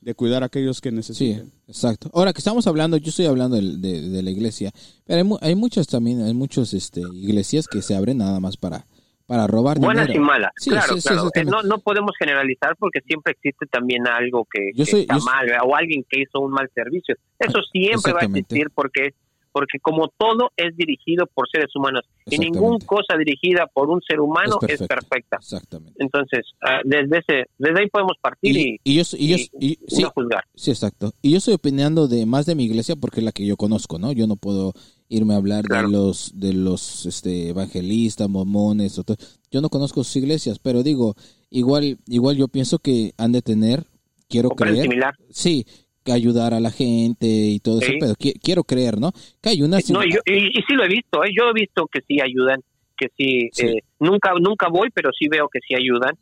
de 0.00 0.14
cuidar 0.14 0.42
a 0.42 0.46
aquellos 0.46 0.80
que 0.80 0.90
Sí, 0.90 0.94
necesiten. 0.96 1.52
exacto. 1.66 2.10
Ahora 2.12 2.32
que 2.32 2.38
estamos 2.38 2.66
hablando, 2.66 2.96
yo 2.98 3.08
estoy 3.08 3.24
hablando 3.26 3.56
de, 3.56 4.00
de 4.10 4.22
la 4.22 4.30
iglesia, 4.30 4.70
pero 5.04 5.22
hay, 5.40 5.48
hay 5.50 5.54
muchas 5.54 5.86
también, 5.86 6.20
hay 6.22 6.34
muchas 6.34 6.74
este, 6.74 7.00
iglesias 7.14 7.66
que 7.66 7.80
se 7.82 7.94
abren 7.94 8.18
nada 8.18 8.38
más 8.38 8.56
para, 8.56 8.86
para 9.34 9.46
robar 9.48 9.78
Buenas 9.80 10.06
dinero. 10.06 10.22
y 10.24 10.26
malas, 10.28 10.52
Sí, 10.56 10.70
claro, 10.70 10.94
sí, 10.94 11.00
sí, 11.00 11.08
claro. 11.08 11.30
Eh, 11.34 11.44
no, 11.44 11.62
no 11.64 11.78
podemos 11.78 12.12
generalizar 12.16 12.76
porque 12.78 13.00
siempre 13.00 13.32
existe 13.32 13.66
también 13.66 14.06
algo 14.06 14.46
que, 14.48 14.70
Yo 14.76 14.84
que 14.84 14.90
soy- 14.92 15.00
está 15.00 15.18
yo 15.18 15.24
mal 15.24 15.46
o 15.64 15.74
alguien 15.74 16.04
que 16.08 16.20
hizo 16.20 16.38
un 16.40 16.52
mal 16.52 16.70
servicio. 16.72 17.16
Eso 17.40 17.58
siempre 17.72 18.12
va 18.12 18.20
a 18.20 18.24
existir 18.26 18.68
porque 18.72 19.12
porque 19.54 19.78
como 19.80 20.08
todo 20.18 20.50
es 20.56 20.76
dirigido 20.76 21.26
por 21.32 21.48
seres 21.48 21.70
humanos 21.76 22.02
y 22.26 22.38
ninguna 22.38 22.76
cosa 22.84 23.16
dirigida 23.16 23.68
por 23.72 23.88
un 23.88 24.02
ser 24.02 24.18
humano 24.20 24.58
Es 24.66 24.80
es, 24.80 24.88
perfecta. 24.88 25.36
Exactamente. 25.38 25.94
Entonces, 26.00 26.40
ah, 26.60 26.80
desde 26.84 27.18
ese 27.18 27.44
desde 27.56 27.80
ahí 27.82 27.88
podemos 27.88 28.16
partir 28.20 28.56
y, 28.56 28.80
Y, 28.82 28.92
y 28.92 28.94
yo, 28.96 29.02
y 29.16 29.28
yo- 29.28 29.36
y- 29.36 29.50
y- 29.60 29.66
y 29.72 29.78
sí, 29.86 30.02
no 30.02 30.10
juzgar. 30.10 30.44
sí, 30.56 30.70
exacto. 30.72 31.12
Y 31.22 31.30
yo 31.30 31.38
estoy 31.38 31.54
opinando 31.54 32.08
de 32.08 32.26
más 32.26 32.46
de 32.46 32.56
mi 32.56 32.64
iglesia 32.64 32.96
porque 32.96 33.20
es 33.20 33.24
la 33.24 33.30
que 33.32 33.46
yo 33.46 33.56
conozco, 33.56 33.98
¿no? 34.00 34.10
Yo 34.12 34.26
no 34.26 34.34
puedo 34.36 34.72
irme 35.08 35.34
a 35.34 35.36
hablar 35.36 35.64
Claro. 35.64 35.86
de 35.88 35.92
los 35.92 36.32
de 36.34 36.52
los 36.52 37.06
este 37.06 37.50
evangelistas, 37.50 38.28
mormones, 38.28 38.98
o 38.98 39.04
todo. 39.04 39.16
yo 39.52 39.60
no 39.60 39.68
conozco 39.68 40.02
sus 40.02 40.16
iglesias, 40.16 40.58
pero 40.58 40.82
digo, 40.82 41.14
igual 41.50 41.98
igual 42.08 42.36
yo 42.36 42.48
pienso 42.48 42.80
que 42.80 43.12
han 43.16 43.30
de 43.30 43.40
tener 43.42 43.84
quiero 44.28 44.48
Operan 44.48 44.72
creer. 44.74 44.84
similar. 44.88 45.14
Sí, 45.30 45.64
ayudar 46.12 46.54
a 46.54 46.60
la 46.60 46.70
gente 46.70 47.26
y 47.26 47.60
todo 47.60 47.80
Sí. 47.80 47.86
eso, 47.86 47.94
pero 48.00 48.12
qui- 48.14 48.38
quiero 48.42 48.64
creer, 48.64 48.98
¿no? 49.00 49.12
Que 49.42 49.50
hay 49.50 49.62
unas 49.62 49.88
No, 49.90 50.02
y, 50.04 50.12
yo- 50.12 50.20
y, 50.26 50.48
y 50.58 50.62
sí 50.66 50.74
lo 50.74 50.84
he 50.84 50.88
visto, 50.88 51.24
¿eh? 51.24 51.30
yo 51.36 51.48
he 51.50 51.52
visto 51.52 51.86
que 51.86 52.00
sí 52.06 52.20
ayudan, 52.20 52.60
que 52.96 53.08
sí, 53.16 53.48
Sí. 53.52 53.66
eh, 53.66 53.82
nunca 54.00 54.32
nunca 54.40 54.68
voy, 54.68 54.88
pero 54.94 55.10
sí 55.18 55.28
veo 55.28 55.48
que 55.48 55.60
sí 55.66 55.74
ayudan. 55.74 56.14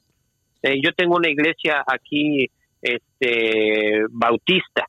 Eh, 0.63 0.81
yo 0.83 0.93
tengo 0.93 1.17
una 1.17 1.29
iglesia 1.29 1.83
aquí, 1.87 2.47
este, 2.81 4.03
bautista, 4.11 4.87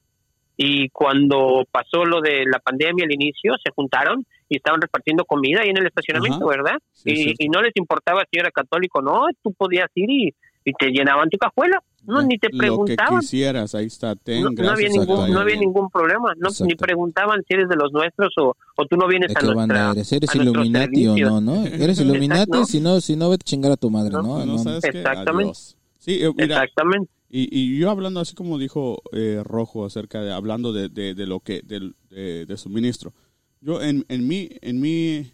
y 0.56 0.90
cuando 0.90 1.66
pasó 1.72 2.06
lo 2.06 2.22
de 2.22 2.46
la 2.46 2.60
pandemia 2.60 3.06
al 3.06 3.12
inicio, 3.14 3.54
se 3.64 3.72
juntaron 3.72 4.26
y 4.50 4.58
estaban 4.58 4.82
repartiendo 4.82 5.26
comida 5.26 5.62
ahí 5.62 5.70
en 5.70 5.78
el 5.78 5.88
estacionamiento, 5.88 6.48
Ajá. 6.50 6.58
¿verdad? 6.58 6.78
Sí, 6.94 7.34
y, 7.38 7.50
no 7.50 7.62
les 7.62 7.72
importaba 7.76 8.24
si 8.32 8.40
era 8.40 8.52
católico 8.52 9.00
o 9.00 9.02
no, 9.02 9.26
tú 9.42 9.52
podías 9.54 9.88
ir 9.96 10.10
y, 10.10 10.34
y 10.64 10.74
te 10.74 10.90
llenaban 10.90 11.30
tu 11.30 11.38
cajuela, 11.38 11.82
no, 12.06 12.22
ni 12.24 12.38
te 12.38 12.50
Lo 12.50 12.58
que 12.58 12.58
preguntaban. 12.58 13.20
quisieras, 13.22 13.76
ahí 13.76 13.86
está, 13.86 14.16
ten, 14.16 14.44
No, 14.44 14.50
no 14.52 14.72
había 14.72 14.90
ningún 14.90 15.32
no 15.32 15.40
había 15.40 15.56
ningún 15.58 15.90
problema 15.90 16.34
no 16.38 16.50
ni 16.66 16.76
preguntaban 16.76 17.42
si 17.48 17.54
eres 17.54 17.70
de 17.70 17.76
los 17.76 17.92
nuestros 17.92 18.34
o, 18.38 18.56
o 18.78 18.86
tú 18.86 18.96
no 18.98 19.08
vienes 19.08 19.30
¿De 19.30 19.34
a 19.36 19.40
qué 19.40 19.46
nuestra 19.48 19.92
eres? 19.92 20.12
¿Eres 20.12 20.36
Illuminati 20.36 21.08
o 21.08 21.18
no, 21.18 21.42
no? 21.42 21.66
¿Eres 21.66 22.00
Illuminati? 22.00 22.66
Si 22.66 22.80
no, 22.80 23.00
si 23.02 23.16
no, 23.16 23.30
vete 23.30 23.44
a 23.44 23.50
chingar 23.50 23.72
a 23.72 23.78
tu 23.78 23.90
madre, 23.90 24.12
¿no? 24.12 24.46
No, 24.46 24.58
¿sabes? 24.58 24.84
Exactamente. 24.86 25.54
Sí, 26.00 26.22
eh, 26.22 26.32
mira, 26.36 26.56
exactamente 26.64 27.10
Y, 27.30 27.48
y 27.58 27.78
yo 27.80 27.90
hablando 27.90 28.20
así 28.20 28.36
como 28.36 28.58
dijo 28.58 29.02
eh, 29.14 29.42
Rojo 29.44 29.86
acerca 29.86 30.22
de 30.22 30.34
hablando 30.34 30.74
de, 30.74 30.90
de, 30.90 31.16
de 31.16 31.26
lo 31.26 31.40
que 31.40 31.62
del- 31.64 31.96
de, 32.10 32.46
de 32.46 32.58
suministro. 32.58 33.14
Yo 33.62 33.82
en, 33.82 34.06
en 34.10 34.28
mi 34.28 34.50
en 34.62 34.82
mi 34.82 35.32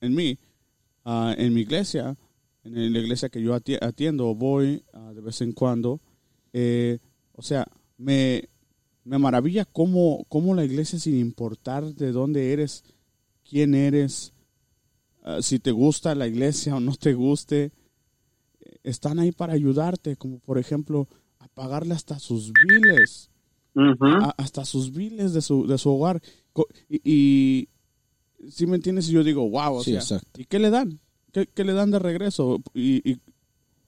en 0.00 0.14
mi 0.14 0.38
ah, 1.04 1.34
en 1.36 1.52
mi 1.54 1.60
iglesia 1.62 2.16
en 2.64 2.92
la 2.92 2.98
iglesia 2.98 3.28
que 3.28 3.42
yo 3.42 3.54
ati- 3.54 3.78
atiendo 3.80 4.28
o 4.28 4.34
voy 4.34 4.84
ah, 4.92 5.12
de 5.14 5.20
vez 5.20 5.40
en 5.42 5.52
cuando 5.52 6.00
eh, 6.52 6.98
o 7.32 7.42
sea 7.42 7.66
me 7.98 8.48
me 9.04 9.18
maravilla 9.18 9.64
cómo, 9.66 10.24
cómo 10.28 10.54
la 10.54 10.64
iglesia 10.64 10.98
sin 10.98 11.16
importar 11.18 11.94
de 11.94 12.10
dónde 12.12 12.52
eres 12.52 12.84
quién 13.48 13.74
eres 13.74 14.32
ah, 15.22 15.42
si 15.42 15.58
te 15.58 15.72
gusta 15.72 16.14
la 16.14 16.26
iglesia 16.26 16.74
o 16.76 16.80
no 16.80 16.94
te 16.96 17.12
guste 17.12 17.72
están 18.82 19.18
ahí 19.18 19.32
para 19.32 19.52
ayudarte, 19.54 20.16
como 20.16 20.38
por 20.38 20.58
ejemplo 20.58 21.08
a 21.38 21.48
pagarle 21.48 21.94
hasta 21.94 22.18
sus 22.18 22.50
biles, 22.66 23.30
a- 24.22 24.34
hasta 24.42 24.64
sus 24.64 24.92
biles 24.92 25.32
de 25.32 25.42
su, 25.42 25.66
de 25.66 25.76
su 25.78 25.90
hogar. 25.90 26.22
Y, 26.88 27.00
y 27.04 27.68
si 28.50 28.66
me 28.66 28.76
entiendes, 28.76 29.06
yo 29.08 29.22
digo, 29.24 29.48
wow, 29.48 29.76
o 29.76 29.82
Sí, 29.84 29.90
sea, 29.92 30.00
exacto. 30.00 30.40
¿y 30.40 30.44
qué 30.46 30.58
le 30.58 30.70
dan? 30.70 31.00
¿Qué, 31.34 31.46
qué 31.52 31.64
le 31.64 31.74
dan 31.74 31.90
de 31.90 31.98
regreso? 31.98 32.62
Y, 32.72 33.06
y 33.10 33.18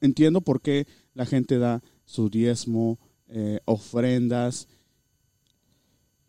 entiendo 0.03 0.43
por 0.43 0.61
qué 0.61 0.87
la 1.15 1.25
gente 1.25 1.59
da 1.59 1.83
su 2.05 2.29
diezmo, 2.29 2.99
eh, 3.29 3.61
ofrendas. 3.65 4.69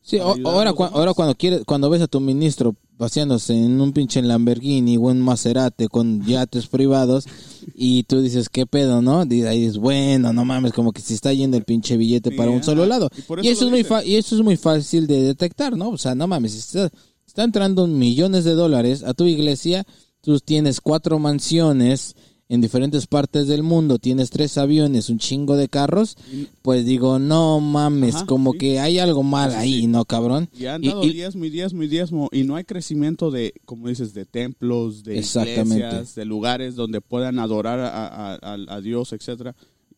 Sí, 0.02 0.20
ahora, 0.20 0.72
demás. 0.72 0.92
ahora 0.94 1.14
cuando 1.14 1.36
quieres, 1.36 1.64
cuando 1.66 1.90
ves 1.90 2.02
a 2.02 2.08
tu 2.08 2.22
ministro 2.22 2.74
paseándose 2.96 3.54
en 3.54 3.82
un 3.82 3.92
pinche 3.92 4.22
Lamborghini 4.22 4.96
o 4.98 5.12
en 5.12 5.20
Maserati 5.22 5.88
con 5.88 6.26
yates 6.26 6.68
privados 6.68 7.26
y 7.76 8.04
tú 8.04 8.22
dices, 8.22 8.48
¿qué 8.48 8.66
pedo, 8.66 9.02
no? 9.02 9.26
Y 9.30 9.42
ahí 9.44 9.60
dices, 9.62 9.78
bueno, 9.80 10.32
no 10.32 10.46
mames, 10.46 10.72
como 10.72 10.94
que 10.94 11.02
se 11.02 11.14
está 11.14 11.34
yendo 11.34 11.58
el 11.58 11.66
pinche 11.66 11.98
billete 11.98 12.32
para 12.32 12.52
un 12.52 12.64
solo 12.64 12.86
lado. 12.86 13.10
Y 13.44 13.50
eso 13.50 13.66
es 13.66 13.72
muy 13.72 13.84
fa- 13.84 14.06
y 14.06 14.16
eso 14.16 14.36
es 14.36 14.42
muy 14.44 14.56
fácil 14.56 15.08
de 15.08 15.22
detectar, 15.24 15.76
¿no? 15.76 15.90
O 15.90 15.98
sea, 15.98 16.16
no 16.16 16.26
mames, 16.26 16.56
está, 16.56 16.90
está 17.28 17.44
entrando 17.44 17.86
millones 17.86 18.46
de 18.46 18.54
dólares 18.54 19.04
a 19.04 19.14
tu 19.14 19.26
iglesia, 19.26 19.86
tú 20.22 20.40
tienes 20.40 20.82
cuatro 20.82 21.20
mansiones 21.20 22.16
en 22.50 22.62
diferentes 22.62 23.08
partes 23.08 23.48
del 23.48 23.62
mundo, 23.62 24.00
tienes 24.00 24.30
tres 24.30 24.58
aviones, 24.58 25.10
un 25.10 25.20
chingo 25.20 25.58
de 25.58 25.68
carros, 25.68 26.16
pues 26.62 26.86
digo, 26.86 27.20
no 27.20 27.60
mames, 27.60 28.16
Ajá, 28.16 28.26
como 28.26 28.54
sí. 28.54 28.58
que 28.60 28.80
hay 28.80 29.00
algo 29.00 29.22
mal 29.22 29.52
Sí, 29.52 29.58
ahí, 29.58 29.80
sí. 29.82 29.88
¿no, 29.88 30.06
cabrón? 30.06 30.50
Y 30.58 30.66
han 30.68 30.82
dado 30.82 31.04
y- 31.04 31.12
diezmo 31.12 31.44
y 31.44 31.50
diezmo 31.50 31.84
y 31.84 31.88
diezmo. 31.90 32.30
Y 32.32 32.44
no 32.46 32.56
hay 32.56 32.64
crecimiento 32.64 33.32
de, 33.32 33.54
como 33.66 33.90
dices, 33.90 34.14
de 34.14 34.24
templos, 34.26 35.04
de 35.04 35.18
iglesias, 35.18 36.16
de 36.16 36.24
lugares 36.26 36.76
donde 36.76 37.02
puedan 37.02 37.38
adorar 37.40 37.82
a, 37.82 38.08
a- 38.08 38.36
a- 38.36 38.58
a 38.76 38.82
Dios, 38.82 39.12
etcétera. 39.12 39.54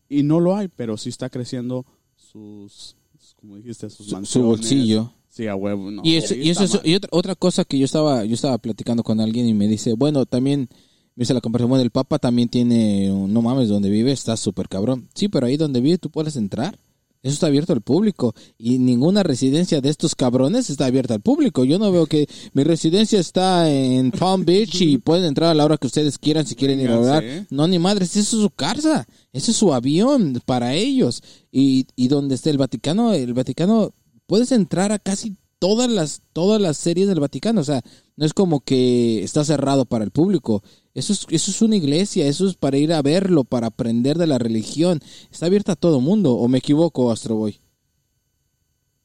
Y 0.08 0.24
no 0.24 0.40
lo 0.40 0.56
hay, 0.56 0.66
pero 0.66 0.96
sí 0.96 1.08
está 1.08 1.30
creciendo 1.30 1.86
sus, 2.16 2.96
como 3.36 3.58
dijiste, 3.58 3.88
sus 3.90 4.06
su, 4.06 4.10
su 4.10 4.14
mansiones. 4.16 4.46
bolsillo. 4.48 5.12
Sí, 5.30 5.46
a 5.46 5.54
huevo. 5.54 5.90
no, 5.90 6.02
y 6.04 6.16
eso, 6.16 6.34
sí 6.34 6.40
y 6.42 6.50
eso 6.50 6.64
está 6.64 6.78
es- 6.78 6.82
mal. 6.84 6.92
y 6.92 6.94
otra, 6.96 7.08
otra 7.12 7.34
cosa 7.36 7.64
que 7.64 7.78
yo 7.78 7.84
estaba, 7.84 8.24
yo 8.24 8.34
estaba 8.34 8.58
platicando 8.58 9.02
con 9.02 9.20
alguien 9.20 9.48
y 9.48 9.54
me 9.54 9.68
dice, 9.68 9.92
bueno, 9.94 10.26
también 10.26 10.68
me 11.14 11.22
dice 11.22 11.34
la 11.34 11.40
comparación, 11.40 11.70
bueno, 11.70 11.82
el 11.84 11.90
Papa 11.90 12.18
también 12.18 12.48
tiene, 12.48 13.10
un- 13.12 13.32
no 13.32 13.40
mames, 13.40 13.68
donde 13.68 13.90
vive 13.90 14.10
está 14.12 14.36
súper 14.36 14.68
cabrón. 14.68 15.08
Sí, 15.14 15.28
pero 15.28 15.46
ahí 15.46 15.56
donde 15.56 15.80
vive 15.80 15.98
tú 15.98 16.10
puedes 16.10 16.36
entrar. 16.36 16.76
Eso 17.22 17.34
está 17.34 17.48
abierto 17.48 17.74
al 17.74 17.82
público 17.82 18.34
y 18.56 18.78
ninguna 18.78 19.22
residencia 19.22 19.82
de 19.82 19.90
estos 19.90 20.14
cabrones 20.14 20.70
está 20.70 20.86
abierta 20.86 21.12
al 21.12 21.20
público. 21.20 21.64
Yo 21.66 21.78
no 21.78 21.92
veo 21.92 22.06
que 22.06 22.26
mi 22.54 22.64
residencia 22.64 23.20
está 23.20 23.70
en 23.70 24.10
Palm 24.10 24.46
Beach 24.46 24.80
y 24.80 24.96
pueden 24.96 25.26
entrar 25.26 25.50
a 25.50 25.54
la 25.54 25.66
hora 25.66 25.76
que 25.76 25.86
ustedes 25.86 26.16
quieran 26.16 26.46
si 26.46 26.54
quieren 26.54 26.80
ir 26.80 26.88
a. 26.88 26.96
Véngase. 26.98 27.46
No, 27.50 27.68
ni 27.68 27.78
madres, 27.78 28.16
eso 28.16 28.36
es 28.38 28.42
su 28.42 28.48
casa, 28.48 29.06
ese 29.34 29.50
es 29.50 29.56
su 29.58 29.74
avión 29.74 30.40
para 30.46 30.72
ellos. 30.74 31.22
Y, 31.52 31.86
y 31.94 32.08
donde 32.08 32.36
esté 32.36 32.48
el 32.48 32.56
Vaticano, 32.56 33.12
el 33.12 33.34
Vaticano, 33.34 33.92
puedes 34.30 34.52
entrar 34.52 34.92
a 34.92 35.00
casi 35.00 35.36
todas 35.58 35.90
las, 35.90 36.22
todas 36.32 36.60
las 36.60 36.76
series 36.76 37.08
del 37.08 37.18
Vaticano. 37.18 37.60
O 37.60 37.64
sea, 37.64 37.80
No 38.16 38.24
es 38.26 38.32
como 38.32 38.60
que 38.60 39.22
está 39.24 39.42
cerrado 39.44 39.86
para 39.86 40.04
el 40.04 40.10
público. 40.10 40.62
Eso 40.94 41.12
es, 41.12 41.26
eso 41.30 41.50
es 41.50 41.62
una 41.62 41.74
iglesia, 41.76 42.26
eso 42.26 42.46
es 42.46 42.54
para 42.54 42.76
ir 42.76 42.92
a 42.92 43.02
verlo, 43.02 43.42
para 43.44 43.66
aprender 43.68 44.16
de 44.18 44.26
la 44.28 44.38
religión. 44.38 45.00
Está 45.32 45.46
abierta 45.46 45.72
a 45.72 45.76
todo 45.76 46.00
mundo, 46.00 46.34
¿o 46.34 46.46
me 46.46 46.58
equivoco, 46.58 47.10
Astroboy? 47.10 47.58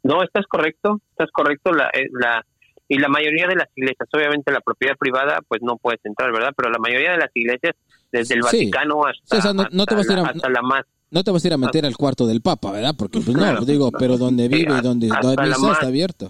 No, 0.03 0.21
estás 0.21 0.45
correcto, 0.47 1.01
estás 1.11 1.29
correcto. 1.31 1.71
La, 1.71 1.85
eh, 1.93 2.07
la, 2.21 2.45
y 2.87 2.99
la 2.99 3.07
mayoría 3.07 3.47
de 3.47 3.55
las 3.55 3.67
iglesias, 3.75 4.07
obviamente 4.13 4.51
la 4.51 4.61
propiedad 4.61 4.95
privada, 4.99 5.39
pues 5.47 5.61
no 5.63 5.77
puedes 5.77 5.99
entrar, 6.05 6.31
¿verdad? 6.31 6.51
Pero 6.55 6.69
la 6.69 6.77
mayoría 6.79 7.11
de 7.13 7.17
las 7.17 7.31
iglesias, 7.33 7.73
desde 8.11 8.35
el 8.35 8.43
Sí. 8.43 8.57
Vaticano 8.69 9.05
hasta, 9.05 9.23
Sí, 9.35 9.37
o 9.39 9.41
sea, 9.41 9.53
no- 9.53 9.63
no 9.71 9.85
te 9.85 9.95
hasta 9.95 9.95
vas 9.95 10.09
a 10.09 10.13
ir 10.13 10.19
a- 10.19 10.21
la, 10.23 10.27
hasta 10.29 10.49
la 10.49 10.61
más 10.61 10.83
No 11.15 11.23
te 11.23 11.31
vas 11.31 11.43
a 11.43 11.47
ir 11.47 11.53
a 11.53 11.57
meter 11.57 11.85
al 11.85 11.95
cuarto 11.95 12.27
del 12.27 12.41
Papa, 12.41 12.71
¿verdad? 12.73 12.93
Porque, 12.97 13.21
pues 13.21 13.29
no, 13.35 13.41
Claro. 13.41 13.63
digo, 13.65 13.89
pero 13.91 14.17
donde 14.17 14.49
vive 14.49 14.77
y 14.77 14.81
donde 14.81 15.07
hasta 15.09 15.29
da 15.29 15.35
la 15.45 15.55
misa 15.55 15.59
más- 15.61 15.71
está 15.77 15.87
abierto. 15.87 16.25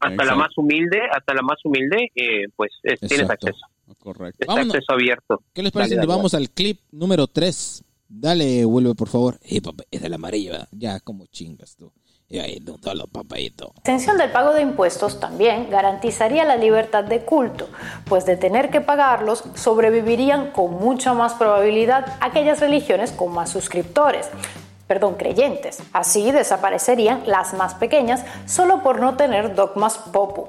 hasta 0.00 0.12
Exacto. 0.12 0.24
la 0.32 0.36
más 0.36 0.58
humilde, 0.58 0.98
hasta 1.16 1.34
la 1.34 1.42
más 1.42 1.56
humilde, 1.64 2.10
eh, 2.16 2.46
pues 2.56 2.72
es- 2.82 2.98
tienes 3.08 3.30
acceso. 3.30 3.56
Correcto. 4.00 4.38
Está 4.40 4.52
Vámonos. 4.54 4.74
acceso 4.74 4.92
abierto. 4.92 5.42
¿Qué 5.54 5.62
les 5.62 5.72
parece? 5.72 5.98
Si 6.00 6.06
vamos 6.06 6.34
al 6.34 6.50
clip 6.50 6.80
número 6.90 7.26
3. 7.28 7.82
Dale, 8.08 8.64
vuelve, 8.64 8.94
por 8.96 9.08
favor. 9.08 9.38
Eh, 9.44 9.62
papá, 9.62 9.84
es 9.90 10.02
el 10.02 10.12
amarillo, 10.12 10.50
¿verdad? 10.50 10.68
Ya, 10.72 10.98
como 11.00 11.26
chingas 11.26 11.76
tú. 11.76 11.90
Y 12.28 12.38
ahí, 12.38 12.58
no, 12.64 12.76
dale, 12.78 13.04
papayito. 13.06 13.66
La 13.74 13.78
extensión 13.80 14.16
del 14.16 14.32
pago 14.32 14.54
de 14.54 14.62
impuestos 14.62 15.20
también 15.20 15.68
garantizaría 15.70 16.44
la 16.44 16.56
libertad 16.56 17.04
de 17.04 17.20
culto, 17.20 17.68
pues 18.06 18.24
de 18.24 18.36
tener 18.36 18.70
que 18.70 18.80
pagarlos 18.80 19.44
sobrevivirían 19.54 20.50
con 20.50 20.72
mucha 20.72 21.12
más 21.12 21.34
probabilidad 21.34 22.16
aquellas 22.20 22.60
religiones 22.60 23.12
con 23.12 23.32
más 23.32 23.50
suscriptores, 23.50 24.30
perdón, 24.86 25.14
creyentes. 25.14 25.82
Así 25.92 26.32
desaparecerían 26.32 27.22
las 27.26 27.52
más 27.54 27.74
pequeñas 27.74 28.24
solo 28.46 28.82
por 28.82 29.00
no 29.00 29.16
tener 29.16 29.54
dogmas 29.54 29.98
popu. 29.98 30.48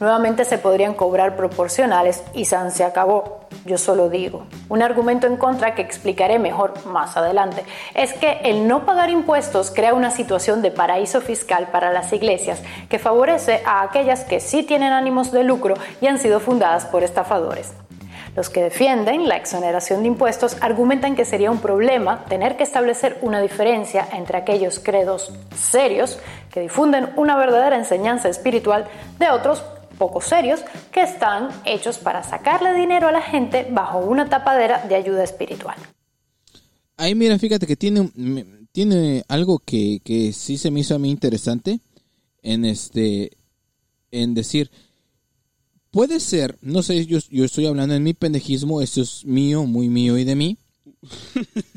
Nuevamente 0.00 0.46
se 0.46 0.56
podrían 0.56 0.94
cobrar 0.94 1.36
proporcionales 1.36 2.24
y 2.32 2.46
San 2.46 2.70
se 2.70 2.84
acabó. 2.84 3.40
Yo 3.66 3.76
solo 3.76 4.08
digo. 4.08 4.46
Un 4.70 4.80
argumento 4.80 5.26
en 5.26 5.36
contra 5.36 5.74
que 5.74 5.82
explicaré 5.82 6.38
mejor 6.38 6.86
más 6.86 7.18
adelante 7.18 7.66
es 7.94 8.14
que 8.14 8.40
el 8.44 8.66
no 8.66 8.86
pagar 8.86 9.10
impuestos 9.10 9.70
crea 9.70 9.92
una 9.92 10.10
situación 10.10 10.62
de 10.62 10.70
paraíso 10.70 11.20
fiscal 11.20 11.68
para 11.70 11.92
las 11.92 12.14
iglesias 12.14 12.62
que 12.88 12.98
favorece 12.98 13.60
a 13.66 13.82
aquellas 13.82 14.24
que 14.24 14.40
sí 14.40 14.62
tienen 14.62 14.94
ánimos 14.94 15.32
de 15.32 15.44
lucro 15.44 15.74
y 16.00 16.06
han 16.06 16.18
sido 16.18 16.40
fundadas 16.40 16.86
por 16.86 17.04
estafadores. 17.04 17.74
Los 18.34 18.48
que 18.48 18.62
defienden 18.62 19.28
la 19.28 19.36
exoneración 19.36 20.00
de 20.00 20.08
impuestos 20.08 20.56
argumentan 20.62 21.14
que 21.14 21.26
sería 21.26 21.50
un 21.50 21.60
problema 21.60 22.24
tener 22.24 22.56
que 22.56 22.62
establecer 22.62 23.18
una 23.20 23.42
diferencia 23.42 24.08
entre 24.12 24.38
aquellos 24.38 24.78
credos 24.78 25.30
serios 25.54 26.18
que 26.50 26.60
difunden 26.60 27.10
una 27.16 27.36
verdadera 27.36 27.76
enseñanza 27.76 28.30
espiritual 28.30 28.86
de 29.18 29.28
otros 29.30 29.62
poco 30.00 30.22
serios 30.22 30.60
que 30.90 31.02
están 31.02 31.50
hechos 31.66 31.98
para 31.98 32.24
sacarle 32.24 32.72
dinero 32.72 33.06
a 33.06 33.12
la 33.12 33.20
gente 33.20 33.68
bajo 33.70 33.98
una 33.98 34.30
tapadera 34.30 34.86
de 34.88 34.94
ayuda 34.94 35.22
espiritual. 35.22 35.76
Ahí, 36.96 37.14
mira, 37.14 37.38
fíjate 37.38 37.66
que 37.66 37.76
tiene, 37.76 38.10
tiene 38.72 39.22
algo 39.28 39.58
que, 39.58 40.00
que 40.02 40.32
sí 40.32 40.56
se 40.56 40.70
me 40.70 40.80
hizo 40.80 40.94
a 40.94 40.98
mí 40.98 41.10
interesante 41.10 41.80
en 42.42 42.64
este, 42.64 43.32
en 44.10 44.32
decir, 44.32 44.70
puede 45.90 46.18
ser, 46.18 46.56
no 46.62 46.82
sé, 46.82 47.04
yo, 47.04 47.18
yo 47.30 47.44
estoy 47.44 47.66
hablando 47.66 47.94
en 47.94 48.02
mi 48.02 48.14
pendejismo, 48.14 48.80
esto 48.80 49.02
es 49.02 49.26
mío, 49.26 49.64
muy 49.64 49.90
mío 49.90 50.16
y 50.16 50.24
de 50.24 50.34
mí. 50.34 50.56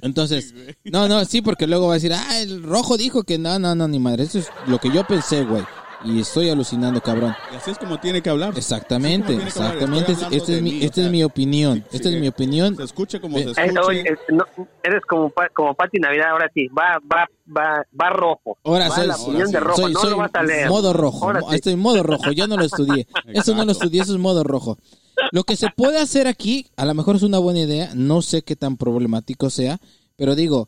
Entonces, 0.02 0.54
no, 0.86 1.10
no, 1.10 1.26
sí, 1.26 1.42
porque 1.42 1.68
luego 1.68 1.88
va 1.88 1.94
a 1.94 1.96
decir, 1.96 2.14
ah, 2.14 2.40
el 2.40 2.64
rojo 2.64 2.96
dijo 2.96 3.24
que 3.24 3.38
no, 3.38 3.60
no, 3.60 3.76
no, 3.76 3.90
ni 3.90 4.00
madre, 4.00 4.24
eso 4.24 4.40
es 4.40 4.48
lo 4.66 4.80
que 4.80 4.92
yo 4.94 5.06
pensé, 5.06 5.44
güey. 5.44 5.64
Y 6.06 6.20
estoy 6.20 6.50
alucinando, 6.50 7.00
cabrón. 7.02 7.34
Y 7.52 7.56
así 7.56 7.72
es 7.72 7.78
como 7.78 8.00
tiene 8.00 8.22
que 8.22 8.30
hablar. 8.30 8.54
Exactamente, 8.58 9.38
que 9.38 9.44
exactamente. 9.44 10.12
Esta 10.32 10.52
es, 10.54 10.62
mi, 10.62 10.72
mí, 10.74 10.84
esta 10.84 11.02
o 11.02 11.06
es 11.06 11.12
mi 11.12 11.24
opinión. 11.24 11.78
sí, 11.90 11.96
Esta 11.98 12.10
sí, 12.10 12.16
es 12.16 12.22
mi 12.22 12.28
opinión. 12.28 12.76
Se 12.76 12.84
escuche 12.84 13.22
como 13.22 13.38
Ve- 13.38 13.54
se 13.54 13.62
Eh, 13.66 13.74
oye, 13.88 14.02
eh, 14.02 14.16
no, 14.34 14.44
eres 14.84 15.02
como 15.08 15.32
como 15.56 15.74
Pati 15.74 16.00
Navidad 16.00 16.32
ahora 16.32 16.52
sí, 16.54 16.68
va 16.68 17.00
va 17.12 17.26
va 17.56 17.86
va 18.00 18.10
rojo. 18.10 18.58
Ahora 18.64 18.90
va 18.90 18.96
soy, 18.96 19.08
la 19.08 19.16
opinión 19.16 19.44
soy- 19.48 19.54
de 19.54 19.60
rojo, 19.60 19.82
soy- 19.82 19.94
no 19.94 20.00
soy 20.02 20.10
lo 20.12 20.18
vas 20.18 20.32
a 20.34 20.44
leer. 20.44 20.70
modo 20.70 20.94
rojo. 20.94 21.26
Ahora 21.26 21.40
mo- 21.40 21.50
sí. 21.50 21.56
Estoy 21.56 21.74
en 21.74 21.80
modo 21.80 22.04
rojo. 22.04 22.32
Yo 22.32 22.48
no 22.48 22.58
lo 22.58 22.66
estudié. 22.66 23.08
Eso 23.28 23.56
no 23.56 23.64
lo 23.66 23.72
estudié. 23.72 24.02
Eso 24.02 24.14
es 24.14 24.20
modo 24.20 24.44
rojo. 24.44 24.78
Lo 25.32 25.44
que 25.46 25.56
se 25.56 25.68
puede 25.76 26.00
hacer 26.00 26.28
aquí, 26.28 26.68
a 26.76 26.86
lo 26.86 26.94
mejor 26.96 27.16
es 27.16 27.24
una 27.24 27.38
buena 27.38 27.60
idea. 27.62 27.92
No 27.96 28.22
sé 28.22 28.42
qué 28.42 28.56
tan 28.56 28.78
problemático 28.78 29.50
sea, 29.50 29.80
pero 30.18 30.36
digo, 30.36 30.68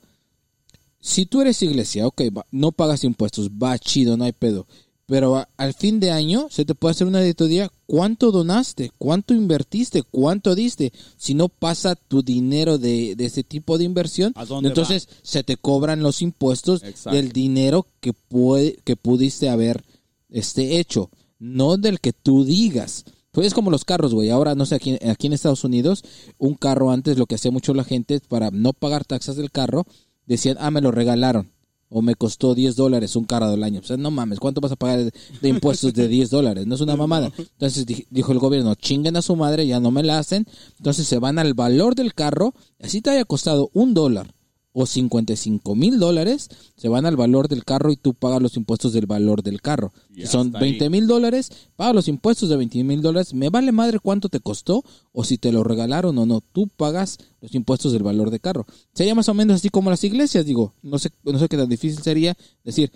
si 1.00 1.26
tú 1.26 1.42
eres 1.42 1.62
iglesia, 1.62 2.08
ok, 2.08 2.22
va, 2.36 2.46
no 2.52 2.72
pagas 2.72 3.04
impuestos, 3.04 3.50
va 3.52 3.78
chido, 3.78 4.18
no 4.18 4.24
hay 4.24 4.32
pedo. 4.34 4.66
Pero 5.08 5.36
a- 5.38 5.48
al 5.58 5.74
fin 5.76 6.00
de 6.00 6.10
año 6.12 6.48
se 6.50 6.66
te 6.66 6.74
puede 6.74 6.92
hacer 6.94 7.06
una 7.06 7.20
auditoría. 7.20 7.72
¿Cuánto 7.86 8.32
donaste? 8.32 8.92
¿Cuánto 8.98 9.36
invertiste? 9.36 10.02
¿Cuánto 10.02 10.56
diste? 10.56 10.92
Si 11.18 11.36
no 11.36 11.48
pasa 11.50 11.96
tu 11.96 12.24
dinero 12.24 12.78
de, 12.80 13.16
de 13.16 13.26
ese 13.26 13.44
tipo 13.44 13.78
de 13.78 13.84
inversión, 13.84 14.34
¿A 14.36 14.46
dónde 14.46 14.70
entonces 14.70 15.08
se 15.22 15.44
te 15.44 15.58
cobran 15.58 16.02
los 16.02 16.24
impuestos 16.24 16.82
Exacto. 16.84 17.16
del 17.16 17.32
dinero 17.32 17.86
que 18.00 18.14
puede, 18.14 18.78
que 18.84 18.96
pudiste 18.96 19.50
haber 19.50 19.84
este 20.30 20.80
hecho, 20.80 21.12
no 21.38 21.78
del 21.78 22.00
que 22.00 22.12
tú 22.14 22.44
digas. 22.44 23.06
Pues 23.32 23.46
es 23.48 23.54
como 23.54 23.70
los 23.70 23.86
carros, 23.86 24.14
güey. 24.14 24.30
Ahora, 24.32 24.56
no 24.56 24.66
sé, 24.66 24.76
aquí, 24.76 24.98
aquí 25.08 25.28
en 25.28 25.34
Estados 25.34 25.64
Unidos, 25.66 26.04
un 26.40 26.56
carro 26.56 26.90
antes, 26.90 27.18
lo 27.18 27.26
que 27.28 27.36
hacía 27.36 27.52
mucho 27.52 27.74
la 27.74 27.84
gente 27.84 28.20
para 28.28 28.50
no 28.50 28.74
pagar 28.74 29.06
taxas 29.06 29.36
del 29.36 29.52
carro, 29.52 29.86
decían, 30.26 30.58
ah, 30.60 30.72
me 30.72 30.82
lo 30.82 30.92
regalaron. 30.92 31.52
O 31.98 32.02
me 32.02 32.16
costó 32.16 32.54
10 32.54 32.76
dólares 32.76 33.16
un 33.16 33.24
carro 33.24 33.50
del 33.50 33.64
año. 33.64 33.80
O 33.80 33.84
sea, 33.84 33.96
no 33.96 34.12
mames, 34.12 34.38
¿cuánto 34.42 34.60
vas 34.60 34.74
a 34.74 34.76
pagar 34.76 35.00
de, 35.42 35.48
impuestos 35.50 35.94
de 35.94 36.10
10 36.10 36.30
dólares? 36.30 36.68
No 36.68 36.76
es 36.76 36.82
una 36.82 36.98
mamada. 36.98 37.32
Entonces 37.38 37.86
di- 37.86 38.06
dijo 38.10 38.34
el 38.34 38.40
gobierno, 38.40 38.76
chinguen 38.76 39.16
a 39.16 39.22
su 39.22 39.38
madre, 39.38 39.66
ya 39.66 39.80
no 39.80 39.92
me 39.92 40.04
la 40.04 40.20
hacen. 40.20 40.46
Entonces 40.78 41.08
se 41.08 41.20
van 41.20 41.40
al 41.40 41.54
valor 41.54 41.96
del 41.96 42.14
carro. 42.14 42.54
Así 42.82 43.00
te 43.02 43.12
haya 43.12 43.24
costado 43.24 43.70
un 43.74 43.94
dólar 43.94 44.35
o 44.78 44.86
55 44.86 45.74
mil 45.74 46.00
dólares, 46.00 46.50
se 46.76 46.90
van 46.90 47.06
al 47.06 47.16
valor 47.16 47.48
del 47.48 47.64
carro 47.64 47.94
y 47.94 47.96
tú 47.96 48.14
pagas 48.14 48.42
los 48.42 48.58
impuestos 48.58 48.92
del 48.92 49.06
valor 49.06 49.42
del 49.42 49.62
carro. 49.62 49.94
Si 50.14 50.28
son 50.28 50.54
ahí. 50.54 50.72
20 50.72 50.90
mil 50.90 51.08
dólares, 51.08 51.50
pagas 51.78 51.96
los 51.96 52.10
impuestos 52.10 52.50
de 52.50 52.58
20 52.58 52.84
mil 52.84 53.02
dólares. 53.02 53.34
Me 53.34 53.50
vale 53.50 53.72
madre 53.72 54.00
cuánto 54.00 54.28
te 54.28 54.42
costó 54.42 54.84
o 55.14 55.24
si 55.24 55.38
te 55.38 55.54
lo 55.54 55.64
regalaron 55.64 56.18
o 56.18 56.26
no. 56.26 56.42
Tú 56.42 56.68
pagas 56.68 57.20
los 57.40 57.56
impuestos 57.56 57.94
del 57.94 58.04
valor 58.04 58.32
de 58.32 58.42
carro. 58.42 58.66
Sería 58.94 59.16
más 59.16 59.30
o 59.30 59.34
menos 59.34 59.56
así 59.56 59.70
como 59.70 59.90
las 59.90 60.04
iglesias, 60.04 60.46
digo. 60.46 60.74
No 60.84 61.00
sé, 61.00 61.10
no 61.24 61.40
sé 61.40 61.48
qué 61.48 61.56
tan 61.56 61.70
difícil 61.70 62.04
sería 62.04 62.36
decir 62.66 62.92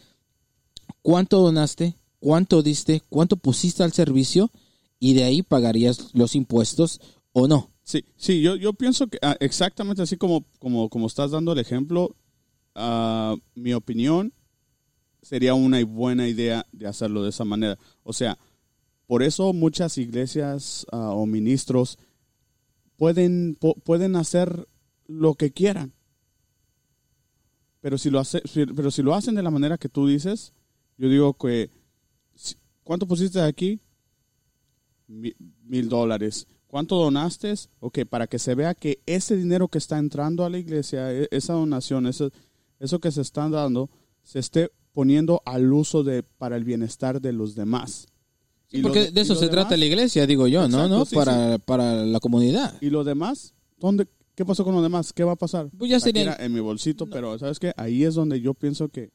cuánto 1.01 1.39
donaste, 1.39 1.95
cuánto 2.19 2.61
diste, 2.61 3.03
cuánto 3.07 3.37
pusiste 3.37 3.83
al 3.83 3.93
servicio 3.93 4.51
y 4.99 5.13
de 5.13 5.23
ahí 5.23 5.43
pagarías 5.43 6.09
los 6.11 6.35
impuestos 6.35 6.99
o 7.31 7.47
no. 7.47 7.71
Sí, 7.89 8.05
sí, 8.17 8.43
yo, 8.43 8.55
yo 8.55 8.73
pienso 8.73 9.07
que 9.07 9.17
ah, 9.23 9.35
exactamente 9.39 10.03
así 10.03 10.15
como, 10.15 10.45
como, 10.59 10.89
como 10.89 11.07
estás 11.07 11.31
dando 11.31 11.53
el 11.53 11.57
ejemplo, 11.57 12.15
ah, 12.75 13.35
mi 13.55 13.73
opinión 13.73 14.31
sería 15.23 15.55
una 15.55 15.83
buena 15.83 16.27
idea 16.27 16.67
de 16.71 16.85
hacerlo 16.85 17.23
de 17.23 17.31
esa 17.31 17.45
manera. 17.45 17.79
O 18.03 18.13
sea, 18.13 18.37
por 19.07 19.23
eso 19.23 19.53
muchas 19.53 19.97
iglesias 19.97 20.85
ah, 20.91 21.13
o 21.15 21.25
ministros 21.25 21.97
pueden, 22.95 23.57
pueden 23.83 24.15
hacer 24.17 24.67
lo 25.07 25.33
que 25.33 25.49
quieran. 25.49 25.91
Pero 27.81 27.97
si, 27.97 28.11
lo 28.11 28.19
hace, 28.19 28.43
pero 28.75 28.91
si 28.91 29.01
lo 29.01 29.15
hacen 29.15 29.33
de 29.33 29.41
la 29.41 29.49
manera 29.49 29.79
que 29.79 29.89
tú 29.89 30.05
dices, 30.05 30.53
yo 30.99 31.09
digo 31.09 31.33
que, 31.33 31.71
¿cuánto 32.83 33.07
pusiste 33.07 33.41
aquí? 33.41 33.79
Mi- 35.07 35.33
mil 35.63 35.89
dólares. 35.89 36.45
¿Cuánto 36.69 36.97
donaste? 36.97 37.51
Ok, 37.79 37.99
para 38.07 38.27
que 38.27 38.37
se 38.37 38.53
vea 38.53 38.75
que 38.75 39.01
ese 39.07 39.35
dinero 39.35 39.67
que 39.69 39.79
está 39.79 39.97
entrando 39.97 40.45
a 40.45 40.51
la 40.51 40.59
iglesia, 40.59 41.11
e- 41.11 41.27
esa 41.31 41.53
donación, 41.53 42.05
eso, 42.05 42.29
eso 42.79 42.99
que 42.99 43.11
se 43.11 43.21
están 43.21 43.49
dando, 43.51 43.89
se 44.21 44.37
esté 44.37 44.69
poniendo 44.93 45.41
al 45.45 45.73
uso 45.73 46.03
de 46.03 46.21
para 46.21 46.55
el 46.57 46.63
bienestar 46.63 47.19
de 47.21 47.33
los 47.33 47.55
demás. 47.55 48.05
Y 48.71 48.77
lo 48.81 48.89
Porque 48.89 49.09
de- 49.09 49.21
eso 49.21 49.33
se 49.33 49.47
demás- 49.47 49.61
trata 49.63 49.77
la 49.77 49.85
iglesia, 49.85 50.27
digo 50.27 50.45
yo, 50.47 50.67
¿no? 50.67 50.77
Exacto, 50.85 50.97
¿no? 50.99 51.05
sí, 51.05 51.15
para, 51.15 51.57
para 51.57 52.05
la 52.05 52.19
comunidad. 52.19 52.77
¿Y 52.81 52.91
lo 52.91 53.03
demás? 53.03 53.55
¿Dónde, 53.79 54.07
¿Qué 54.35 54.45
pasó 54.45 54.63
con 54.63 54.75
lo 54.75 54.81
demás? 54.83 55.11
¿Qué 55.11 55.23
va 55.23 55.31
a 55.31 55.35
pasar? 55.35 55.69
Pues 55.75 55.89
ya 55.89 55.99
sería- 55.99 56.35
en 56.39 56.53
mi 56.53 56.59
bolsito, 56.59 57.07
pero 57.07 57.37
¿sabes 57.39 57.57
qué? 57.59 57.73
Ahí 57.77 58.03
es 58.03 58.13
donde 58.13 58.39
yo 58.41 58.53
pienso 58.53 58.89
que 58.89 59.09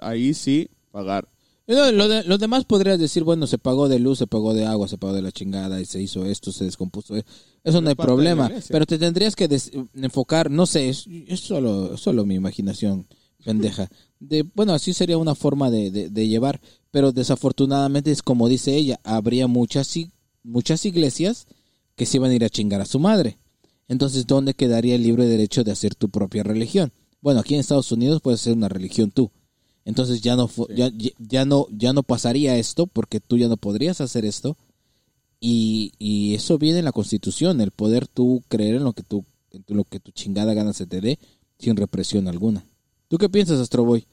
ahí 0.00 0.32
sí 0.32 0.70
pagar. 0.92 1.28
Lo, 1.68 1.92
lo 1.92 2.08
de- 2.08 2.24
lo 2.24 2.38
demás 2.38 2.64
podrías 2.64 2.98
decir, 2.98 3.22
bueno, 3.24 3.46
se 3.46 3.58
pagó 3.58 3.88
de 3.88 3.98
luz, 3.98 4.18
se 4.18 4.26
pagó 4.26 4.54
de 4.54 4.64
agua, 4.64 4.88
se 4.88 4.96
pagó 4.96 5.12
de 5.12 5.20
la 5.22 5.30
chingada 5.32 5.80
y 5.80 5.84
se 5.84 6.00
hizo 6.00 6.24
esto, 6.24 6.50
se 6.50 6.64
descompuso. 6.64 7.14
Eso 7.62 7.80
no 7.82 7.90
hay 7.90 7.94
problema. 7.94 8.48
Pero 8.72 8.86
te 8.86 8.98
tendrías 8.98 9.36
que 9.36 9.48
des- 9.48 9.70
enfocar, 9.94 10.50
no 10.50 10.64
sé, 10.64 10.88
es, 10.88 11.04
es 11.26 11.40
solo, 11.40 11.96
solo 11.98 12.24
mi 12.24 12.34
imaginación 12.36 13.06
pendeja. 13.44 13.88
De, 14.18 14.44
bueno, 14.54 14.72
así 14.72 14.94
sería 14.94 15.18
una 15.18 15.34
forma 15.34 15.70
de, 15.70 15.90
de- 15.90 16.08
de 16.08 16.26
llevar. 16.26 16.58
Pero 16.90 17.12
desafortunadamente 17.12 18.10
es 18.10 18.22
como 18.22 18.48
dice 18.48 18.74
ella, 18.74 18.98
habría 19.04 19.46
muchas, 19.46 19.94
muchas 20.42 20.86
iglesias 20.86 21.46
que 21.96 22.06
se 22.06 22.16
iban 22.16 22.30
a 22.30 22.34
ir 22.34 22.44
a 22.44 22.48
chingar 22.48 22.80
a 22.80 22.86
su 22.86 22.98
madre. 22.98 23.38
Entonces, 23.88 24.26
¿dónde 24.26 24.54
quedaría 24.54 24.94
el 24.94 25.02
libre 25.02 25.26
derecho 25.26 25.64
de 25.64 25.72
hacer 25.72 25.94
tu 25.94 26.08
propia 26.08 26.42
religión? 26.44 26.92
Bueno, 27.20 27.40
aquí 27.40 27.52
en 27.54 27.60
Estados 27.60 27.92
Unidos 27.92 28.22
puedes 28.22 28.40
ser 28.40 28.54
una 28.54 28.68
religión 28.70 29.10
tú. 29.10 29.30
Entonces 29.88 30.20
ya 30.20 30.36
no 30.36 30.46
fu- 30.48 30.68
ya, 30.68 30.90
ya- 31.18 31.44
no 31.46 31.66
ya 31.70 31.92
no 31.92 32.02
pasaría 32.02 32.56
esto 32.56 32.86
porque 32.86 33.20
tú 33.20 33.38
ya 33.38 33.48
no 33.48 33.56
podrías 33.56 34.00
hacer 34.00 34.24
esto 34.24 34.54
Y, 35.40 35.92
y 35.98 36.34
eso 36.34 36.58
viene 36.58 36.80
en 36.80 36.84
la 36.84 36.92
Constitución, 36.92 37.60
el 37.60 37.70
poder 37.70 38.06
tú 38.08 38.42
creer 38.48 38.74
en 38.76 38.84
lo 38.84 38.92
que 38.92 39.02
tú, 39.04 39.24
en 39.52 39.76
lo 39.76 39.84
que 39.84 40.00
tu 40.00 40.10
chingada 40.10 40.52
gana 40.52 40.72
se 40.72 40.84
te 40.86 41.00
dé 41.00 41.16
sin 41.58 41.76
represión 41.76 42.26
alguna. 42.28 42.64
¿Tú 43.08 43.18
qué 43.18 43.28
piensas, 43.28 43.60
Astroboy? 43.60 44.04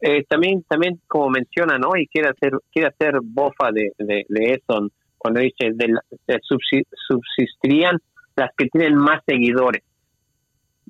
Eh, 0.00 0.24
también, 0.28 0.64
también 0.68 1.00
como 1.06 1.30
menciona, 1.30 1.78
¿no? 1.78 1.96
Y 1.96 2.06
quiere 2.08 2.28
hacer, 2.30 2.52
quiere 2.72 2.88
hacer 2.88 3.20
bofa 3.22 3.70
de, 3.72 3.92
de, 3.98 4.26
de 4.28 4.44
eso 4.52 4.88
cuando 5.16 5.40
dice 5.40 5.70
de, 5.74 5.88
la- 5.88 6.04
de 6.26 6.34
subsi- 6.48 6.86
subsistirían 7.08 7.96
las 8.36 8.50
que 8.56 8.66
tienen 8.66 8.94
más 8.96 9.22
seguidores, 9.26 9.82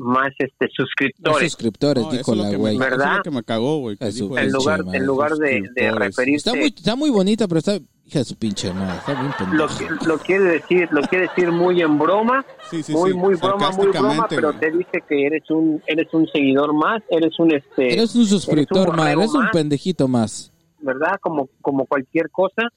más 0.01 0.29
este 0.39 0.67
Los 0.67 0.73
suscriptores. 0.75 1.53
suscriptores, 1.53 2.05
No, 2.05 2.11
dijo 2.13 2.35
lo 2.35 2.43
la 2.45 2.57
güey. 2.57 2.75
eso 2.77 2.85
es 2.85 2.91
¿Verdad? 2.91 3.17
lo 3.17 3.23
que 3.23 3.31
me 3.31 3.43
cagó, 3.43 3.79
güey. 3.81 3.97
que 3.97 4.07
Eso, 4.09 4.25
dijo 4.25 4.39
en 4.39 4.53
lugar, 4.53 4.85
madre, 4.85 4.99
en 4.99 5.07
lugar 5.07 5.33
de, 5.33 5.47
de 5.47 5.59
suscriptores. 5.59 5.99
referirse 5.99 6.49
Está 6.51 6.59
muy, 6.59 6.69
está 6.69 6.97
muy 6.97 7.11
bonita, 7.11 7.49
pero 7.49 7.59
está 7.59 7.79
hija 8.05 8.21
de 8.21 8.25
su 8.25 8.37
pinche 8.37 8.73
madre, 8.73 8.97
está 8.99 9.13
bien 9.15 9.27
lo, 9.53 9.67
pendeja. 9.67 9.99
que- 9.99 10.07
lo 10.07 10.19
quiere 10.19 10.45
decir, 10.45 10.89
lo 10.93 11.03
quiere 11.03 11.29
decir 11.29 11.51
muy 11.53 11.83
en 11.83 11.99
broma, 11.99 12.45
Sí, 12.71 12.83
sí, 12.83 12.93
muy 12.93 13.11
sí, 13.11 13.17
muy 13.19 13.35
broma, 13.35 13.71
muy 13.73 13.89
broma, 13.89 14.27
pero 14.29 14.53
te 14.55 14.71
dice 14.71 15.03
que 15.09 15.27
eres 15.27 15.51
un 15.51 15.83
eres 15.87 16.07
un 16.15 16.27
seguidor 16.29 16.73
más, 16.75 17.03
eres 17.11 17.39
un 17.39 17.53
este, 17.55 17.93
Eres 17.93 18.15
un 18.15 18.25
suscriptor 18.25 18.97
más, 18.97 19.09
eres 19.11 19.35
un 19.35 19.49
pendejito 19.53 20.09
más. 20.09 20.53
¿verdad? 20.81 21.19
Como 21.21 21.49
como 21.61 21.85
cualquier 21.87 22.31
cosa, 22.31 22.69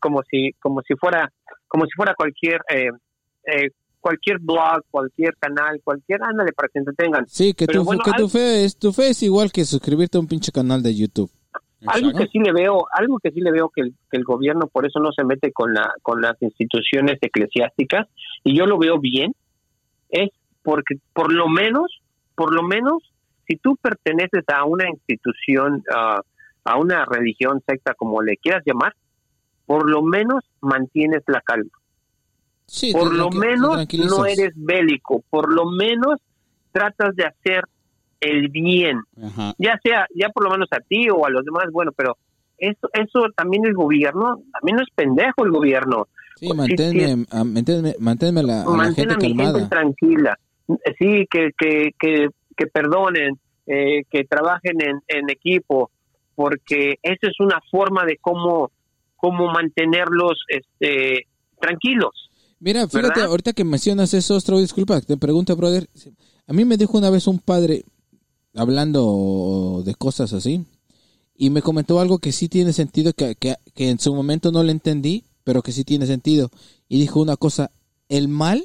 como 0.00 0.22
si 0.30 0.52
como 0.60 0.80
si 0.86 0.94
fuera 0.94 1.30
como 1.68 1.84
si 1.84 1.90
fuera 1.96 2.14
cualquier 2.14 2.60
eh, 2.72 2.88
eh, 3.46 3.70
cualquier 4.00 4.38
blog, 4.38 4.82
cualquier 4.90 5.36
canal, 5.36 5.80
cualquier 5.84 6.22
ándale 6.22 6.52
para 6.52 6.68
que 6.68 6.72
se 6.72 6.78
entretengan. 6.80 7.26
Sí, 7.28 7.54
que, 7.54 7.66
Pero 7.66 7.80
tu, 7.80 7.84
bueno, 7.84 8.02
que 8.04 8.12
tu 8.12 8.28
fe 8.28 8.64
es 8.64 8.76
tu 8.76 8.92
fe 8.92 9.10
es 9.10 9.22
igual 9.22 9.52
que 9.52 9.64
suscribirte 9.64 10.18
a 10.18 10.20
un 10.20 10.26
pinche 10.26 10.52
canal 10.52 10.82
de 10.82 10.96
YouTube. 10.96 11.30
Algo 11.86 12.08
Exacto. 12.08 12.18
que 12.18 12.26
sí 12.30 12.38
le 12.38 12.52
veo, 12.52 12.86
algo 12.92 13.18
que 13.22 13.30
sí 13.30 13.40
le 13.40 13.52
veo 13.52 13.70
que 13.74 13.82
el, 13.82 13.94
que 14.10 14.18
el 14.18 14.24
gobierno 14.24 14.66
por 14.66 14.86
eso 14.86 15.00
no 15.00 15.12
se 15.12 15.24
mete 15.24 15.50
con 15.52 15.72
la 15.72 15.94
con 16.02 16.20
las 16.20 16.40
instituciones 16.42 17.18
eclesiásticas 17.22 18.06
y 18.44 18.56
yo 18.56 18.66
lo 18.66 18.78
veo 18.78 18.98
bien 18.98 19.32
es 20.10 20.28
porque 20.62 20.96
por 21.14 21.32
lo 21.32 21.48
menos, 21.48 22.02
por 22.34 22.52
lo 22.54 22.62
menos 22.62 22.98
si 23.46 23.56
tú 23.56 23.76
perteneces 23.76 24.44
a 24.48 24.64
una 24.64 24.90
institución 24.90 25.82
ah, 25.94 26.20
a 26.64 26.76
una 26.76 27.04
religión, 27.06 27.62
secta 27.66 27.94
como 27.94 28.22
le 28.22 28.36
quieras 28.36 28.62
llamar, 28.66 28.94
por 29.66 29.88
lo 29.88 30.02
menos 30.02 30.44
mantienes 30.60 31.22
la 31.26 31.40
calma. 31.40 31.70
Sí, 32.72 32.92
por 32.92 33.12
lo 33.12 33.30
menos 33.30 33.84
no 33.98 34.24
eres 34.26 34.52
bélico, 34.54 35.24
por 35.28 35.52
lo 35.52 35.66
menos 35.70 36.20
tratas 36.70 37.16
de 37.16 37.24
hacer 37.24 37.64
el 38.20 38.48
bien 38.48 39.00
Ajá. 39.20 39.54
ya 39.58 39.76
sea, 39.82 40.06
ya 40.14 40.28
por 40.28 40.44
lo 40.44 40.50
menos 40.50 40.68
a 40.70 40.78
ti 40.78 41.08
o 41.10 41.26
a 41.26 41.30
los 41.30 41.44
demás, 41.44 41.64
bueno, 41.72 41.90
pero 41.96 42.16
eso, 42.58 42.88
eso 42.92 43.26
también 43.34 43.64
el 43.66 43.74
gobierno, 43.74 44.36
también 44.52 44.76
no 44.76 44.82
es 44.82 44.88
pendejo 44.94 45.44
el 45.44 45.50
gobierno. 45.50 46.06
Sí, 46.36 46.46
Sí, 46.46 46.54
manténme, 46.54 47.26
a- 47.30 47.42
manténme, 47.44 47.94
manténme 47.98 48.42
la, 48.44 48.62
a 48.62 48.64
la 48.66 48.70
Mantén 48.76 49.08
gente 49.08 49.14
a 49.14 49.28
mi 49.28 49.34
gente 49.36 49.66
tranquila. 49.68 50.38
Sí, 50.98 51.26
que, 51.30 51.50
que, 51.58 51.90
que, 51.98 52.28
que 52.56 52.66
perdonen, 52.68 53.36
eh, 53.66 54.02
que 54.08 54.24
trabajen 54.24 54.80
en, 54.80 55.00
en 55.08 55.28
equipo, 55.30 55.90
porque 56.36 56.98
esa 57.02 57.26
es 57.26 57.40
una 57.40 57.60
forma 57.70 58.04
de 58.04 58.16
cómo, 58.20 58.70
cómo 59.16 59.48
mantenerlos 59.50 60.44
este, 60.48 61.26
tranquilos. 61.60 62.29
Mira, 62.60 62.86
fíjate, 62.86 63.08
¿verdad? 63.08 63.24
ahorita 63.24 63.52
que 63.54 63.64
mencionas 63.64 64.12
eso, 64.12 64.36
Ostro, 64.36 64.60
disculpa, 64.60 65.00
te 65.00 65.16
pregunto, 65.16 65.56
brother. 65.56 65.88
A 66.46 66.52
mí 66.52 66.66
me 66.66 66.76
dijo 66.76 66.98
una 66.98 67.08
vez 67.08 67.26
un 67.26 67.38
padre, 67.38 67.84
hablando 68.54 69.82
de 69.84 69.94
cosas 69.94 70.34
así, 70.34 70.66
y 71.34 71.48
me 71.48 71.62
comentó 71.62 72.00
algo 72.00 72.18
que 72.18 72.32
sí 72.32 72.50
tiene 72.50 72.74
sentido, 72.74 73.14
que, 73.14 73.34
que, 73.34 73.56
que 73.74 73.88
en 73.88 73.98
su 73.98 74.14
momento 74.14 74.52
no 74.52 74.62
le 74.62 74.72
entendí, 74.72 75.24
pero 75.42 75.62
que 75.62 75.72
sí 75.72 75.84
tiene 75.84 76.06
sentido. 76.06 76.50
Y 76.86 77.00
dijo 77.00 77.20
una 77.20 77.38
cosa, 77.38 77.70
el 78.10 78.28
mal, 78.28 78.62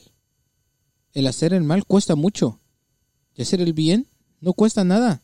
el 1.13 1.27
hacer 1.27 1.53
el 1.53 1.63
mal 1.63 1.85
cuesta 1.85 2.15
mucho. 2.15 2.59
Y 3.33 3.43
hacer 3.43 3.61
el 3.61 3.71
bien 3.71 4.07
no 4.41 4.51
cuesta 4.51 4.83
nada. 4.83 5.21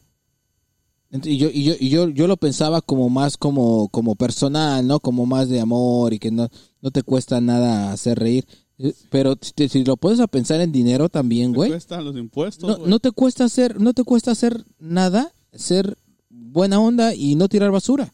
Y 1.11 1.37
yo, 1.37 1.49
y 1.51 1.63
yo, 1.63 1.73
y 1.77 1.89
yo, 1.89 2.07
yo 2.07 2.25
lo 2.25 2.37
pensaba 2.37 2.81
como 2.81 3.09
más 3.09 3.35
como, 3.35 3.89
como 3.89 4.15
personal, 4.15 4.87
¿no? 4.87 5.01
Como 5.01 5.25
más 5.25 5.49
de 5.49 5.59
amor 5.59 6.13
y 6.13 6.19
que 6.19 6.31
no, 6.31 6.47
no 6.81 6.91
te 6.91 7.03
cuesta 7.03 7.41
nada 7.41 7.91
hacer 7.91 8.17
reír. 8.17 8.45
Eh, 8.83 8.93
Pero 9.09 9.37
si, 9.41 9.83
lo 9.83 9.97
puedes 9.97 10.19
a 10.19 10.27
pensar 10.27 10.59
en 10.61 10.71
dinero 10.71 11.07
también, 11.09 11.51
¿Te 11.51 11.55
güey. 11.57 11.69
cuestan 11.69 12.03
los 12.03 12.15
impuestos, 12.17 12.79
No, 12.79 12.85
no 12.87 12.99
te 12.99 13.11
cuesta 13.11 13.43
hacer, 13.43 13.79
no 13.79 13.93
te 13.93 14.03
cuesta 14.03 14.31
hacer 14.31 14.65
nada, 14.79 15.31
ser 15.53 15.97
buena 16.29 16.79
onda 16.79 17.13
y 17.13 17.35
no 17.35 17.47
tirar 17.47 17.71
basura. 17.71 18.13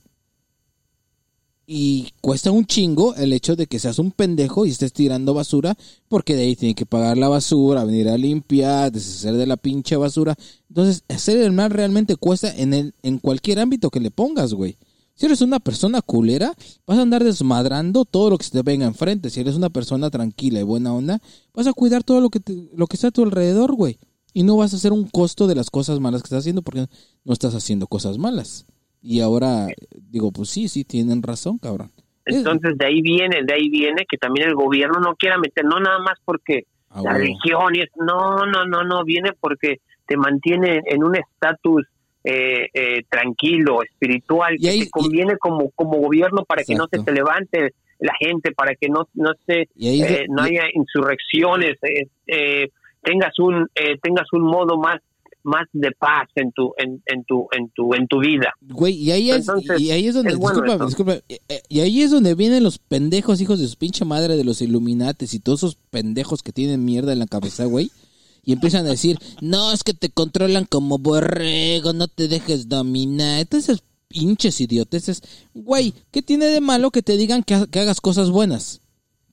Y 1.70 2.14
cuesta 2.22 2.50
un 2.52 2.66
chingo 2.66 3.14
el 3.16 3.34
hecho 3.34 3.58
de 3.58 3.68
que 3.68 3.78
seas 3.78 4.00
un 4.00 4.12
pendejo 4.12 4.66
y 4.66 4.70
estés 4.70 4.94
tirando 4.94 5.34
basura, 5.34 5.76
porque 6.08 6.34
de 6.36 6.44
ahí 6.44 6.56
tienen 6.56 6.76
que 6.76 6.86
pagar 6.86 7.18
la 7.18 7.28
basura, 7.28 7.84
venir 7.84 8.08
a 8.08 8.18
limpiar, 8.18 8.90
deshacer 8.92 9.34
de 9.36 9.46
la 9.46 9.58
pinche 9.58 9.98
basura. 9.98 10.36
Entonces, 10.70 11.04
hacer 11.10 11.38
el 11.42 11.52
mal 11.52 11.72
realmente 11.72 12.16
cuesta 12.16 12.56
en, 12.56 12.74
el, 12.74 12.94
en 13.04 13.18
cualquier 13.20 13.60
ámbito 13.60 13.90
que 13.90 14.00
le 14.00 14.12
pongas, 14.12 14.54
güey. 14.54 14.78
Si 15.18 15.26
eres 15.26 15.42
una 15.42 15.60
persona 15.60 16.02
culera, 16.02 16.54
vas 16.86 16.98
a 16.98 17.02
andar 17.02 17.24
desmadrando 17.24 18.06
todo 18.06 18.30
lo 18.30 18.38
que 18.38 18.44
se 18.46 18.52
te 18.52 18.62
venga 18.62 18.86
enfrente. 18.86 19.30
Si 19.32 19.42
eres 19.42 19.56
una 19.56 19.70
persona 19.70 20.10
tranquila 20.12 20.60
y 20.60 20.64
buena 20.64 20.94
onda, 20.94 21.20
vas 21.54 21.66
a 21.68 21.74
cuidar 21.74 22.04
todo 22.04 22.22
lo 22.22 22.30
que, 22.30 22.40
te- 22.40 22.70
lo 22.76 22.86
que 22.88 22.96
está 22.96 23.08
a 23.08 23.12
tu 23.12 23.24
alrededor, 23.24 23.74
güey. 23.76 23.98
Y 24.34 24.44
no 24.44 24.56
vas 24.58 24.74
a 24.74 24.78
hacer 24.78 24.92
un 24.94 25.10
costo 25.10 25.48
de 25.48 25.56
las 25.56 25.72
cosas 25.72 26.00
malas 26.00 26.22
que 26.22 26.28
estás 26.28 26.40
haciendo 26.42 26.62
porque 26.62 26.86
no 27.26 27.34
estás 27.34 27.56
haciendo 27.56 27.88
cosas 27.88 28.20
malas. 28.20 28.68
Y 29.02 29.22
ahora 29.22 29.68
digo, 30.12 30.32
pues 30.32 30.50
sí, 30.50 30.68
sí, 30.68 30.84
tienen 30.86 31.24
razón, 31.24 31.58
cabrón. 31.58 31.92
Es- 32.24 32.36
Entonces 32.36 32.78
de 32.78 32.86
ahí 32.86 33.02
viene, 33.02 33.38
de 33.44 33.54
ahí 33.56 33.70
viene 33.70 34.06
que 34.08 34.18
también 34.18 34.50
el 34.50 34.54
gobierno 34.56 35.00
no 35.00 35.16
quiera 35.16 35.40
meter, 35.40 35.66
no 35.66 35.80
nada 35.80 35.98
más 36.00 36.20
porque 36.26 36.66
Ah, 36.90 37.02
la 37.04 37.14
religión 37.14 37.76
y 37.76 37.80
es, 37.82 37.90
no, 37.98 38.46
no, 38.46 38.66
no, 38.66 38.84
no, 38.84 39.04
viene 39.04 39.32
porque 39.40 39.82
te 40.08 40.16
mantiene 40.16 40.82
en 40.86 41.04
un 41.04 41.16
estatus 41.18 41.86
eh, 42.24 42.68
eh, 42.74 43.04
tranquilo, 43.10 43.84
espiritual, 43.84 44.56
Y 44.58 44.62
que 44.62 44.86
te 44.86 44.90
conviene 44.90 45.38
como, 45.38 45.72
como 45.72 46.00
gobierno 46.00 46.44
para 46.46 46.64
que 46.64 46.76
no 46.76 46.88
se 46.92 47.00
te 47.00 47.12
levante 47.12 47.74
la 48.00 48.14
gente, 48.20 48.52
para 48.52 48.76
que 48.76 48.90
no, 48.90 49.08
no 49.14 49.32
se, 49.46 49.68
ahí 49.80 50.02
eh, 50.02 50.26
no 50.30 50.44
haya 50.44 50.66
insurrecciones, 50.74 51.78
eh, 51.82 52.08
eh, 52.28 52.70
tengas 53.02 53.38
un, 53.40 53.68
eh, 53.76 53.98
tengas 54.02 54.28
un 54.34 54.44
modo 54.44 54.78
más 54.78 55.00
más 55.44 55.66
de 55.72 55.92
paz 55.92 56.28
en 56.36 56.52
tu 56.52 56.74
en, 56.78 57.02
en 57.06 57.24
tu 57.24 57.48
en 57.54 57.70
tu 57.70 57.94
en 57.94 58.06
tu 58.08 58.20
vida. 58.20 58.52
Güey, 58.60 58.96
y 58.96 59.12
ahí 59.12 59.32
es, 59.32 59.48
Entonces, 59.48 59.80
y 59.80 59.92
ahí 59.92 60.08
es 60.08 60.14
donde, 60.14 60.32
es 60.32 60.38
bueno 60.38 60.86
disculpa, 60.86 61.20
y 61.70 61.80
ahí 61.80 62.02
es 62.02 62.12
donde 62.12 62.36
vienen 62.36 62.64
los 62.64 62.80
pendejos 62.80 63.40
hijos 63.40 63.58
de 63.58 63.68
su 63.68 63.78
pinche 63.78 64.04
madre 64.04 64.36
de 64.36 64.44
los 64.44 64.62
Illuminates 64.62 65.34
y 65.34 65.40
todos 65.40 65.60
esos 65.60 65.76
pendejos 65.90 66.44
que 66.44 66.52
tienen 66.52 66.84
mierda 66.84 67.14
en 67.14 67.20
la 67.20 67.28
cabeza, 67.28 67.64
güey. 67.64 67.92
Y 68.48 68.54
empiezan 68.54 68.86
a 68.86 68.90
decir, 68.90 69.20
no, 69.42 69.74
es 69.74 69.84
que 69.84 69.94
te 69.94 70.10
controlan 70.10 70.64
como 70.66 70.98
borrego, 70.98 71.92
no 71.92 72.08
te 72.08 72.30
dejes 72.30 72.70
dominar. 72.70 73.42
Entonces, 73.42 73.80
pinches 74.08 74.62
idioteces. 74.62 75.22
Güey, 75.54 75.94
¿qué 76.12 76.22
tiene 76.22 76.46
de 76.46 76.62
malo 76.62 76.90
que 76.92 77.02
te 77.04 77.18
digan 77.18 77.44
que, 77.44 77.56
ha- 77.56 77.68
que 77.68 77.80
hagas 77.82 78.00
cosas 78.00 78.30
buenas? 78.32 78.80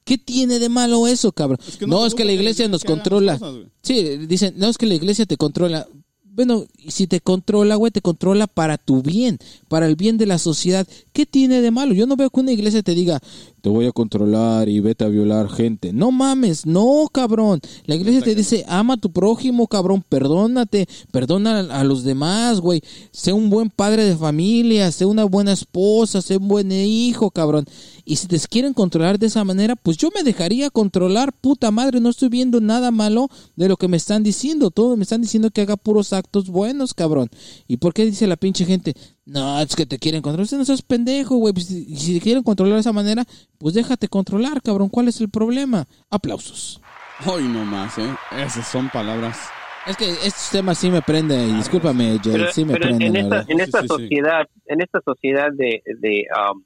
¿Qué 0.04 0.18
tiene 0.18 0.58
de 0.58 0.68
malo 0.68 1.06
eso, 1.06 1.30
cabrón? 1.30 1.60
Es 1.66 1.76
que 1.76 1.86
no, 1.86 2.00
no 2.00 2.06
es 2.06 2.14
que 2.16 2.24
la 2.24 2.32
iglesia 2.32 2.64
les 2.64 2.72
nos 2.72 2.82
controla. 2.84 3.38
cosas, 3.38 3.62
sí, 3.82 4.02
dicen, 4.26 4.54
no, 4.56 4.68
es 4.68 4.76
que 4.78 4.86
la 4.86 4.94
iglesia 4.94 5.26
te 5.26 5.36
controla. 5.36 5.86
Bueno, 6.24 6.66
si 6.88 7.06
te 7.06 7.20
controla, 7.20 7.76
güey, 7.76 7.92
te 7.92 8.00
controla 8.02 8.48
para 8.48 8.76
tu 8.78 9.00
bien, 9.00 9.38
para 9.68 9.86
el 9.86 9.94
bien 9.94 10.18
de 10.18 10.26
la 10.26 10.38
sociedad. 10.38 10.88
¿Qué 11.14 11.26
tiene 11.26 11.60
de 11.60 11.70
malo? 11.70 11.94
Yo 11.94 12.08
no 12.08 12.16
veo 12.16 12.28
que 12.28 12.40
una 12.40 12.50
iglesia 12.50 12.82
te 12.82 12.92
diga, 12.92 13.20
te 13.60 13.68
voy 13.68 13.86
a 13.86 13.92
controlar 13.92 14.68
y 14.68 14.80
vete 14.80 15.04
a 15.04 15.08
violar 15.08 15.48
gente. 15.48 15.92
No 15.92 16.10
mames, 16.10 16.66
no, 16.66 17.08
cabrón. 17.12 17.60
La 17.86 17.94
iglesia 17.94 18.20
te 18.20 18.34
dice, 18.34 18.64
ama 18.66 18.94
a 18.94 18.96
tu 18.96 19.12
prójimo, 19.12 19.68
cabrón, 19.68 20.04
perdónate, 20.08 20.88
perdona 21.12 21.60
a 21.60 21.84
los 21.84 22.02
demás, 22.02 22.58
güey. 22.58 22.82
Sé 23.12 23.32
un 23.32 23.48
buen 23.48 23.70
padre 23.70 24.04
de 24.04 24.16
familia, 24.16 24.90
sé 24.90 25.06
una 25.06 25.22
buena 25.22 25.52
esposa, 25.52 26.20
sé 26.20 26.36
un 26.38 26.48
buen 26.48 26.72
hijo, 26.72 27.30
cabrón. 27.30 27.64
Y 28.04 28.16
si 28.16 28.26
te 28.26 28.38
quieren 28.40 28.74
controlar 28.74 29.16
de 29.16 29.28
esa 29.28 29.44
manera, 29.44 29.76
pues 29.76 29.96
yo 29.96 30.10
me 30.12 30.24
dejaría 30.24 30.68
controlar, 30.68 31.32
puta 31.32 31.70
madre, 31.70 32.00
no 32.00 32.10
estoy 32.10 32.28
viendo 32.28 32.60
nada 32.60 32.90
malo 32.90 33.28
de 33.54 33.68
lo 33.68 33.76
que 33.76 33.86
me 33.86 33.96
están 33.96 34.24
diciendo. 34.24 34.72
Todo 34.72 34.96
me 34.96 35.04
están 35.04 35.22
diciendo 35.22 35.52
que 35.52 35.60
haga 35.60 35.76
puros 35.76 36.12
actos 36.12 36.48
buenos, 36.48 36.92
cabrón. 36.92 37.30
¿Y 37.68 37.76
por 37.76 37.94
qué 37.94 38.04
dice 38.04 38.26
la 38.26 38.36
pinche 38.36 38.64
gente? 38.64 38.94
No, 39.26 39.58
es 39.60 39.74
que 39.74 39.86
te 39.86 39.98
quieren 39.98 40.20
controlar. 40.20 40.44
Usted 40.44 40.58
no 40.58 40.64
seas 40.64 40.82
pendejo, 40.82 41.36
güey. 41.36 41.54
Pues, 41.54 41.66
si, 41.66 41.96
si 41.96 42.14
te 42.18 42.20
quieren 42.20 42.42
controlar 42.42 42.74
de 42.74 42.80
esa 42.80 42.92
manera, 42.92 43.24
pues 43.58 43.74
déjate 43.74 44.08
controlar, 44.08 44.60
cabrón. 44.62 44.88
¿Cuál 44.90 45.08
es 45.08 45.20
el 45.20 45.30
problema? 45.30 45.86
Aplausos. 46.10 46.80
Hoy 47.26 47.44
no 47.44 47.64
más, 47.64 47.96
¿eh? 47.98 48.10
Esas 48.32 48.66
son 48.68 48.90
palabras. 48.90 49.38
Es 49.86 49.96
que 49.96 50.10
estos 50.10 50.50
temas 50.50 50.78
sí 50.78 50.90
me 50.90 51.02
prende, 51.02 51.36
y 51.46 51.52
discúlpame, 51.52 52.18
Jay, 52.22 52.32
pero, 52.32 52.52
sí 52.52 52.64
me 52.64 52.72
pero 52.72 52.88
prende, 52.88 53.06
en 53.06 53.12
la 53.12 53.20
esta 53.20 53.44
en 53.48 53.60
esta 53.60 53.80
sí, 53.82 53.86
sí. 53.88 53.94
sociedad 53.94 54.46
en 54.66 54.80
esta 54.80 54.98
sociedad 55.04 55.48
de 55.52 55.82
de 56.00 56.24
um, 56.50 56.64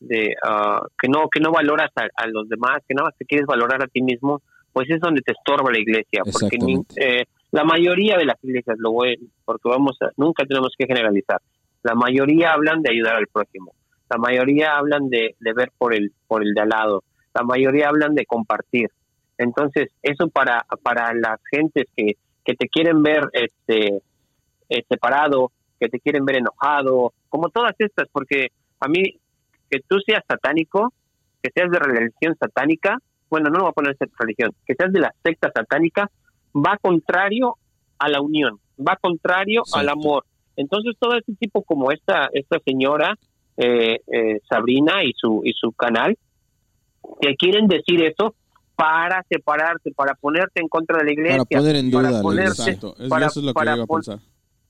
de 0.00 0.34
ah, 0.42 0.80
que 1.00 1.08
no 1.08 1.28
que 1.30 1.40
no 1.40 1.52
valoras 1.52 1.90
a, 1.96 2.08
a 2.16 2.26
los 2.26 2.48
demás 2.48 2.78
que 2.88 2.94
nada 2.94 3.08
más 3.08 3.14
te 3.18 3.26
quieres 3.26 3.46
valorar 3.46 3.82
a 3.82 3.88
ti 3.88 4.00
mismo 4.02 4.40
pues 4.72 4.88
es 4.90 5.00
donde 5.00 5.20
te 5.20 5.32
estorba 5.32 5.70
la 5.70 5.78
iglesia 5.78 6.22
porque 6.24 6.56
ni- 6.58 6.80
eh, 6.96 7.24
la 7.54 7.64
mayoría 7.64 8.16
de 8.16 8.26
las 8.26 8.42
iglesias 8.42 8.76
lo 8.78 8.92
voy 8.92 9.18
porque 9.44 9.68
vamos 9.68 9.96
a, 10.02 10.10
nunca 10.16 10.44
tenemos 10.44 10.72
que 10.76 10.86
generalizar 10.86 11.40
la 11.82 11.94
mayoría 11.94 12.52
hablan 12.52 12.82
de 12.82 12.92
ayudar 12.92 13.16
al 13.16 13.26
prójimo 13.26 13.72
la 14.10 14.18
mayoría 14.18 14.76
hablan 14.76 15.08
de, 15.08 15.34
de 15.40 15.52
ver 15.52 15.70
por 15.76 15.94
el, 15.94 16.12
por 16.26 16.42
el 16.42 16.54
de 16.54 16.60
al 16.60 16.68
lado, 16.68 17.04
la 17.34 17.42
mayoría 17.42 17.88
hablan 17.88 18.14
de 18.14 18.26
compartir. 18.26 18.88
Entonces, 19.38 19.88
eso 20.02 20.28
para, 20.28 20.64
para 20.82 21.12
las 21.14 21.40
gentes 21.50 21.86
que, 21.96 22.16
que 22.44 22.54
te 22.54 22.68
quieren 22.68 23.02
ver 23.02 23.28
este, 23.32 24.02
eh, 24.68 24.84
separado, 24.88 25.50
que 25.80 25.88
te 25.88 25.98
quieren 25.98 26.24
ver 26.24 26.36
enojado, 26.36 27.12
como 27.28 27.48
todas 27.48 27.74
estas, 27.78 28.08
porque 28.12 28.48
a 28.80 28.88
mí, 28.88 29.18
que 29.70 29.80
tú 29.88 29.96
seas 30.06 30.22
satánico, 30.28 30.92
que 31.42 31.50
seas 31.52 31.70
de 31.70 31.78
religión 31.78 32.36
satánica, 32.38 32.98
bueno, 33.28 33.50
no 33.50 33.58
lo 33.58 33.64
voy 33.64 33.70
a 33.70 33.72
poner 33.72 33.96
religión, 34.18 34.52
que 34.66 34.74
seas 34.74 34.92
de 34.92 35.00
la 35.00 35.12
secta 35.24 35.50
satánica, 35.52 36.08
va 36.54 36.78
contrario 36.80 37.56
a 37.98 38.08
la 38.08 38.20
unión, 38.20 38.58
va 38.78 38.96
contrario 39.00 39.62
al 39.72 39.88
amor. 39.88 40.24
Entonces, 40.56 40.94
todo 40.98 41.16
ese 41.16 41.32
tipo 41.34 41.62
como 41.62 41.90
esta, 41.90 42.28
esta 42.32 42.58
señora 42.64 43.16
eh, 43.56 44.00
eh, 44.06 44.40
Sabrina 44.48 45.04
y 45.04 45.12
su, 45.16 45.42
y 45.44 45.52
su 45.52 45.72
canal, 45.72 46.16
que 47.20 47.34
quieren 47.36 47.66
decir 47.66 48.02
eso 48.04 48.34
para 48.76 49.22
separarte, 49.28 49.92
para 49.92 50.14
ponerte 50.14 50.60
en 50.60 50.68
contra 50.68 50.98
de 50.98 51.04
la 51.04 51.12
iglesia, 51.12 51.44
Para 51.44 51.60
poner 51.60 51.76
en 51.76 51.90
duda 51.90 52.02
para 52.02 52.10
la 52.16 52.22
ponerse- 52.22 52.42
iglesia. 52.62 52.72
Exacto, 52.72 52.94
es- 53.02 53.08
para- 53.08 53.26
eso 53.26 53.40
es 53.40 53.46
lo 53.46 53.50
que 53.52 53.54
para 53.54 53.70
yo 53.72 53.76
iba 53.76 53.84
a 53.84 53.86
pensar. 53.86 54.18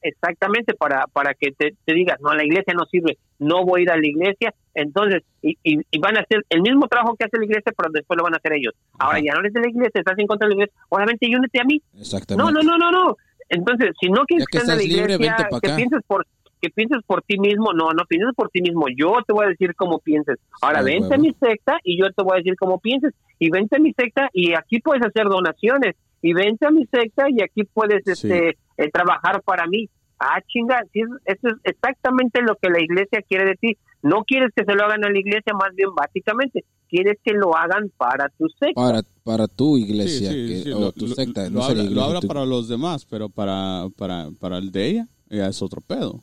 Exactamente 0.05 0.75
para 0.75 1.07
para 1.13 1.35
que 1.35 1.51
te, 1.53 1.75
te 1.85 1.95
digas 1.95 2.19
no 2.21 2.33
la 2.35 2.45
iglesia 2.45 2.73
no 2.75 2.85
sirve 2.87 3.19
no 3.39 3.65
voy 3.65 3.81
a 3.81 3.83
ir 3.85 3.91
a 3.91 3.97
la 3.97 4.07
iglesia 4.07 4.55
entonces 4.75 5.23
y, 5.43 5.57
y, 5.65 5.81
y 5.91 5.99
van 5.99 6.17
a 6.17 6.21
hacer 6.21 6.45
el 6.51 6.63
mismo 6.63 6.87
trabajo 6.89 7.17
que 7.17 7.25
hace 7.25 7.39
la 7.39 7.45
iglesia 7.47 7.73
pero 7.77 7.91
después 7.93 8.17
lo 8.17 8.23
van 8.25 8.35
a 8.35 8.37
hacer 8.37 8.53
ellos. 8.55 8.75
Ahora 8.99 9.19
ya 9.21 9.33
no 9.35 9.41
eres 9.41 9.53
de 9.53 9.61
la 9.61 9.69
iglesia 9.69 10.01
estás 10.01 10.19
en 10.19 10.27
contra 10.27 10.47
de 10.49 10.55
la 10.55 10.63
iglesia 10.63 10.81
ahora 10.91 11.07
vente 11.07 11.27
y 11.27 11.35
únete 11.35 11.61
a 11.61 11.65
mí. 11.65 11.83
Exactamente. 11.99 12.53
no 12.53 12.63
no 12.63 12.63
no 12.63 12.79
no 12.79 12.91
no. 12.91 13.17
Entonces 13.49 13.91
si 14.01 14.09
no 14.09 14.25
quieres 14.25 14.47
que 14.47 14.59
estar 14.59 14.75
en 14.79 14.79
la 14.79 14.85
libre, 14.85 15.15
iglesia 15.15 15.49
que 15.63 15.71
pienses 15.75 16.01
por 16.07 16.27
que 16.61 16.71
pienses 16.71 17.03
por 17.07 17.23
ti 17.23 17.39
mismo 17.39 17.73
no 17.73 17.93
no 17.93 18.05
pienses 18.09 18.35
por 18.35 18.49
ti 18.51 18.63
mismo 18.63 18.87
yo 18.97 19.19
te 19.27 19.33
voy 19.33 19.47
a 19.47 19.49
decir 19.49 19.75
cómo 19.75 19.99
pienses. 19.99 20.37
Ahora 20.63 20.81
Sí, 20.83 20.87
vente 20.93 21.15
a 21.15 21.19
mi 21.19 21.33
secta 21.35 21.79
y 21.83 21.99
yo 22.01 22.11
te 22.13 22.23
voy 22.23 22.35
a 22.35 22.39
decir 22.39 22.55
cómo 22.59 22.79
pienses 22.79 23.13
y 23.39 23.51
vente 23.51 23.77
a 23.77 23.81
mi 23.81 23.93
secta 23.93 24.29
y 24.33 24.55
aquí 24.55 24.81
puedes 24.81 25.05
hacer 25.05 25.25
donaciones 25.27 25.95
y 26.23 26.33
vente 26.33 26.67
a 26.67 26.71
mi 26.71 26.87
secta 26.87 27.27
y 27.29 27.43
aquí 27.43 27.65
puedes 27.65 28.03
Sí. 28.05 28.13
este 28.13 28.57
eh, 28.79 28.91
trabajar 28.93 29.43
para 29.43 29.67
mí 29.67 29.89
Ah, 30.17 30.41
chinga, 30.47 30.81
sí, 30.93 31.01
es- 31.01 31.37
eso 31.37 31.49
es 31.49 31.55
exactamente 31.65 32.41
lo 32.41 32.55
que 32.57 32.71
la 32.71 32.81
iglesia 32.81 33.21
quiere 33.29 33.45
de 33.47 33.57
ti. 33.57 33.77
No 34.01 34.23
quieres 34.25 34.51
que 34.55 34.65
se 34.65 34.73
lo 34.73 34.85
hagan 34.85 35.05
a 35.05 35.11
la 35.11 35.19
iglesia, 35.19 35.53
más 35.61 35.75
bien 35.75 35.89
básicamente, 35.95 36.65
quieres 36.89 37.19
que 37.23 37.33
lo 37.33 37.55
hagan 37.57 37.91
para 37.99 38.29
tu 38.39 38.47
secta. 38.59 38.81
Para, 38.81 39.03
para 39.25 39.49
tu 39.49 39.77
iglesia 39.77 40.31
sí, 40.31 40.47
que- 40.47 40.63
sí, 40.63 40.71
o 40.73 40.79
lo, 40.81 40.93
tu 40.93 41.09
secta. 41.09 41.45
lo 41.51 41.59
no 41.59 41.65
habla, 41.65 41.83
lo 41.83 41.83
iglesia, 41.91 42.05
habla 42.05 42.21
tu- 42.21 42.29
para 42.29 42.47
los 42.47 42.69
demás, 42.69 43.05
pero 43.05 43.29
para, 43.29 43.89
para, 43.99 44.31
para 44.39 44.59
el 44.59 44.71
de 44.71 44.87
ella, 44.87 45.09
ya 45.29 45.49
es 45.49 45.61
otro 45.61 45.81
pedo. 45.81 46.23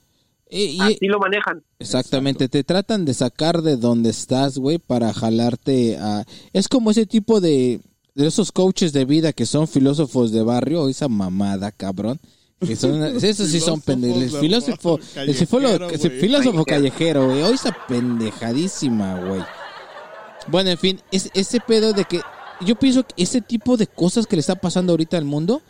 Y- 0.49 0.77
y- 0.77 0.79
Así 0.81 1.07
lo 1.07 1.19
manejan. 1.19 1.61
Exactamente, 1.77 2.47
te 2.47 2.63
tratan 2.63 3.03
de 3.05 3.13
sacar 3.13 3.61
de 3.61 3.75
donde 3.75 4.09
estás, 4.09 4.57
güey, 4.57 4.79
para 4.79 5.13
jalarte 5.13 5.97
a... 5.97 6.23
Es 6.53 6.69
como 6.69 6.91
ese 6.91 7.05
tipo 7.05 7.41
de, 7.41 7.81
de 8.15 8.27
esos 8.27 8.51
coaches 8.53 8.93
de 8.93 9.03
vida 9.05 9.33
que 9.33 9.45
son 9.45 9.67
filósofos 9.67 10.31
de 10.31 10.43
barrio, 10.43 10.87
esa 10.87 11.09
mamada, 11.09 11.71
cabrón. 11.73 12.19
Que 12.65 12.75
son, 12.75 13.03
esos 13.03 13.49
sí 13.49 13.59
son 13.59 13.81
pendejos. 13.81 14.21
El 14.21 14.39
filósofo, 14.39 14.99
el, 14.99 15.13
callejero, 15.13 15.89
el 15.89 16.11
filósofo 16.11 16.65
callejero, 16.65 17.25
güey. 17.25 17.41
Hoy 17.41 17.53
está 17.55 17.75
pendejadísima, 17.87 19.19
güey. 19.19 19.41
Bueno, 20.47 20.69
en 20.69 20.77
fin, 20.77 21.01
es, 21.11 21.29
ese 21.33 21.59
pedo 21.59 21.93
de 21.93 22.05
que 22.05 22.21
yo 22.61 22.75
pienso 22.75 23.03
que 23.03 23.23
ese 23.23 23.41
tipo 23.41 23.77
de 23.77 23.87
cosas 23.87 24.27
que 24.27 24.35
le 24.35 24.41
está 24.41 24.55
pasando 24.55 24.93
ahorita 24.93 25.17
al 25.17 25.25
mundo 25.25 25.61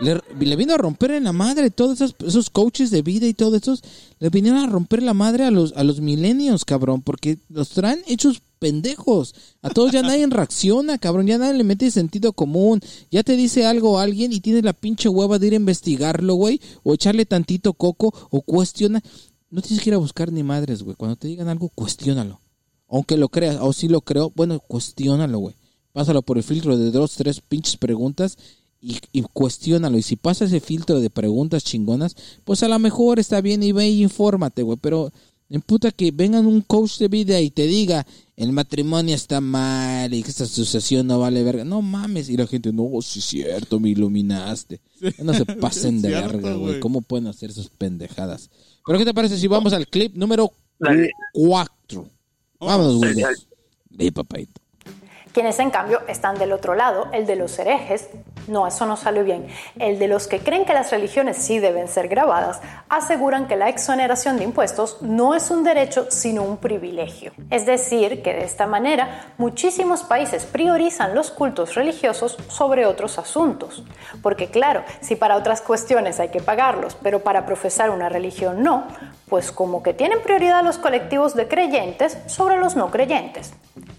le, 0.00 0.20
le 0.38 0.56
vino 0.56 0.74
a 0.74 0.78
romper 0.78 1.10
en 1.10 1.24
la 1.24 1.32
madre 1.32 1.70
todos 1.70 2.00
esos, 2.00 2.14
esos 2.26 2.50
coaches 2.50 2.90
de 2.90 3.02
vida 3.02 3.26
y 3.26 3.34
todos 3.34 3.60
esos 3.60 3.82
le 4.18 4.30
vinieron 4.30 4.60
a 4.60 4.66
romper 4.66 5.02
la 5.02 5.12
madre 5.14 5.44
a 5.44 5.50
los 5.50 5.72
a 5.76 5.84
los 5.84 6.00
millennials, 6.00 6.64
cabrón, 6.64 7.02
porque 7.02 7.38
los 7.48 7.70
traen 7.70 8.02
hechos 8.06 8.42
pendejos. 8.58 9.34
A 9.62 9.70
todos 9.70 9.92
ya 9.92 10.02
nadie 10.02 10.26
reacciona, 10.26 10.98
cabrón, 10.98 11.26
ya 11.26 11.38
nadie 11.38 11.54
le 11.54 11.64
mete 11.64 11.90
sentido 11.90 12.32
común. 12.32 12.80
Ya 13.10 13.22
te 13.22 13.36
dice 13.36 13.66
algo 13.66 13.98
alguien 13.98 14.32
y 14.32 14.40
tienes 14.40 14.64
la 14.64 14.72
pinche 14.72 15.08
hueva 15.08 15.38
de 15.38 15.46
ir 15.48 15.52
a 15.54 15.56
investigarlo, 15.56 16.34
güey, 16.34 16.60
o 16.82 16.94
echarle 16.94 17.26
tantito 17.26 17.72
coco 17.72 18.12
o 18.30 18.42
cuestiona. 18.42 19.02
No 19.50 19.62
tienes 19.62 19.82
que 19.82 19.90
ir 19.90 19.94
a 19.94 19.98
buscar 19.98 20.30
ni 20.30 20.42
madres, 20.42 20.82
güey. 20.82 20.96
Cuando 20.96 21.16
te 21.16 21.28
digan 21.28 21.48
algo, 21.48 21.70
cuestiónalo. 21.70 22.40
Aunque 22.88 23.16
lo 23.16 23.28
creas, 23.28 23.58
o 23.60 23.72
si 23.72 23.88
lo 23.88 24.00
creo, 24.00 24.32
bueno, 24.34 24.60
cuestiónalo, 24.60 25.38
güey. 25.38 25.54
Pásalo 25.92 26.22
por 26.22 26.36
el 26.36 26.44
filtro 26.44 26.76
de 26.76 26.90
dos, 26.90 27.14
tres 27.14 27.40
pinches 27.40 27.76
preguntas 27.76 28.36
y, 28.80 28.98
y 29.12 29.22
cuestiónalo. 29.22 29.98
Y 29.98 30.02
si 30.02 30.16
pasa 30.16 30.44
ese 30.44 30.60
filtro 30.60 31.00
de 31.00 31.10
preguntas 31.10 31.64
chingonas, 31.64 32.16
pues 32.44 32.62
a 32.62 32.68
lo 32.68 32.78
mejor 32.78 33.18
está 33.18 33.40
bien 33.40 33.62
y 33.62 33.72
ve 33.72 33.88
y 33.88 34.02
infórmate, 34.02 34.62
güey. 34.62 34.78
Pero 34.80 35.12
en 35.50 35.62
puta 35.62 35.90
que 35.90 36.10
vengan 36.10 36.46
un 36.46 36.60
coach 36.60 36.98
de 36.98 37.08
vida 37.08 37.40
y 37.40 37.50
te 37.50 37.66
diga, 37.66 38.06
el 38.36 38.52
matrimonio 38.52 39.14
está 39.14 39.40
mal 39.40 40.12
y 40.12 40.22
que 40.22 40.30
esta 40.30 40.44
asociación 40.44 41.06
no 41.06 41.18
vale 41.18 41.42
verga. 41.42 41.64
No 41.64 41.80
mames. 41.80 42.28
Y 42.28 42.36
la 42.36 42.46
gente, 42.46 42.72
no, 42.72 42.88
sí 43.00 43.20
es 43.20 43.24
cierto, 43.24 43.80
me 43.80 43.88
iluminaste. 43.88 44.80
No 45.22 45.32
se 45.32 45.46
pasen 45.60 46.02
de 46.02 46.08
cierto, 46.08 46.36
verga, 46.36 46.54
güey. 46.54 46.80
¿Cómo 46.80 47.00
pueden 47.00 47.28
hacer 47.28 47.50
esas 47.50 47.68
pendejadas? 47.70 48.50
Pero 48.86 48.98
¿qué 48.98 49.04
te 49.06 49.14
parece 49.14 49.38
si 49.38 49.46
vamos 49.46 49.72
al 49.72 49.88
clip 49.88 50.14
número 50.14 50.52
Dale. 50.78 51.10
4? 51.32 52.10
Vámonos, 52.60 52.96
güey. 52.96 53.14
Ve, 53.90 54.12
papaito. 54.12 54.60
Quienes 55.32 55.58
en 55.58 55.70
cambio 55.70 56.00
están 56.08 56.38
del 56.38 56.52
otro 56.52 56.74
lado, 56.74 57.08
el 57.12 57.26
de 57.26 57.36
los 57.36 57.58
herejes, 57.58 58.08
no, 58.48 58.66
eso 58.66 58.86
no 58.86 58.96
salió 58.96 59.24
bien, 59.24 59.46
el 59.78 59.98
de 59.98 60.08
los 60.08 60.26
que 60.26 60.40
creen 60.40 60.64
que 60.64 60.72
las 60.72 60.90
religiones 60.90 61.36
sí 61.36 61.58
deben 61.58 61.86
ser 61.88 62.08
grabadas, 62.08 62.60
aseguran 62.88 63.46
que 63.46 63.56
la 63.56 63.68
exoneración 63.68 64.38
de 64.38 64.44
impuestos 64.44 65.02
no 65.02 65.34
es 65.34 65.50
un 65.50 65.64
derecho 65.64 66.06
sino 66.10 66.42
un 66.42 66.56
privilegio. 66.56 67.32
Es 67.50 67.66
decir, 67.66 68.22
que 68.22 68.32
de 68.32 68.44
esta 68.44 68.66
manera 68.66 69.32
muchísimos 69.36 70.02
países 70.02 70.46
priorizan 70.46 71.14
los 71.14 71.30
cultos 71.30 71.74
religiosos 71.74 72.38
sobre 72.48 72.86
otros 72.86 73.18
asuntos. 73.18 73.84
Porque 74.22 74.48
claro, 74.48 74.82
si 75.00 75.16
para 75.16 75.36
otras 75.36 75.60
cuestiones 75.60 76.20
hay 76.20 76.30
que 76.30 76.40
pagarlos, 76.40 76.96
pero 77.02 77.20
para 77.20 77.44
profesar 77.44 77.90
una 77.90 78.08
religión 78.08 78.62
no, 78.62 78.86
pues 79.28 79.52
como 79.52 79.82
que 79.82 79.94
tienen 79.94 80.22
prioridad 80.22 80.62
los 80.64 80.78
colectivos 80.78 81.34
de 81.34 81.48
creyentes 81.48 82.18
sobre 82.26 82.56
los 82.56 82.76
no 82.76 82.90
creyentes. 82.90 83.52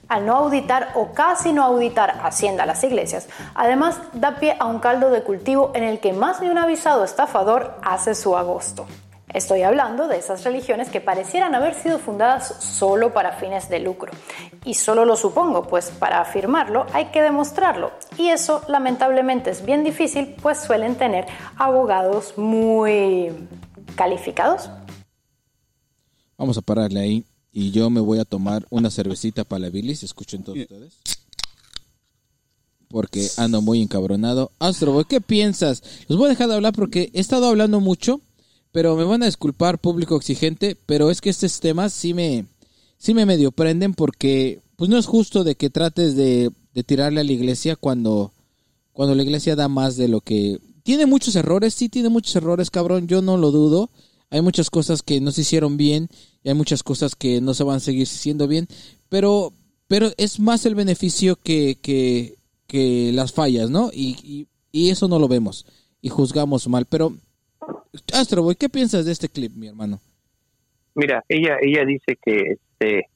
Al 0.08 0.26
no 0.26 0.36
auditar 0.36 0.90
o 0.96 1.14
casi 1.14 1.54
no 1.54 1.64
auditar 1.64 2.20
Hacienda 2.24 2.64
a 2.64 2.66
las 2.66 2.84
iglesias, 2.84 3.28
además 3.54 4.00
da 4.14 4.36
pie 4.36 4.58
a 4.60 4.66
un 4.66 4.80
caldo 4.80 5.12
de 5.12 5.24
cultivo 5.24 5.72
en 5.76 5.84
el 5.84 6.00
que 6.00 6.14
más 6.14 6.40
de 6.40 6.50
un 6.50 6.58
avisado 6.58 7.04
estafador 7.04 7.76
hace 7.84 8.16
su 8.16 8.36
agosto. 8.36 8.88
Estoy 9.34 9.62
hablando 9.62 10.08
de 10.08 10.18
esas 10.18 10.44
religiones 10.44 10.90
que 10.90 11.02
parecieran 11.02 11.54
haber 11.54 11.76
sido 11.76 12.00
fundadas 12.00 12.48
solo 12.60 13.14
para 13.14 13.34
fines 13.34 13.70
de 13.70 13.80
lucro. 13.80 14.12
Y 14.66 14.74
solo 14.74 15.06
lo 15.06 15.16
supongo, 15.16 15.64
pues 15.64 15.92
para 15.92 16.20
afirmarlo 16.20 16.88
hay 16.94 17.06
que 17.06 17.22
demostrarlo. 17.22 17.92
Y 18.18 18.30
eso 18.30 18.64
lamentablemente 18.68 19.52
es 19.52 19.64
bien 19.64 19.84
difícil, 19.84 20.36
pues 20.42 20.60
suelen 20.60 20.96
tener 20.96 21.28
abogados 21.58 22.40
muy 22.40 23.48
calificados. 23.96 24.72
Vamos 26.40 26.58
a 26.58 26.62
pararle 26.62 27.02
ahí. 27.02 27.26
Y 27.52 27.72
yo 27.72 27.90
me 27.90 28.00
voy 28.00 28.20
a 28.20 28.26
tomar 28.26 28.66
una 28.70 28.90
cervecita 28.90 29.44
para 29.44 29.60
la 29.60 29.70
bilis. 29.70 30.04
Escuchen 30.04 30.42
todos 30.42 30.58
ustedes. 30.58 30.94
Porque 32.88 33.28
ando 33.38 33.62
muy 33.62 33.82
encabronado. 33.82 34.52
Astro, 34.58 34.94
Boy, 34.94 35.04
¿qué 35.08 35.20
piensas? 35.20 35.84
Los 36.08 36.18
voy 36.18 36.28
a 36.28 36.30
dejar 36.30 36.48
de 36.48 36.56
hablar 36.56 36.74
porque 36.74 37.12
he 37.14 37.20
estado 37.20 37.48
hablando 37.48 37.82
mucho. 37.82 38.22
Pero 38.72 38.96
me 38.96 39.04
van 39.04 39.22
a 39.22 39.26
disculpar, 39.26 39.80
público 39.80 40.16
exigente. 40.16 40.78
Pero 40.86 41.12
es 41.12 41.20
que 41.20 41.30
estos 41.30 41.60
temas 41.60 41.92
sí 41.92 42.14
me, 42.14 42.46
sí 42.98 43.14
me 43.14 43.26
medio 43.26 43.52
prenden. 43.52 43.94
Porque 43.94 44.62
pues 44.78 44.90
no 44.90 44.98
es 44.98 45.08
justo 45.08 45.44
de 45.44 45.56
que 45.56 45.70
trates 45.70 46.16
de, 46.16 46.52
de 46.74 46.84
tirarle 46.84 47.20
a 47.20 47.26
la 47.26 47.34
iglesia 47.34 47.76
cuando, 47.76 48.32
cuando 48.94 49.14
la 49.14 49.24
iglesia 49.24 49.58
da 49.58 49.68
más 49.68 49.98
de 49.98 50.08
lo 50.08 50.22
que... 50.22 50.62
Tiene 50.84 51.06
muchos 51.06 51.36
errores, 51.36 51.74
sí 51.74 51.90
tiene 51.90 52.08
muchos 52.08 52.34
errores, 52.38 52.72
cabrón. 52.72 53.08
Yo 53.08 53.22
no 53.22 53.36
lo 53.36 53.52
dudo. 53.52 53.90
Hay 54.32 54.42
muchas 54.42 54.70
cosas 54.70 55.02
que 55.02 55.20
no 55.22 55.32
se 55.32 55.42
hicieron 55.42 55.78
bien 55.78 56.08
y 56.44 56.50
hay 56.50 56.56
muchas 56.56 56.84
cosas 56.84 57.16
que 57.16 57.42
no 57.42 57.54
se 57.54 57.64
van 57.64 57.78
a 57.78 57.80
seguir 57.80 58.06
haciendo 58.06 58.48
bien, 58.48 58.68
pero, 59.10 59.52
pero 59.88 60.10
es 60.18 60.40
más 60.40 60.66
el 60.66 60.76
beneficio 60.76 61.36
que, 61.36 61.78
que, 61.82 62.36
que 62.68 63.12
las 63.14 63.34
fallas, 63.34 63.70
¿no? 63.70 63.90
Y, 63.92 64.16
y, 64.24 64.48
y 64.72 64.92
eso 64.92 65.08
no 65.08 65.20
lo 65.20 65.28
vemos 65.28 65.66
y 66.02 66.10
juzgamos 66.10 66.68
mal. 66.68 66.86
Pero, 66.90 67.14
Astroboy, 68.14 68.56
¿qué 68.56 68.70
piensas 68.70 69.06
de 69.06 69.12
este 69.12 69.30
clip, 69.30 69.52
mi 69.56 69.68
hermano? 69.68 70.00
Mira, 70.96 71.24
ella 71.30 71.58
ella 71.62 71.86
dice 71.86 72.18
que 72.24 72.54
este 72.54 73.10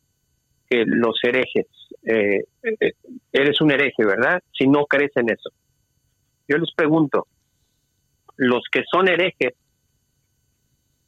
que 0.69 0.85
los 0.85 1.15
herejes, 1.23 1.67
eh, 2.03 2.45
eh, 2.63 2.93
eres 3.31 3.61
un 3.61 3.71
hereje, 3.71 4.05
¿verdad? 4.05 4.41
Si 4.57 4.67
no 4.67 4.85
crees 4.85 5.11
en 5.15 5.29
eso. 5.29 5.49
Yo 6.47 6.57
les 6.57 6.73
pregunto, 6.73 7.27
los 8.37 8.63
que 8.71 8.83
son 8.91 9.07
herejes 9.07 9.53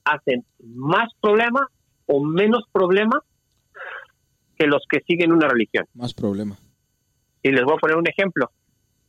hacen 0.06 0.46
más 0.60 1.12
problema 1.20 1.68
o 2.06 2.24
menos 2.24 2.64
problema 2.72 3.20
que 4.58 4.68
los 4.68 4.84
que 4.90 5.02
siguen 5.02 5.32
una 5.32 5.48
religión. 5.48 5.86
Más 5.94 6.14
problema. 6.14 6.56
Y 7.44 7.52
les 7.52 7.64
voy 7.64 7.74
a 7.76 7.78
poner 7.78 7.98
un 7.98 8.08
ejemplo. 8.08 8.52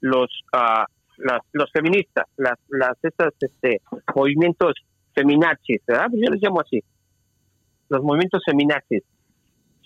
Los 0.01 0.28
ah, 0.53 0.86
las, 1.18 1.40
los 1.53 1.70
feministas, 1.72 2.26
las 2.36 2.59
las 2.68 2.97
estas 3.03 3.32
este 3.40 3.80
movimientos 4.14 4.74
feminazis, 5.14 5.80
¿verdad? 5.86 6.07
Pues 6.11 6.22
Yo 6.24 6.30
les 6.32 6.42
llamo 6.42 6.61
así. 6.61 6.82
Los 7.88 8.03
movimientos 8.03 8.42
feminazis 8.44 9.03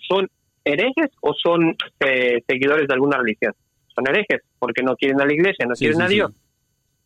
¿son 0.07 0.27
herejes 0.63 1.11
o 1.21 1.33
son 1.33 1.75
eh, 1.99 2.43
seguidores 2.47 2.87
de 2.87 2.93
alguna 2.93 3.17
religión? 3.17 3.53
Son 3.93 4.07
herejes, 4.07 4.41
porque 4.59 4.83
no 4.83 4.95
quieren 4.95 5.21
a 5.21 5.25
la 5.25 5.33
iglesia, 5.33 5.65
no 5.67 5.75
Sí, 5.75 5.85
quieren 5.85 5.99
sí, 5.99 6.03
a 6.03 6.07
sí. 6.07 6.13
Dios, 6.15 6.31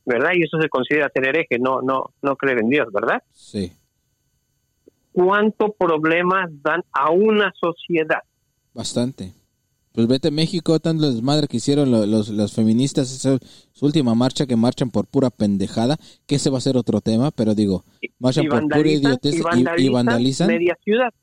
¿verdad? 0.06 0.32
Y 0.36 0.43
eso 0.43 0.60
se 0.62 0.70
considera 0.70 1.10
ser 1.14 1.28
hereje, 1.28 1.58
no, 1.60 1.82
no, 1.82 2.12
no 2.22 2.36
creer 2.36 2.60
en 2.60 2.70
Dios, 2.70 2.88
¿verdad? 2.91 3.22
Sí. 3.32 3.72
¿Cuánto 5.16 5.72
problemas 5.80 6.49
dan 6.61 6.82
a 6.91 7.09
una 7.11 7.53
sociedad? 7.57 8.20
Bastante. 8.74 9.32
Pues 9.93 10.07
vete 10.07 10.28
a 10.28 10.32
México, 10.32 10.78
tanto 10.82 11.09
desmadre 11.09 11.47
que 11.47 11.55
hicieron 11.55 11.89
lo- 11.89 12.05
los, 12.05 12.28
las 12.28 12.53
feministas, 12.53 13.13
esa, 13.13 13.38
su 13.72 13.86
última 13.86 14.13
marcha 14.13 14.45
que 14.45 14.57
marchan 14.57 14.91
por 14.91 15.07
pura 15.07 15.30
pendejada, 15.30 15.95
que 16.28 16.36
ese 16.36 16.49
va 16.49 16.57
a 16.57 16.61
ser 16.61 16.76
otro 16.76 16.99
tema, 16.99 17.32
pero 17.32 17.55
digo, 17.55 17.86
marchan 18.20 18.43
por 18.47 18.59
pura 18.59 18.76
vandalizan, 18.76 19.03
idiotez 19.11 19.34
y 19.34 19.38
y, 19.38 19.39
y 19.39 19.41
vandalizan 19.43 19.93
vandalizan. 19.93 20.47
media 20.49 20.78
ciudad. 20.84 21.13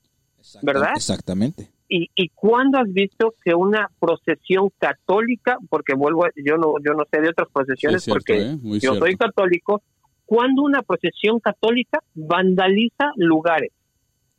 ¿verdad? 0.62 0.92
Exactamente. 0.96 1.70
¿Y, 1.86 2.08
¿Y 2.14 2.30
cuándo 2.30 2.78
has 2.78 2.90
visto 2.90 3.34
que 3.44 3.54
una 3.54 3.90
procesión 4.00 4.70
católica, 4.78 5.58
porque 5.68 5.92
vuelvo, 5.94 6.24
a- 6.24 6.30
yo 6.42 6.56
no, 6.56 6.72
yo 6.82 6.94
no 6.94 7.04
sé 7.12 7.20
de 7.20 7.28
otras 7.28 7.48
procesiones 7.52 8.02
Sí, 8.02 8.10
es 8.10 8.24
cierto, 8.24 8.24
porque 8.24 8.52
¿eh? 8.52 8.58
Yo 8.62 8.80
cierto. 8.80 8.98
soy 9.00 9.16
católico, 9.16 9.82
cuando 10.24 10.62
una 10.62 10.80
procesión 10.80 11.40
católica 11.40 11.98
vandaliza 12.14 13.12
lugares? 13.16 13.70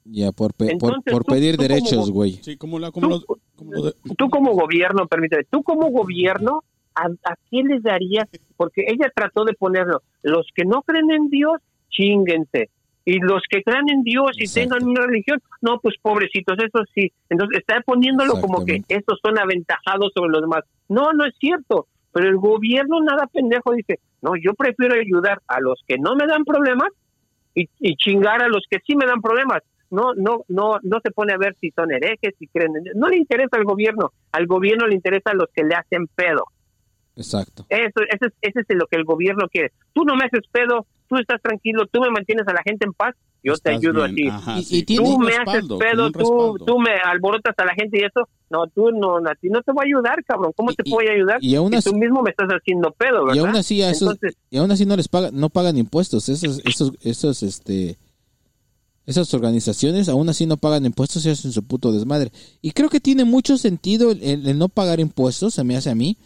Ya, 0.05 0.31
por, 0.31 0.53
pe- 0.53 0.65
por, 0.65 0.71
Entonces, 0.73 1.13
por 1.13 1.23
tú- 1.23 1.33
pedir 1.33 1.55
tú 1.55 1.61
derechos, 1.63 2.11
güey. 2.11 2.33
Sí, 2.41 2.57
como, 2.57 2.77
la, 2.79 2.91
como, 2.91 3.07
los, 3.09 3.25
como 3.55 3.71
lo 3.71 3.81
de- 3.83 3.93
Tú 4.17 4.29
como 4.29 4.51
gobierno, 4.53 5.07
permíteme, 5.07 5.43
tú 5.49 5.63
como 5.63 5.89
gobierno, 5.91 6.63
¿a, 6.95 7.05
a 7.05 7.35
quién 7.49 7.67
les 7.67 7.81
darías? 7.83 8.27
Porque 8.57 8.83
ella 8.87 9.11
trató 9.15 9.45
de 9.45 9.53
ponerlo, 9.53 10.01
los 10.21 10.45
que 10.53 10.65
no 10.65 10.81
creen 10.81 11.09
en 11.11 11.29
Dios, 11.29 11.61
chinguense. 11.89 12.69
Y 13.05 13.19
los 13.19 13.41
que 13.49 13.61
crean 13.63 13.89
en 13.89 14.03
Dios 14.03 14.31
y 14.37 14.43
Exacto. 14.43 14.75
tengan 14.75 14.89
una 14.89 15.05
religión, 15.05 15.41
no, 15.61 15.77
pues 15.81 15.95
pobrecitos, 16.01 16.57
eso 16.57 16.85
sí. 16.95 17.11
Entonces 17.29 17.59
está 17.59 17.81
poniéndolo 17.85 18.39
como 18.39 18.63
que 18.65 18.81
estos 18.87 19.19
son 19.21 19.37
aventajados 19.37 20.11
sobre 20.15 20.31
los 20.31 20.41
demás. 20.41 20.63
No, 20.87 21.11
no 21.11 21.25
es 21.25 21.33
cierto. 21.37 21.87
Pero 22.13 22.29
el 22.29 22.37
gobierno 22.37 23.01
nada 23.01 23.27
pendejo 23.27 23.73
dice, 23.73 23.99
no, 24.21 24.33
yo 24.41 24.53
prefiero 24.53 24.95
ayudar 24.95 25.41
a 25.47 25.59
los 25.59 25.81
que 25.87 25.97
no 25.97 26.15
me 26.15 26.27
dan 26.27 26.45
problemas 26.45 26.89
y, 27.55 27.67
y 27.79 27.95
chingar 27.97 28.41
a 28.41 28.47
los 28.47 28.63
que 28.69 28.77
sí 28.87 28.95
me 28.95 29.05
dan 29.05 29.19
problemas. 29.21 29.63
No, 29.93 30.13
no, 30.15 30.43
no, 30.47 30.79
no 30.81 30.99
se 31.03 31.11
pone 31.11 31.33
a 31.33 31.37
ver 31.37 31.55
si 31.61 31.69
son 31.71 31.91
herejes, 31.91 32.33
si 32.39 32.47
creen. 32.47 32.73
No 32.95 33.07
le 33.09 33.17
interesa 33.17 33.57
al 33.57 33.63
gobierno. 33.63 34.11
Al 34.31 34.47
gobierno 34.47 34.87
le 34.87 34.95
interesa 34.95 35.29
a 35.31 35.35
los 35.35 35.47
que 35.55 35.63
le 35.63 35.75
hacen 35.75 36.07
pedo. 36.15 36.43
Exacto. 37.15 37.65
Eso, 37.69 38.01
eso 38.09 38.25
es, 38.25 38.33
ese 38.41 38.59
es 38.67 38.75
lo 38.75 38.87
que 38.87 38.95
el 38.97 39.03
gobierno 39.05 39.47
quiere. 39.51 39.71
Tú 39.93 40.03
no 40.03 40.15
me 40.15 40.25
haces 40.25 40.41
pedo, 40.51 40.87
tú 41.07 41.17
estás 41.17 41.39
tranquilo, 41.41 41.85
tú 41.91 42.01
me 42.01 42.09
mantienes 42.09 42.47
a 42.47 42.53
la 42.53 42.61
gente 42.63 42.85
en 42.87 42.93
paz, 42.93 43.13
yo 43.43 43.53
te 43.57 43.71
ayudo 43.71 44.07
bien, 44.07 44.11
a 44.11 44.15
ti. 44.15 44.27
ajá, 44.49 44.61
sí, 44.63 44.85
y 44.87 44.95
Tú 44.95 45.19
me 45.19 45.33
haces 45.35 45.65
pedo, 45.77 46.11
tú, 46.11 46.55
tú 46.65 46.79
me 46.79 46.91
alborotas 47.05 47.53
a 47.57 47.65
la 47.65 47.73
gente 47.75 47.99
y 47.99 48.05
eso. 48.05 48.27
No, 48.49 48.65
tú 48.67 48.89
no, 48.91 49.17
a 49.17 49.35
ti 49.35 49.49
no 49.49 49.61
te 49.61 49.71
voy 49.73 49.83
a 49.83 49.87
ayudar, 49.87 50.23
cabrón. 50.25 50.53
¿Cómo 50.55 50.71
Y- 50.71 50.75
te 50.75 50.89
voy 50.89 51.05
a 51.07 51.11
ayudar? 51.11 51.37
y 51.41 51.53
aún 51.55 51.69
si 51.71 51.77
así- 51.77 51.91
tú 51.91 51.97
mismo 51.97 52.21
me 52.23 52.31
estás 52.31 52.47
haciendo 52.49 52.91
pedo, 52.93 53.25
¿verdad? 53.25 53.35
Y 53.35 53.39
aún 53.45 53.55
así 53.55 53.81
a 53.83 53.91
esos, 53.91 54.13
Entonces, 54.13 54.37
y 54.49 54.57
aún 54.57 54.71
así 54.71 54.85
no 54.87 54.95
les 54.95 55.07
pagan, 55.07 55.39
no 55.39 55.49
pagan 55.49 55.77
impuestos. 55.77 56.29
Esos, 56.29 56.61
esos, 56.65 56.93
esos, 57.03 57.43
este, 57.43 57.97
esas 59.05 59.33
organizaciones 59.33 60.07
aún 60.07 60.29
así 60.29 60.45
no 60.45 60.57
pagan 60.57 60.85
impuestos 60.85 61.25
y 61.25 61.29
hacen 61.29 61.51
su 61.51 61.63
puto 61.63 61.91
desmadre. 61.91 62.31
Y 62.61 62.71
creo 62.71 62.89
que 62.89 62.99
tiene 62.99 63.25
mucho 63.25 63.57
sentido 63.57 64.11
el, 64.11 64.57
no 64.57 64.69
pagar 64.69 64.99
impuestos, 64.99 65.55
se 65.55 65.63
me 65.63 65.75
hace 65.75 65.89
a 65.89 65.95
mí, 65.95 66.17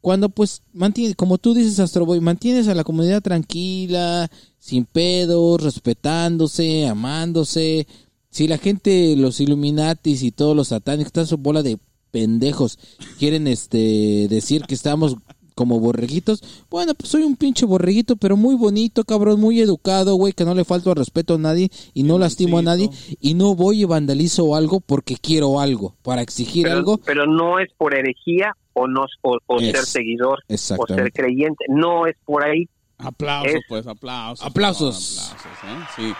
cuando 0.00 0.28
pues 0.28 0.62
mantiene, 0.72 1.14
como 1.14 1.38
tú 1.38 1.54
dices, 1.54 1.80
Astroboy, 1.80 2.20
mantienes 2.20 2.68
a 2.68 2.74
la 2.74 2.84
comunidad 2.84 3.22
tranquila, 3.22 4.30
sin 4.58 4.84
pedos, 4.84 5.62
respetándose, 5.62 6.86
amándose. 6.86 7.86
Si 8.30 8.46
la 8.46 8.58
gente, 8.58 9.16
los 9.16 9.40
Illuminatis 9.40 10.22
y 10.22 10.30
todos 10.30 10.54
los 10.54 10.68
satánicos, 10.68 11.08
están 11.08 11.26
su 11.26 11.38
bola 11.38 11.62
de 11.62 11.78
pendejos, 12.10 12.78
quieren 13.18 13.46
este 13.46 14.26
decir 14.28 14.62
que 14.62 14.74
estamos 14.74 15.16
como 15.56 15.80
borreguitos. 15.80 16.42
Bueno, 16.70 16.94
pues 16.94 17.10
soy 17.10 17.22
un 17.24 17.34
pinche 17.34 17.66
borreguito, 17.66 18.14
pero 18.14 18.36
muy 18.36 18.54
bonito, 18.54 19.02
cabrón, 19.04 19.40
muy 19.40 19.58
educado, 19.60 20.14
güey, 20.14 20.32
que 20.34 20.44
no 20.44 20.54
le 20.54 20.64
falto 20.64 20.90
al 20.90 20.96
respeto 20.96 21.34
a 21.34 21.38
nadie 21.38 21.70
y 21.94 22.04
no 22.04 22.18
lastimo 22.18 22.58
a 22.58 22.62
nadie 22.62 22.90
y 23.20 23.34
no 23.34 23.54
voy 23.56 23.80
y 23.80 23.84
vandalizo 23.84 24.54
algo 24.54 24.80
porque 24.80 25.16
quiero 25.16 25.58
algo, 25.58 25.94
para 26.02 26.20
exigir 26.22 26.64
pero, 26.64 26.76
algo. 26.76 26.98
pero 26.98 27.26
no 27.26 27.58
es 27.58 27.72
por 27.76 27.94
herejía 27.94 28.52
o 28.74 28.86
no 28.86 29.06
o, 29.22 29.38
o 29.46 29.58
Es- 29.58 29.72
ser 29.72 29.84
seguidor 29.86 30.40
o 30.48 30.86
ser 30.86 31.10
creyente. 31.12 31.64
No 31.68 32.06
es 32.06 32.14
por 32.24 32.44
ahí 32.44 32.68
Aplausos, 32.98 33.54
Es- 33.54 33.60
pues, 33.68 33.86
aplausos. 33.86 34.46
Aplausos. 34.46 35.32
Aplausos, 35.32 35.64
¿eh? 35.64 35.86
Sí, 35.96 36.14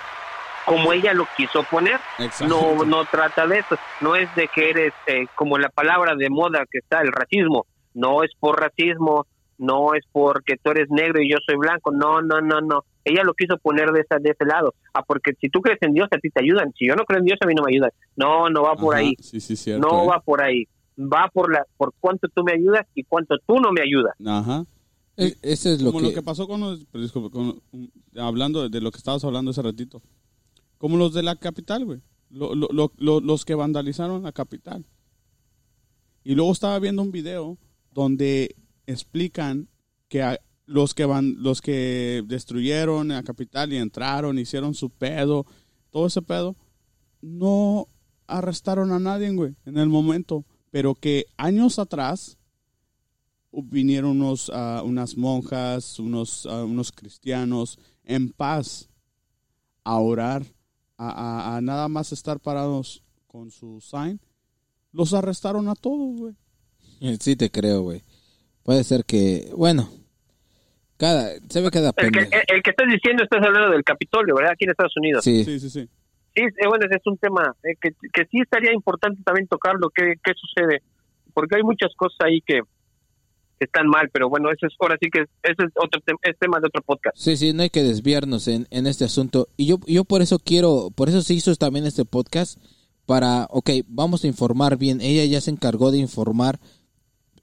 como 0.67 0.93
ella 0.93 1.13
lo 1.15 1.27
quiso 1.37 1.63
poner. 1.71 2.01
exacto. 2.19 2.47
No, 2.49 2.85
no 2.85 3.05
trata 3.05 3.47
de 3.47 3.59
eso. 3.61 3.77
No 4.01 4.17
es 4.17 4.29
de 4.35 4.49
que 4.55 4.71
eres 4.71 4.93
eh, 5.07 5.27
como 5.37 5.59
la 5.59 5.69
palabra 5.69 6.15
de 6.17 6.29
moda 6.29 6.65
que 6.71 6.79
está 6.79 7.01
el 7.03 7.13
racismo. 7.13 7.67
No 7.97 8.23
es 8.23 8.31
por 8.39 8.61
racismo, 8.61 9.27
no 9.59 9.95
es 9.95 10.05
porque 10.13 10.57
tú 10.63 10.71
eres 10.71 10.89
negro 10.91 11.21
y 11.23 11.31
yo 11.31 11.39
soy 11.47 11.57
blanco. 11.57 11.91
No, 11.93 12.21
no, 12.21 12.41
no, 12.43 12.61
no. 12.61 12.85
Ella 13.05 13.23
lo 13.25 13.33
quiso 13.35 13.57
poner 13.59 13.91
de 13.93 14.01
esa, 14.01 14.19
de 14.19 14.31
ese 14.31 14.45
lado. 14.45 14.75
Ah, 14.93 15.03
porque 15.03 15.33
si 15.41 15.49
tú 15.49 15.61
crees 15.63 15.79
en 15.81 15.95
Dios 15.95 16.09
a 16.11 16.19
ti 16.19 16.29
te 16.31 16.43
ayudan. 16.45 16.73
Si 16.77 16.87
yo 16.87 16.95
no 16.95 17.05
creo 17.05 17.21
en 17.21 17.25
Dios 17.25 17.39
a 17.41 17.47
mí 17.47 17.55
no 17.55 17.63
me 17.63 17.73
ayudan. 17.73 17.91
No, 18.17 18.51
no 18.51 18.63
va 18.63 18.77
por 18.77 18.95
Ajá, 18.95 19.03
ahí. 19.05 19.15
Sí, 19.21 19.41
sí, 19.41 19.57
cierto. 19.57 19.89
No 19.89 20.05
¿eh? 20.05 20.07
va 20.09 20.21
por 20.21 20.43
ahí. 20.43 20.65
Va 20.99 21.31
por 21.33 21.53
la 21.53 21.65
por 21.77 21.95
cuánto 22.01 22.29
tú 22.29 22.43
me 22.45 22.53
ayudas 22.53 22.87
y 22.95 23.05
cuánto 23.05 23.37
tú 23.47 23.61
no 23.61 23.73
me 23.73 23.81
ayudas. 23.83 24.15
Ajá. 24.27 24.65
E- 25.17 25.37
Ese 25.41 25.73
es 25.73 25.81
lo 25.81 25.91
como 25.93 26.01
que, 26.03 26.09
lo 26.11 26.15
que 26.15 26.23
pasó 26.23 26.47
con 26.47 26.61
los, 26.61 26.85
con- 27.33 27.63
um, 27.73 27.89
hablando 28.19 28.63
de, 28.65 28.69
de 28.69 28.81
lo 28.83 28.91
que 28.91 28.99
estabas 28.99 29.25
hablando 29.25 29.51
hace 29.53 29.63
ratito, 29.63 30.03
como 30.77 30.99
los 30.99 31.15
de 31.15 31.23
la 31.23 31.37
capital, 31.37 31.87
güey, 31.87 32.01
Lo- 32.29 32.55
lo- 32.55 32.69
lo- 32.71 32.93
lo- 32.99 33.21
los 33.21 33.45
que 33.47 33.55
vandalizaron 33.55 34.23
la 34.25 34.33
capital. 34.33 34.85
Y 36.25 36.35
luego 36.35 36.53
estaba 36.53 36.79
viendo 36.79 37.01
un 37.03 37.13
video 37.13 37.57
donde 37.97 38.55
explican 38.87 39.69
que 40.09 40.39
los 40.67 40.93
que 40.95 41.07
van, 41.07 41.35
los 41.43 41.63
que 41.63 42.23
destruyeron 42.27 43.09
la 43.09 43.23
capital 43.23 43.73
y 43.73 43.79
entraron, 43.79 44.39
hicieron 44.39 44.75
su 44.75 44.91
pedo, 44.91 45.47
todo 45.91 46.07
ese 46.09 46.21
pedo, 46.21 46.57
no 47.23 47.87
arrestaron 48.27 48.93
a 48.93 48.99
nadie, 48.99 49.31
güey, 49.33 49.57
en 49.65 49.79
el 49.79 49.89
momento, 49.89 50.45
pero 50.71 50.95
que 50.95 51.25
años 51.39 51.79
atrás 51.79 52.37
vinieron 53.51 54.21
unos, 54.21 54.51
ah, 54.53 54.83
unas 54.85 55.17
monjas, 55.17 55.99
unos, 55.99 56.45
ah, 56.45 56.65
unos 56.65 56.93
cristianos 56.93 57.79
en 58.05 58.29
paz 58.31 58.91
a 59.85 59.99
orar, 59.99 60.45
a, 60.99 61.09
a- 61.09 61.57
a 61.57 61.61
nada 61.63 61.89
más 61.89 62.13
estar 62.13 62.41
parados 62.41 63.03
con 63.27 63.51
su 63.51 63.81
sign. 63.81 64.21
Los 64.93 65.15
arrestaron 65.15 65.69
a 65.69 65.75
todos, 65.75 66.15
güey. 66.19 66.35
Sí 67.21 67.37
te 67.37 67.51
creo, 67.51 67.83
güey. 67.83 68.03
Puede 68.63 68.83
ser 68.85 69.05
que, 69.05 69.51
bueno, 69.57 69.89
cada, 70.97 71.31
se 71.49 71.61
ve 71.61 71.71
cada 71.71 71.93
El 71.97 72.11
que, 72.13 72.19
el, 72.21 72.27
el 72.57 72.63
que 72.63 72.71
estás 72.71 72.87
diciendo 72.91 73.23
estás 73.23 73.43
hablando 73.45 73.71
del 73.71 73.85
Capitolio, 73.85 74.35
¿verdad? 74.35 74.53
Aquí 74.53 74.65
en 74.65 74.71
Estados 74.71 74.97
Unidos. 74.97 75.23
Sí, 75.25 75.45
Sí, 75.45 75.61
sí, 75.61 75.71
sí. 75.71 75.89
Sí, 76.35 76.43
eh, 76.43 76.69
bueno, 76.69 76.85
ese 76.87 76.97
es 76.97 77.07
un 77.07 77.17
tema 77.17 77.55
eh, 77.65 77.77
que, 77.81 77.91
que 78.13 78.27
sí 78.31 78.41
estaría 78.41 78.73
importante 78.73 79.23
también 79.25 79.47
tocarlo, 79.47 79.89
qué, 79.91 80.15
qué 80.23 80.33
sucede, 80.37 80.83
porque 81.33 81.57
hay 81.57 81.63
muchas 81.63 81.91
cosas 81.97 82.19
ahí 82.25 82.41
que, 82.43 82.61
que 83.59 83.65
están 83.65 83.89
mal, 83.89 84.11
pero 84.13 84.29
bueno, 84.29 84.51
eso 84.51 84.67
es, 84.67 84.75
ahora 84.79 84.99
sí 85.01 85.09
que 85.11 85.21
es- 85.23 85.29
ese 85.43 85.67
es 85.67 85.73
otro 85.77 85.99
tem- 86.03 86.19
es 86.23 86.39
tema 86.39 86.61
de 86.61 86.67
otro 86.67 86.83
podcast. 86.83 87.17
sí, 87.17 87.39
sí, 87.39 87.55
no 87.55 87.63
hay 87.63 87.71
que 87.71 87.83
desviarnos 87.83 88.49
en, 88.49 88.67
en 88.71 88.87
este 88.87 89.05
asunto. 89.07 89.49
Y 89.57 89.67
yo, 89.67 89.79
yo 89.87 90.05
por 90.05 90.21
eso 90.21 90.39
quiero, 90.39 90.91
por 90.95 91.09
eso 91.09 91.23
se 91.23 91.33
hizo 91.33 91.55
también 91.57 91.87
este 91.87 92.05
podcast, 92.05 92.59
para, 93.07 93.47
ok, 93.51 93.71
vamos 93.87 94.25
a 94.25 94.27
informar 94.27 94.77
bien. 94.77 95.01
Ella 95.01 95.25
ya 95.25 95.41
se 95.41 95.51
encargó 95.53 95.91
de 95.91 95.99
informar 95.99 96.59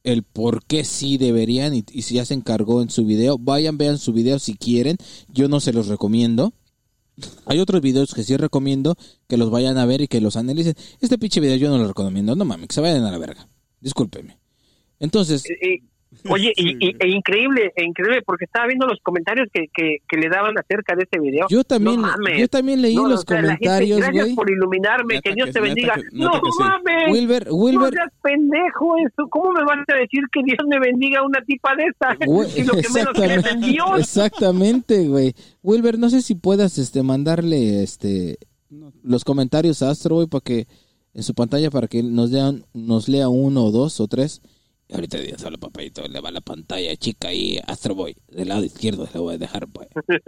el 0.04 0.24
por 0.24 0.66
qué 0.66 0.84
sí 0.84 1.18
deberían 1.18 1.76
y, 1.76 1.84
y 1.92 2.04
si 2.04 2.16
ya 2.16 2.26
se 2.26 2.34
encargó 2.34 2.82
en 2.82 2.90
su 2.90 3.06
video. 3.06 3.38
Vayan, 3.38 3.78
vean 3.78 3.98
su 3.98 4.14
video 4.14 4.40
si 4.40 4.56
quieren. 4.56 4.98
Yo 5.30 5.48
no 5.48 5.60
se 5.60 5.74
los 5.74 5.88
recomiendo. 5.88 6.54
Hay 7.46 7.60
otros 7.60 7.82
videos 7.82 8.14
que 8.14 8.24
sí 8.24 8.36
recomiendo 8.38 8.96
que 9.28 9.38
los 9.38 9.50
vayan 9.50 9.78
a 9.78 9.86
ver 9.86 10.02
y 10.02 10.08
que 10.08 10.22
los 10.22 10.36
analicen. 10.36 10.76
Este 11.00 11.18
pinche 11.18 11.40
video 11.40 11.58
yo 11.58 11.70
no 11.70 11.78
lo 11.78 11.88
recomiendo. 11.88 12.36
No 12.36 12.46
mames, 12.46 12.68
que 12.68 12.76
se 12.76 12.82
vayan 12.82 13.04
a 13.04 13.12
la 13.12 13.18
verga. 13.18 13.48
Discúlpeme. 13.82 14.38
Entonces, 15.00 15.44
oye, 16.30 16.54
y, 16.56 16.88
y- 16.90 16.96
e 17.00 17.08
increíble, 17.10 17.72
e 17.76 17.84
increíble, 17.84 18.22
porque 18.26 18.46
estaba 18.46 18.68
viendo 18.68 18.86
los 18.88 19.00
comentarios 19.02 19.48
que, 19.54 19.68
que, 19.74 19.98
que 20.08 20.18
le 20.18 20.30
daban 20.30 20.58
acerca 20.58 20.96
de 20.96 21.04
ese 21.04 21.20
video. 21.22 21.48
yo 21.50 21.64
también, 21.64 22.02
No 22.02 22.08
mames. 22.08 22.40
yo 22.40 22.48
también 22.48 22.82
leí 22.82 22.96
No, 22.96 23.08
los 23.08 23.22
o 23.22 23.24
sea, 23.28 23.42
la 23.42 23.50
gente, 23.58 23.66
comentarios, 23.66 24.00
gracias 24.00 24.30
por 24.36 24.50
iluminarme, 24.50 25.22
que 25.22 25.34
Dios 25.34 25.52
te 25.52 25.60
bendiga. 25.62 25.96
que- 25.96 26.04
no 26.14 26.32
mames. 26.60 27.12
Wilber, 27.12 27.48
No 27.52 27.90
seas 27.90 28.12
pendejo 28.22 28.96
eso. 28.98 29.28
¿Cómo 29.30 29.52
me 29.52 29.64
vas 29.64 29.80
a 29.94 29.96
decir 29.98 30.22
que 30.32 30.42
Dios 30.44 30.60
me 30.68 30.80
bendiga 30.80 31.20
a 31.20 31.26
una 31.26 31.42
tipa 31.46 31.76
de 31.76 31.84
esa? 31.84 32.16
Güey, 32.26 32.50
Si 32.50 32.64
lo 32.64 32.74
que 32.74 32.90
menos 32.94 33.14
crees 33.14 33.44
Dios. 33.62 34.00
Exactamente, 34.00 35.08
güey. 35.08 35.34
Wilber, 35.62 35.98
no 36.00 36.10
sé 36.10 36.22
si 36.22 36.36
puedas 36.36 36.78
este 36.78 37.04
mandarle 37.04 37.84
este 37.84 38.38
No. 38.70 38.92
los 39.04 39.24
comentarios 39.24 39.82
a 39.84 39.90
Astro, 39.92 40.16
güey, 40.16 40.28
para 40.28 40.42
que 40.42 40.68
en 41.14 41.22
su 41.24 41.34
pantalla 41.36 41.70
para 41.70 41.88
que 41.88 42.02
nos 42.02 42.32
lean 42.32 42.64
nos 42.74 43.08
lea 43.08 43.30
uno 43.30 43.66
o 43.66 43.72
dos 43.72 44.00
o 44.00 44.08
tres 44.08 44.42
Y 44.94 44.96
ahorita 44.96 45.18
digo 45.18 45.40
solo, 45.40 45.58
papayito, 45.58 46.08
le 46.08 46.22
va 46.22 46.30
la 46.30 46.40
pantalla 46.42 46.96
chica 46.96 47.30
ahí, 47.30 47.58
Astro 47.66 47.96
Boy, 47.96 48.16
del 48.30 48.48
lado 48.50 48.64
izquierdo 48.64 49.08
se 49.08 49.18
lo 49.18 49.24
voy 49.24 49.34
a 49.36 49.38
dejar, 49.40 49.68
pues. 49.68 49.88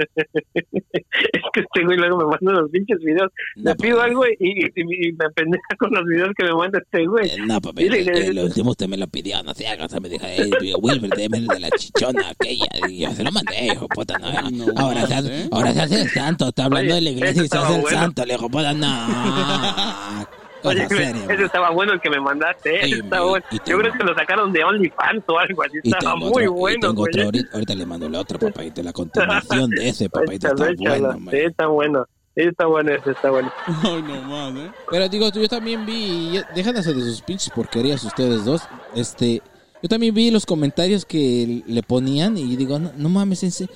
es 0.56 1.42
que 1.54 1.60
este 1.60 1.84
güey 1.86 1.98
luego 1.98 2.18
me 2.18 2.26
manda 2.26 2.62
los 2.62 2.72
pinches 2.72 2.98
videos. 3.00 3.32
No, 3.58 3.70
le 3.72 3.76
pido 3.76 3.98
papá. 3.98 4.08
algo 4.08 4.26
y, 4.26 4.34
y- 4.40 5.08
y 5.08 5.12
me 5.14 5.30
pendeja 5.36 5.76
con 5.78 5.92
los 5.92 6.04
videos 6.08 6.30
que 6.36 6.46
me 6.46 6.54
manda 6.56 6.80
este 6.80 7.06
güey. 7.06 7.30
Eh, 7.30 7.38
no, 7.46 7.60
Dile 7.76 8.06
que- 8.06 8.12
eh, 8.28 8.34
lo 8.34 8.44
último 8.46 8.72
usted 8.72 8.88
me 8.88 8.98
lo 8.98 9.08
pidió, 9.08 9.44
no 9.44 9.54
se 9.54 9.68
haga, 9.68 9.86
o 9.86 9.90
sea, 9.90 10.00
me 10.00 10.10
dijo, 10.10 10.26
eh, 10.28 10.50
Wilmer, 10.82 11.12
déme 11.12 11.38
el 11.38 11.48
de 11.48 11.60
la 11.60 11.70
chichona 11.70 12.30
aquella, 12.30 12.66
y 12.90 13.00
yo 13.02 13.12
se 13.12 13.24
lo 13.24 13.32
mandé, 13.32 13.68
hijo 13.68 13.88
puta, 13.88 14.18
no, 14.18 14.50
No 14.50 14.74
ahora, 14.78 15.06
se 15.06 15.14
hace, 15.14 15.42
¿eh? 15.44 15.48
ahora 15.52 15.74
se 15.74 15.82
hace 15.82 16.02
el 16.02 16.10
santo, 16.10 16.48
está 16.50 16.66
hablando 16.66 16.88
Oye, 16.94 16.96
de 16.96 17.02
la 17.02 17.10
iglesia 17.12 17.44
y 17.44 17.48
se 17.48 17.58
hace 17.58 17.76
el 17.76 17.82
bueno. 17.82 17.98
santo, 18.00 18.26
le 18.26 18.34
dijo, 18.34 18.50
puta, 18.50 18.74
no, 18.74 20.26
Oye, 20.70 20.84
ese 21.30 21.44
estaba 21.46 21.70
bueno 21.72 21.94
el 21.94 22.02
que 22.02 22.10
me 22.10 22.20
mandaste, 22.20 22.76
¿eh? 22.76 22.86
Sí, 22.86 22.94
estaba 22.94 23.26
bueno. 23.26 23.46
Yo 23.66 23.78
creo 23.78 23.94
que 23.94 24.04
lo 24.04 24.16
sacaron 24.16 24.52
de 24.54 24.64
OnlyFans 24.64 25.24
o 25.28 25.38
algo 25.40 25.64
así. 25.64 25.78
Estaba 25.84 26.16
muy 26.16 26.48
bueno, 26.48 26.88
tengo 26.90 27.02
ahorita, 27.06 27.50
ahorita 27.54 27.76
le 27.76 27.86
mando 27.86 28.08
el 28.08 28.16
otro, 28.16 28.40
papayito, 28.40 28.82
la 28.84 28.94
continuación 28.94 29.70
de 29.72 29.90
ese, 29.90 30.10
papayito, 30.10 30.48
Échalo, 30.48 30.66
está 30.66 30.88
bueno, 30.90 31.14
Sí, 31.14 31.20
man. 31.20 31.36
está 31.36 31.68
bueno. 31.68 32.06
Está 32.36 32.66
bueno, 32.66 32.92
ese 32.92 33.12
está 33.12 33.30
bueno. 33.32 33.50
Ay, 33.84 34.02
no 34.02 34.22
más, 34.24 34.54
¿eh? 34.58 34.72
Pero 34.92 35.08
digo, 35.08 35.30
yo 35.32 35.48
también 35.48 35.86
vi, 35.86 36.38
déjense 36.54 36.94
de 36.94 37.00
sus 37.02 37.22
pinches 37.22 37.50
porquerías 37.52 38.04
ustedes 38.04 38.44
dos. 38.44 38.62
Este, 38.94 39.42
yo 39.82 39.88
también 39.88 40.14
vi 40.14 40.32
los 40.32 40.46
comentarios 40.46 41.06
que 41.06 41.64
le 41.66 41.82
ponían 41.82 42.38
y 42.38 42.58
digo, 42.58 42.78
no, 42.78 42.92
no 42.98 43.08
mames, 43.08 43.42
en, 43.44 43.52
se- 43.52 43.70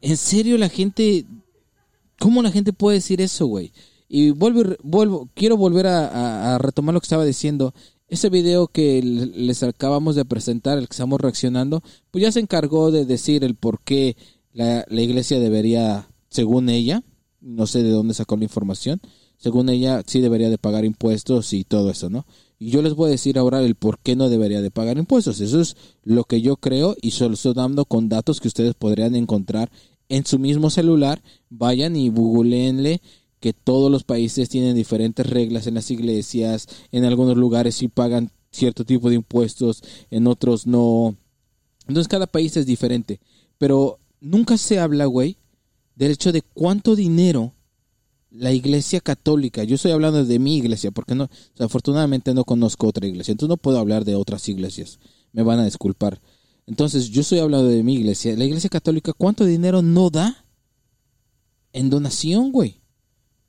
en 0.00 0.16
serio 0.16 0.56
la 0.56 0.70
gente, 0.70 1.26
¿cómo 2.18 2.40
la 2.42 2.50
gente 2.50 2.72
puede 2.72 2.96
decir 2.96 3.20
eso, 3.20 3.44
güey? 3.46 3.70
Y 4.08 4.30
vuelvo, 4.30 4.62
vuelvo, 4.82 5.28
quiero 5.34 5.56
volver 5.56 5.86
a, 5.86 6.54
a- 6.54 6.58
retomar 6.58 6.94
lo 6.94 7.00
que 7.00 7.06
estaba 7.06 7.24
diciendo. 7.24 7.74
Ese 8.08 8.30
video 8.30 8.68
que 8.68 9.02
les 9.02 9.62
acabamos 9.64 10.14
de 10.14 10.24
presentar, 10.24 10.78
el 10.78 10.86
que 10.86 10.92
estamos 10.94 11.20
reaccionando, 11.20 11.82
pues 12.12 12.22
ya 12.22 12.30
se 12.30 12.38
encargó 12.40 12.92
de 12.92 13.04
decir 13.04 13.42
el 13.42 13.56
por 13.56 13.80
qué 13.80 14.16
la, 14.52 14.84
la 14.88 15.02
iglesia 15.02 15.40
debería, 15.40 16.06
según 16.30 16.68
ella, 16.68 17.02
no 17.40 17.66
sé 17.66 17.82
de 17.82 17.90
dónde 17.90 18.14
sacó 18.14 18.36
la 18.36 18.44
información, 18.44 19.00
según 19.38 19.68
ella 19.68 20.02
sí 20.06 20.20
debería 20.20 20.50
de 20.50 20.56
pagar 20.58 20.84
impuestos 20.84 21.52
y 21.52 21.64
todo 21.64 21.90
eso, 21.90 22.08
¿no? 22.08 22.26
Y 22.58 22.70
yo 22.70 22.80
les 22.80 22.94
voy 22.94 23.08
a 23.08 23.10
decir 23.10 23.38
ahora 23.38 23.60
el 23.60 23.74
por 23.74 23.98
qué 23.98 24.16
no 24.16 24.28
debería 24.30 24.62
de 24.62 24.70
pagar 24.70 24.96
impuestos. 24.98 25.40
Eso 25.40 25.60
es 25.60 25.76
lo 26.04 26.24
que 26.24 26.40
yo 26.40 26.56
creo 26.56 26.96
y 27.02 27.10
solo 27.10 27.34
estoy 27.34 27.52
dando 27.54 27.84
con 27.84 28.08
datos 28.08 28.40
que 28.40 28.48
ustedes 28.48 28.74
podrían 28.74 29.14
encontrar 29.14 29.70
en 30.08 30.24
su 30.24 30.38
mismo 30.38 30.70
celular. 30.70 31.22
Vayan 31.50 31.96
y 31.96 32.08
googleenle 32.08 33.02
que 33.46 33.52
todos 33.52 33.92
los 33.92 34.02
países 34.02 34.48
tienen 34.48 34.74
diferentes 34.74 35.24
reglas 35.24 35.68
en 35.68 35.74
las 35.74 35.88
iglesias. 35.92 36.66
En 36.90 37.04
algunos 37.04 37.36
lugares 37.36 37.76
sí 37.76 37.86
pagan 37.86 38.32
cierto 38.50 38.84
tipo 38.84 39.08
de 39.08 39.14
impuestos, 39.14 39.84
en 40.10 40.26
otros 40.26 40.66
no. 40.66 41.14
Entonces 41.86 42.08
cada 42.08 42.26
país 42.26 42.56
es 42.56 42.66
diferente. 42.66 43.20
Pero 43.56 44.00
nunca 44.20 44.58
se 44.58 44.80
habla, 44.80 45.04
güey, 45.04 45.36
del 45.94 46.10
hecho 46.10 46.32
de 46.32 46.42
cuánto 46.42 46.96
dinero 46.96 47.52
la 48.32 48.50
iglesia 48.50 49.00
católica, 49.00 49.62
yo 49.62 49.76
estoy 49.76 49.92
hablando 49.92 50.24
de 50.24 50.38
mi 50.40 50.56
iglesia, 50.56 50.90
porque 50.90 51.14
no, 51.14 51.30
afortunadamente 51.60 52.34
no 52.34 52.44
conozco 52.44 52.88
otra 52.88 53.06
iglesia, 53.06 53.30
entonces 53.30 53.50
no 53.50 53.58
puedo 53.58 53.78
hablar 53.78 54.04
de 54.04 54.16
otras 54.16 54.48
iglesias, 54.48 54.98
me 55.32 55.44
van 55.44 55.60
a 55.60 55.64
disculpar. 55.64 56.20
Entonces 56.66 57.10
yo 57.10 57.20
estoy 57.20 57.38
hablando 57.38 57.68
de 57.68 57.84
mi 57.84 57.94
iglesia, 57.94 58.36
la 58.36 58.44
iglesia 58.44 58.68
católica, 58.68 59.12
¿cuánto 59.12 59.44
dinero 59.44 59.82
no 59.82 60.10
da 60.10 60.44
en 61.72 61.90
donación, 61.90 62.50
güey? 62.50 62.80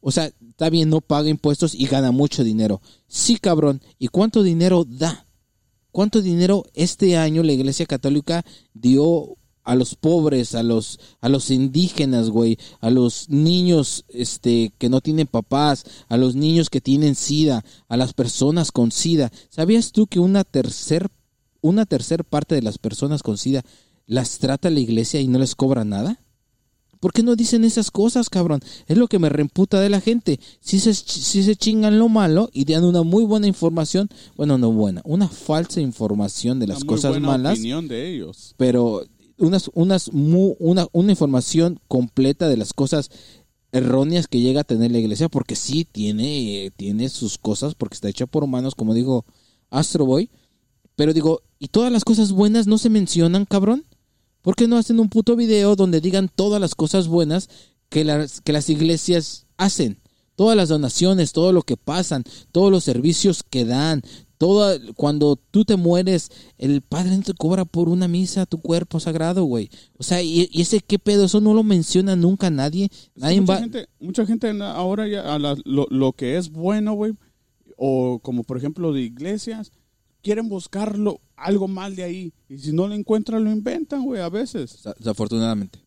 O 0.01 0.11
sea, 0.11 0.25
está 0.25 0.69
bien, 0.69 0.89
no 0.89 1.01
paga 1.01 1.29
impuestos 1.29 1.75
y 1.75 1.85
gana 1.87 2.11
mucho 2.11 2.43
dinero. 2.43 2.81
Sí, 3.07 3.37
cabrón, 3.37 3.81
¿y 3.99 4.07
cuánto 4.07 4.43
dinero 4.43 4.85
da? 4.87 5.25
¿Cuánto 5.91 6.21
dinero 6.21 6.63
este 6.73 7.17
año 7.17 7.43
la 7.43 7.53
iglesia 7.53 7.85
católica 7.85 8.45
dio 8.73 9.37
a 9.63 9.75
los 9.75 9.95
pobres, 9.95 10.55
a 10.55 10.63
los 10.63 10.99
a 11.19 11.27
los 11.27 11.51
indígenas, 11.51 12.29
güey, 12.29 12.57
a 12.79 12.89
los 12.89 13.29
niños 13.29 14.05
este 14.07 14.71
que 14.77 14.89
no 14.89 15.01
tienen 15.01 15.27
papás, 15.27 15.83
a 16.07 16.15
los 16.15 16.35
niños 16.35 16.69
que 16.69 16.79
tienen 16.79 17.15
sida, 17.15 17.65
a 17.89 17.97
las 17.97 18.13
personas 18.13 18.71
con 18.71 18.91
sida. 18.91 19.31
¿Sabías 19.49 19.91
tú 19.91 20.07
que 20.07 20.19
una 20.19 20.45
tercer 20.45 21.09
una 21.59 21.85
tercer 21.85 22.23
parte 22.23 22.55
de 22.55 22.61
las 22.61 22.77
personas 22.77 23.23
con 23.23 23.37
sida 23.37 23.63
las 24.05 24.37
trata 24.37 24.69
la 24.69 24.79
iglesia 24.79 25.19
y 25.19 25.27
no 25.27 25.37
les 25.37 25.55
cobra 25.55 25.83
nada? 25.83 26.21
¿Por 26.99 27.13
qué 27.13 27.23
no 27.23 27.35
dicen 27.35 27.63
esas 27.63 27.91
cosas, 27.91 28.29
cabrón? 28.29 28.61
Es 28.87 28.97
lo 28.97 29.07
que 29.07 29.19
me 29.19 29.29
reemputa 29.29 29.79
de 29.79 29.89
la 29.89 30.01
gente. 30.01 30.39
Si 30.59 30.79
se, 30.79 30.93
si 30.93 31.43
se 31.43 31.55
chingan 31.55 31.99
lo 31.99 32.09
malo 32.09 32.49
y 32.53 32.65
dan 32.65 32.83
una 32.83 33.03
muy 33.03 33.23
buena 33.23 33.47
información, 33.47 34.09
bueno, 34.35 34.57
no 34.57 34.71
buena, 34.71 35.01
una 35.05 35.27
falsa 35.27 35.79
información 35.81 36.59
de 36.59 36.67
las 36.67 36.77
Una 36.77 36.85
muy 36.85 36.95
cosas 36.95 37.11
buena 37.11 37.27
malas, 37.27 37.53
opinión 37.53 37.87
de 37.87 38.13
ellos. 38.13 38.53
pero 38.57 39.03
unas, 39.37 39.69
unas, 39.73 40.11
mu- 40.13 40.55
una, 40.59 40.87
una 40.91 41.11
información 41.11 41.79
completa 41.87 42.47
de 42.49 42.57
las 42.57 42.73
cosas 42.73 43.11
erróneas 43.71 44.27
que 44.27 44.39
llega 44.39 44.61
a 44.61 44.63
tener 44.63 44.91
la 44.91 44.97
iglesia, 44.99 45.29
porque 45.29 45.55
sí 45.55 45.85
tiene, 45.85 46.71
tiene 46.77 47.09
sus 47.09 47.37
cosas, 47.37 47.75
porque 47.75 47.95
está 47.95 48.09
hecha 48.09 48.25
por 48.25 48.43
humanos, 48.43 48.75
como 48.75 48.93
dijo 48.93 49.25
Astro 49.69 50.05
Boy. 50.05 50.29
Pero 50.95 51.13
digo, 51.13 51.41
¿y 51.59 51.67
todas 51.67 51.91
las 51.91 52.03
cosas 52.03 52.31
buenas 52.31 52.65
no 52.65 52.77
se 52.79 52.89
mencionan, 52.89 53.45
cabrón? 53.45 53.83
¿Por 54.47 54.55
qué 54.55 54.65
no 54.65 54.77
hacen 54.77 55.01
un 55.01 55.09
puto 55.09 55.35
video 55.35 55.75
donde 55.75 55.99
digan 55.99 56.29
todas 56.33 56.61
las 56.61 56.73
cosas 56.73 57.09
buenas 57.09 57.49
que 57.89 58.05
las, 58.05 58.39
que 58.39 58.53
las 58.53 58.69
iglesias 58.69 59.45
hacen? 59.57 59.99
Todas 60.37 60.55
las 60.55 60.69
donaciones, 60.69 61.33
todo 61.33 61.51
lo 61.51 61.63
que 61.63 61.75
pasan, 61.75 62.23
todos 62.53 62.71
los 62.71 62.85
servicios 62.85 63.43
que 63.43 63.65
dan, 63.65 64.03
todo, 64.37 64.79
cuando 64.95 65.35
tú 65.35 65.65
te 65.65 65.75
mueres, 65.75 66.29
el 66.57 66.81
Padre 66.81 67.17
no 67.17 67.23
te 67.23 67.33
cobra 67.33 67.65
por 67.65 67.89
una 67.89 68.07
misa 68.07 68.45
tu 68.45 68.61
cuerpo 68.61 69.01
sagrado, 69.01 69.43
güey. 69.43 69.69
O 69.97 70.03
sea, 70.03 70.21
y, 70.21 70.47
y 70.49 70.61
ese 70.61 70.79
qué 70.79 70.97
pedo, 70.97 71.25
eso 71.25 71.41
no 71.41 71.53
lo 71.53 71.63
menciona 71.63 72.15
nunca 72.15 72.49
nadie. 72.49 72.89
Nadie 73.15 73.41
mucha, 73.41 73.53
va... 73.53 73.59
gente, 73.59 73.89
mucha 73.99 74.25
gente 74.25 74.49
ahora 74.61 75.09
ya 75.09 75.35
a 75.35 75.37
la- 75.39 75.57
lo, 75.65 75.87
lo 75.89 76.13
que 76.13 76.37
es 76.37 76.51
bueno, 76.51 76.93
güey, 76.93 77.11
o 77.75 78.19
como 78.23 78.45
por 78.45 78.55
ejemplo 78.55 78.93
de 78.93 79.01
iglesias, 79.01 79.73
quieren 80.27 80.49
buscarlo 80.49 81.21
algo 81.37 81.69
mal 81.69 81.95
de 81.95 82.03
ahí. 82.03 82.33
Y 82.49 82.57
si 82.57 82.73
no 82.73 82.85
lo 82.85 82.93
encuentran, 82.93 83.45
lo 83.45 83.49
inventan, 83.49 84.03
güey, 84.03 84.19
a 84.21 84.27
veces. 84.27 84.83
Desa- 84.83 84.93
Desafortunadamente. 84.97 85.79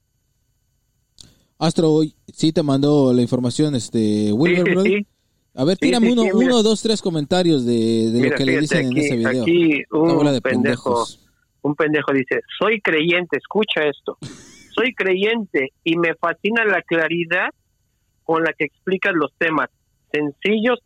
Astro, 1.58 1.90
hoy 1.92 2.14
sí 2.32 2.50
te 2.50 2.62
mandó 2.62 3.12
la 3.12 3.20
información, 3.20 3.74
este, 3.74 4.28
Sí, 4.28 4.32
Wilmer, 4.32 4.80
sí. 4.80 5.06
A 5.54 5.64
ver, 5.64 5.76
tírame 5.76 6.06
sí, 6.06 6.12
uno, 6.12 6.22
uno, 6.32 6.62
dos, 6.62 6.80
tres 6.80 7.02
comentarios 7.02 7.66
de, 7.66 8.10
de 8.10 8.30
lo 8.30 8.34
que 8.34 8.46
le 8.46 8.60
dicen 8.60 8.86
en 8.86 8.96
ese 8.96 9.16
video. 9.16 9.42
Aquí 9.42 9.82
un 9.90 10.08
de 10.32 10.40
pendejo, 10.40 10.42
pendejos. 10.42 11.20
un 11.60 11.74
pendejo 11.74 12.12
dice, 12.14 12.40
soy 12.58 12.80
creyente, 12.80 13.36
escucha 13.36 13.82
esto. 13.84 14.16
Soy 14.74 14.94
creyente 14.94 15.72
y 15.84 15.98
me 15.98 16.14
fascina 16.14 16.64
la 16.64 16.80
claridad 16.80 17.50
con 18.24 18.42
la 18.42 18.54
que 18.56 18.64
explicas 18.64 19.12
los 19.14 19.32
temas 19.36 19.68
sencillos, 20.10 20.78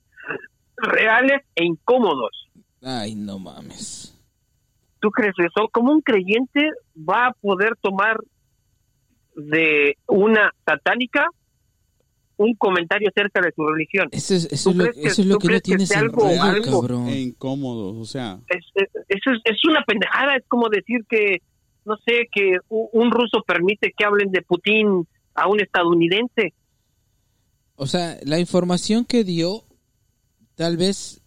reales 0.76 1.42
e 1.55 1.64
incómodos. 1.64 2.43
Ay, 2.85 3.14
no 3.14 3.39
mames. 3.39 4.14
¿Tú 5.01 5.11
crees 5.11 5.35
eso? 5.39 5.68
¿Cómo 5.72 5.93
un 5.93 6.01
creyente 6.03 6.68
va 6.97 7.28
a 7.28 7.32
poder 7.32 7.76
tomar 7.80 8.18
de 9.37 9.97
una 10.07 10.51
satánica 10.66 11.26
un 12.37 12.55
comentario 12.57 13.09
acerca 13.11 13.41
de 13.41 13.53
su 13.55 13.66
religión? 13.66 14.09
Eso 14.12 14.35
es, 14.35 14.53
eso 14.53 14.72
¿Tú 14.72 14.80
es 14.80 14.87
lo, 14.87 14.93
que- 14.93 15.03
eso 15.03 15.22
es 15.22 15.26
lo 15.28 15.39
que 15.39 15.47
no 15.47 15.49
crees 15.49 15.62
que 15.62 15.95
algo- 15.95 16.20
sentido, 16.22 16.43
algo- 16.43 16.80
cabrón. 16.80 17.09
E 17.09 17.20
incómodos, 17.20 17.97
o 17.97 18.05
sea. 18.05 18.39
es, 18.49 18.64
es, 18.74 18.89
es, 19.09 19.20
es 19.45 19.64
una 19.68 19.82
pendejada, 19.85 20.37
es 20.37 20.45
como 20.49 20.68
decir 20.68 21.01
que, 21.09 21.39
no 21.85 21.97
sé, 22.05 22.28
que 22.32 22.59
un 22.68 23.11
ruso 23.11 23.43
permite 23.47 23.93
que 23.97 24.05
hablen 24.05 24.30
de 24.30 24.43
Putin 24.43 25.07
a 25.35 25.49
un 25.49 25.61
estadounidense. 25.61 26.55
O 27.76 27.87
sea, 27.87 28.16
la 28.24 28.39
información 28.39 29.05
que 29.05 29.24
dio, 29.24 29.62
tal 30.55 30.76
vez 30.76 31.20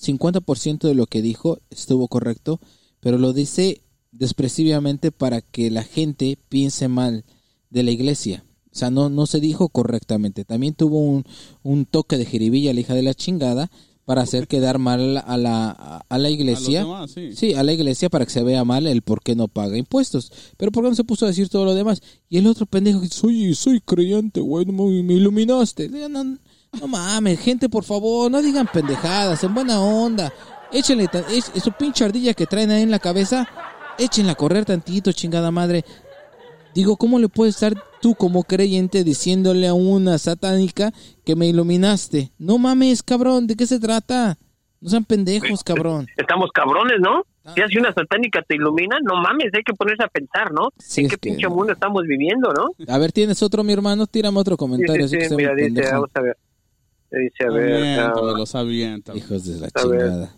50% 0.00 0.80
de 0.80 0.94
lo 0.94 1.06
que 1.06 1.22
dijo 1.22 1.58
estuvo 1.70 2.08
correcto, 2.08 2.60
pero 3.00 3.18
lo 3.18 3.32
dice 3.32 3.80
despreciablemente 4.12 5.12
para 5.12 5.40
que 5.40 5.70
la 5.70 5.82
gente 5.82 6.38
piense 6.48 6.88
mal 6.88 7.24
de 7.70 7.82
la 7.82 7.90
iglesia. 7.90 8.44
O 8.72 8.76
sea, 8.78 8.90
no, 8.90 9.08
no 9.08 9.26
se 9.26 9.40
dijo 9.40 9.68
correctamente. 9.68 10.44
También 10.44 10.74
tuvo 10.74 11.00
un, 11.00 11.24
un 11.62 11.84
toque 11.84 12.16
de 12.16 12.26
jeribilla, 12.26 12.72
la 12.72 12.80
hija 12.80 12.94
de 12.94 13.02
la 13.02 13.14
chingada, 13.14 13.70
para 14.04 14.22
hacer 14.22 14.46
quedar 14.46 14.78
mal 14.78 15.18
a 15.18 15.36
la, 15.36 15.70
a 16.08 16.18
la 16.18 16.30
iglesia. 16.30 16.80
A 16.80 16.84
demás, 16.84 17.10
sí. 17.10 17.32
Sí, 17.34 17.54
a 17.54 17.62
la 17.62 17.72
iglesia 17.72 18.08
para 18.08 18.24
que 18.24 18.30
se 18.30 18.42
vea 18.42 18.64
mal 18.64 18.86
el 18.86 19.02
por 19.02 19.22
qué 19.22 19.34
no 19.34 19.48
paga 19.48 19.76
impuestos. 19.76 20.32
Pero 20.56 20.72
¿por 20.72 20.82
qué 20.82 20.90
no 20.90 20.96
se 20.96 21.04
puso 21.04 21.26
a 21.26 21.28
decir 21.28 21.48
todo 21.48 21.64
lo 21.64 21.74
demás? 21.74 22.00
Y 22.28 22.38
el 22.38 22.46
otro 22.46 22.66
pendejo 22.66 23.04
soy, 23.10 23.54
soy 23.54 23.80
creyente, 23.80 24.40
güey, 24.40 24.64
me, 24.64 25.02
me 25.02 25.14
iluminaste. 25.14 25.88
No, 25.88 26.38
no 26.80 26.86
mames, 26.88 27.40
gente, 27.40 27.68
por 27.68 27.84
favor, 27.84 28.30
no 28.30 28.42
digan 28.42 28.66
pendejadas, 28.72 29.42
en 29.44 29.54
buena 29.54 29.80
onda. 29.80 30.32
Échenle 30.72 31.08
es, 31.30 31.50
su 31.62 31.72
pinche 31.72 32.04
ardilla 32.04 32.34
que 32.34 32.46
traen 32.46 32.70
ahí 32.70 32.82
en 32.82 32.90
la 32.90 32.98
cabeza, 32.98 33.48
échenla 33.98 34.32
a 34.32 34.36
correr 34.36 34.64
tantito, 34.64 35.12
chingada 35.12 35.50
madre. 35.50 35.84
Digo, 36.74 36.96
¿cómo 36.96 37.18
le 37.18 37.28
puedes 37.28 37.54
estar 37.54 37.74
tú 38.00 38.14
como 38.14 38.44
creyente 38.44 39.02
diciéndole 39.02 39.66
a 39.66 39.74
una 39.74 40.18
satánica 40.18 40.92
que 41.24 41.34
me 41.34 41.46
iluminaste? 41.46 42.30
No 42.38 42.58
mames, 42.58 43.02
cabrón, 43.02 43.46
¿de 43.46 43.56
qué 43.56 43.66
se 43.66 43.80
trata? 43.80 44.36
No 44.80 44.90
sean 44.90 45.04
pendejos, 45.04 45.64
cabrón. 45.64 46.06
Estamos 46.16 46.50
cabrones, 46.52 46.98
¿no? 47.00 47.22
Si 47.54 47.62
hace 47.62 47.78
una 47.78 47.92
satánica 47.94 48.42
te 48.46 48.56
ilumina, 48.56 48.98
no 49.02 49.16
mames, 49.22 49.46
hay 49.54 49.62
que 49.64 49.72
ponerse 49.72 50.04
a 50.04 50.08
pensar, 50.08 50.52
¿no? 50.52 50.68
Sí, 50.78 51.00
¿En 51.00 51.08
qué 51.08 51.16
que- 51.16 51.30
pinche 51.30 51.48
mundo 51.48 51.72
estamos 51.72 52.02
viviendo, 52.06 52.52
no? 52.52 52.66
A 52.92 52.98
ver, 52.98 53.10
¿tienes 53.10 53.42
otro, 53.42 53.64
mi 53.64 53.72
hermano? 53.72 54.06
Tírame 54.06 54.38
otro 54.38 54.56
comentario. 54.58 55.08
sí, 55.08 55.16
así 55.16 55.22
que 55.24 55.28
sí, 55.30 55.34
mira, 55.34 55.54
dice, 55.54 55.90
vamos 55.90 56.10
a 56.14 56.20
ver. 56.20 56.36
Dice, 57.10 57.44
a 57.46 57.50
ver, 57.50 57.72
ah, 58.00 58.04
Aviéntamelos, 58.10 58.54
aviéntamelos. 58.54 59.26
Hijos 59.26 59.44
de 59.46 59.60
la 59.60 59.68
A 59.74 59.86
ver. 59.86 60.00
chingada. 60.00 60.34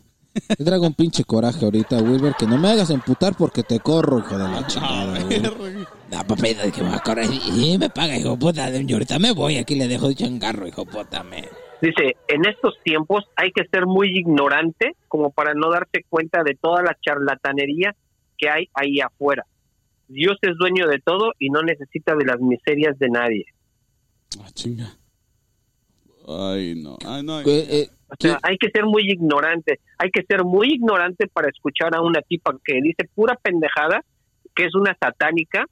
Te 0.57 0.65
traigo 0.65 0.87
un 0.87 0.95
pinche 0.95 1.25
coraje 1.25 1.65
ahorita, 1.65 1.99
Wilber, 1.99 2.35
que 2.39 2.47
no 2.47 2.57
me 2.57 2.69
hagas 2.71 2.91
emputar 2.91 3.35
porque 3.37 3.65
te 3.65 3.81
corro, 3.81 4.21
hijo 4.21 4.39
de 4.39 4.45
la 4.45 4.67
chingada. 4.67 5.21
güey. 5.25 5.41
No, 5.41 6.25
papito, 6.27 6.63
de 6.63 6.71
que 6.71 6.83
me 6.83 6.91
va 6.91 6.97
a 6.97 7.03
correr. 7.03 7.27
Y 7.57 7.77
me 7.79 7.91
paga, 7.91 8.17
hijo 8.17 8.39
puta. 8.39 8.71
Y 8.71 8.93
ahorita 8.93 9.19
me 9.19 9.33
voy, 9.33 9.59
aquí 9.59 9.75
le 9.75 9.89
dejo 9.89 10.09
de 10.09 10.15
changarro, 10.15 10.69
hijo 10.69 10.85
puta. 10.87 11.25
Me. 11.25 11.49
Dice, 11.83 12.17
en 12.29 12.47
estos 12.47 12.75
tiempos 12.85 13.25
hay 13.35 13.51
que 13.53 13.65
ser 13.73 13.87
muy 13.87 14.17
ignorante 14.17 14.95
como 15.09 15.31
para 15.31 15.55
no 15.55 15.71
darse 15.71 16.05
cuenta 16.09 16.45
de 16.45 16.55
toda 16.55 16.83
la 16.83 16.97
charlatanería 17.05 17.97
que 18.39 18.49
hay 18.49 18.69
ahí 18.75 19.01
afuera. 19.01 19.45
Dios 20.07 20.37
es 20.43 20.57
dueño 20.59 20.87
de 20.87 20.99
todo 21.01 21.33
y 21.39 21.49
no 21.51 21.63
necesita 21.63 22.15
de 22.15 22.25
las 22.25 22.39
miserias 22.41 22.99
de 22.99 23.09
nadie. 23.09 23.45
Ah, 24.41 24.49
chinga. 24.55 24.97
Ay, 26.39 26.75
no. 26.77 26.97
Ay, 27.07 27.23
no. 27.23 27.41
Eh, 27.41 27.45
eh, 27.47 27.89
O 28.09 28.15
sea, 28.19 28.39
hay 28.43 28.57
que 28.59 28.71
ser 28.71 28.85
muy 28.85 29.03
ignorante. 29.11 29.81
Hay 29.99 30.11
que 30.11 30.23
ser 30.23 30.45
muy 30.45 30.69
ignorante 30.75 31.27
para 31.29 31.49
escuchar 31.49 31.95
a 31.95 32.01
una 32.03 32.21
tipa 32.23 32.53
que 32.65 32.75
dice 32.83 33.09
pura 33.15 33.37
pendejada, 33.43 34.03
que 34.55 34.65
es 34.67 34.75
una 34.75 34.97
satánica, 35.01 35.65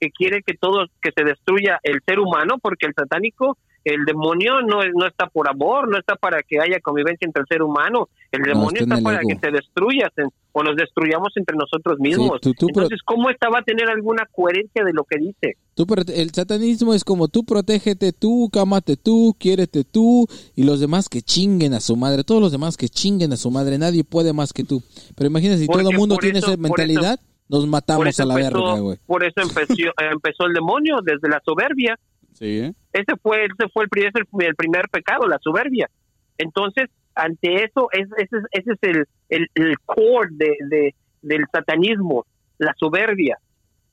que 0.00 0.10
quiere 0.10 0.42
que 0.42 0.54
todo, 0.54 0.86
que 1.02 1.10
se 1.16 1.24
destruya 1.24 1.78
el 1.82 2.00
ser 2.06 2.18
humano, 2.20 2.58
porque 2.60 2.86
el 2.86 2.94
satánico, 2.94 3.56
el 3.84 4.04
demonio 4.04 4.60
no, 4.62 4.80
no 4.94 5.06
está 5.06 5.26
por 5.26 5.48
amor, 5.48 5.88
no 5.88 5.98
está 5.98 6.16
para 6.16 6.42
que 6.42 6.58
haya 6.60 6.80
convivencia 6.80 7.26
entre 7.26 7.42
el 7.42 7.46
ser 7.48 7.62
humano. 7.62 8.08
El 8.32 8.42
No, 8.42 8.46
demonio 8.48 8.82
está 8.82 8.96
para 9.02 9.18
ego. 9.20 9.28
que 9.28 9.36
se 9.38 9.50
destruyas 9.52 10.10
en- 10.16 10.30
o 10.56 10.62
nos 10.62 10.76
destruyamos 10.76 11.28
entre 11.36 11.56
nosotros 11.56 11.98
mismos. 11.98 12.40
tú- 12.40 12.54
tú, 12.54 12.68
pero- 12.68 12.86
Entonces, 12.86 13.00
¿cómo 13.04 13.28
esta 13.28 13.48
va 13.50 13.58
a 13.58 13.62
tener 13.62 13.88
alguna 13.90 14.24
coherencia 14.32 14.84
de 14.84 14.92
lo 14.92 15.02
que 15.04 15.18
dice? 15.18 15.58
tú 15.74 15.84
el 16.14 16.30
satanismo 16.30 16.94
es 16.94 17.02
como 17.02 17.26
tú 17.26 17.42
protégete 17.44 18.12
tú, 18.12 18.48
cámate 18.52 18.96
tú, 18.96 19.34
quiérete 19.38 19.82
tú 19.82 20.26
y 20.54 20.62
los 20.62 20.78
demás 20.78 21.08
que 21.08 21.20
chinguen 21.22 21.74
a 21.74 21.80
su 21.80 21.96
madre. 21.96 22.22
Todos 22.22 22.40
los 22.40 22.52
demás 22.52 22.76
que 22.76 22.88
chinguen 22.88 23.32
a 23.32 23.36
su 23.36 23.50
madre. 23.50 23.76
Nadie 23.78 24.04
puede 24.04 24.32
más 24.32 24.52
que 24.52 24.62
tú. 24.62 24.80
Pero 25.16 25.28
imagínate 25.28 25.58
si 25.60 25.66
Porque 25.66 25.82
todo 25.82 25.90
el 25.90 25.98
mundo 25.98 26.16
tiene 26.18 26.38
eso- 26.38 26.52
esa 26.52 26.56
mentalidad, 26.56 27.18
nos 27.48 27.66
matamos 27.66 28.18
a 28.20 28.24
la 28.24 28.34
empezó- 28.34 28.52
verga, 28.64 28.78
güey. 28.80 28.98
Por 29.06 29.24
eso 29.24 29.40
empezó, 29.42 29.74
empezó 30.12 30.46
el 30.46 30.52
demonio, 30.54 30.96
desde 31.04 31.28
la 31.28 31.42
soberbia. 31.44 31.98
Sí, 32.34 32.46
¿eh? 32.58 32.72
ese 32.92 33.16
fue 33.22 33.44
ese 33.44 33.68
fue 33.72 33.84
el, 33.84 33.88
pri- 33.88 34.02
ese 34.06 34.24
fue 34.30 34.46
el 34.46 34.54
primer 34.56 34.88
pecado 34.90 35.26
la 35.28 35.38
soberbia 35.42 35.88
entonces 36.38 36.88
ante 37.14 37.64
eso 37.64 37.88
es- 37.92 38.08
ese, 38.18 38.36
es- 38.38 38.44
ese 38.52 38.72
es 38.72 38.78
el, 38.82 39.04
el, 39.28 39.46
el 39.54 39.78
core 39.80 40.28
de, 40.32 40.56
de- 40.68 40.94
del 41.22 41.44
satanismo 41.52 42.26
la 42.58 42.74
soberbia. 42.78 43.38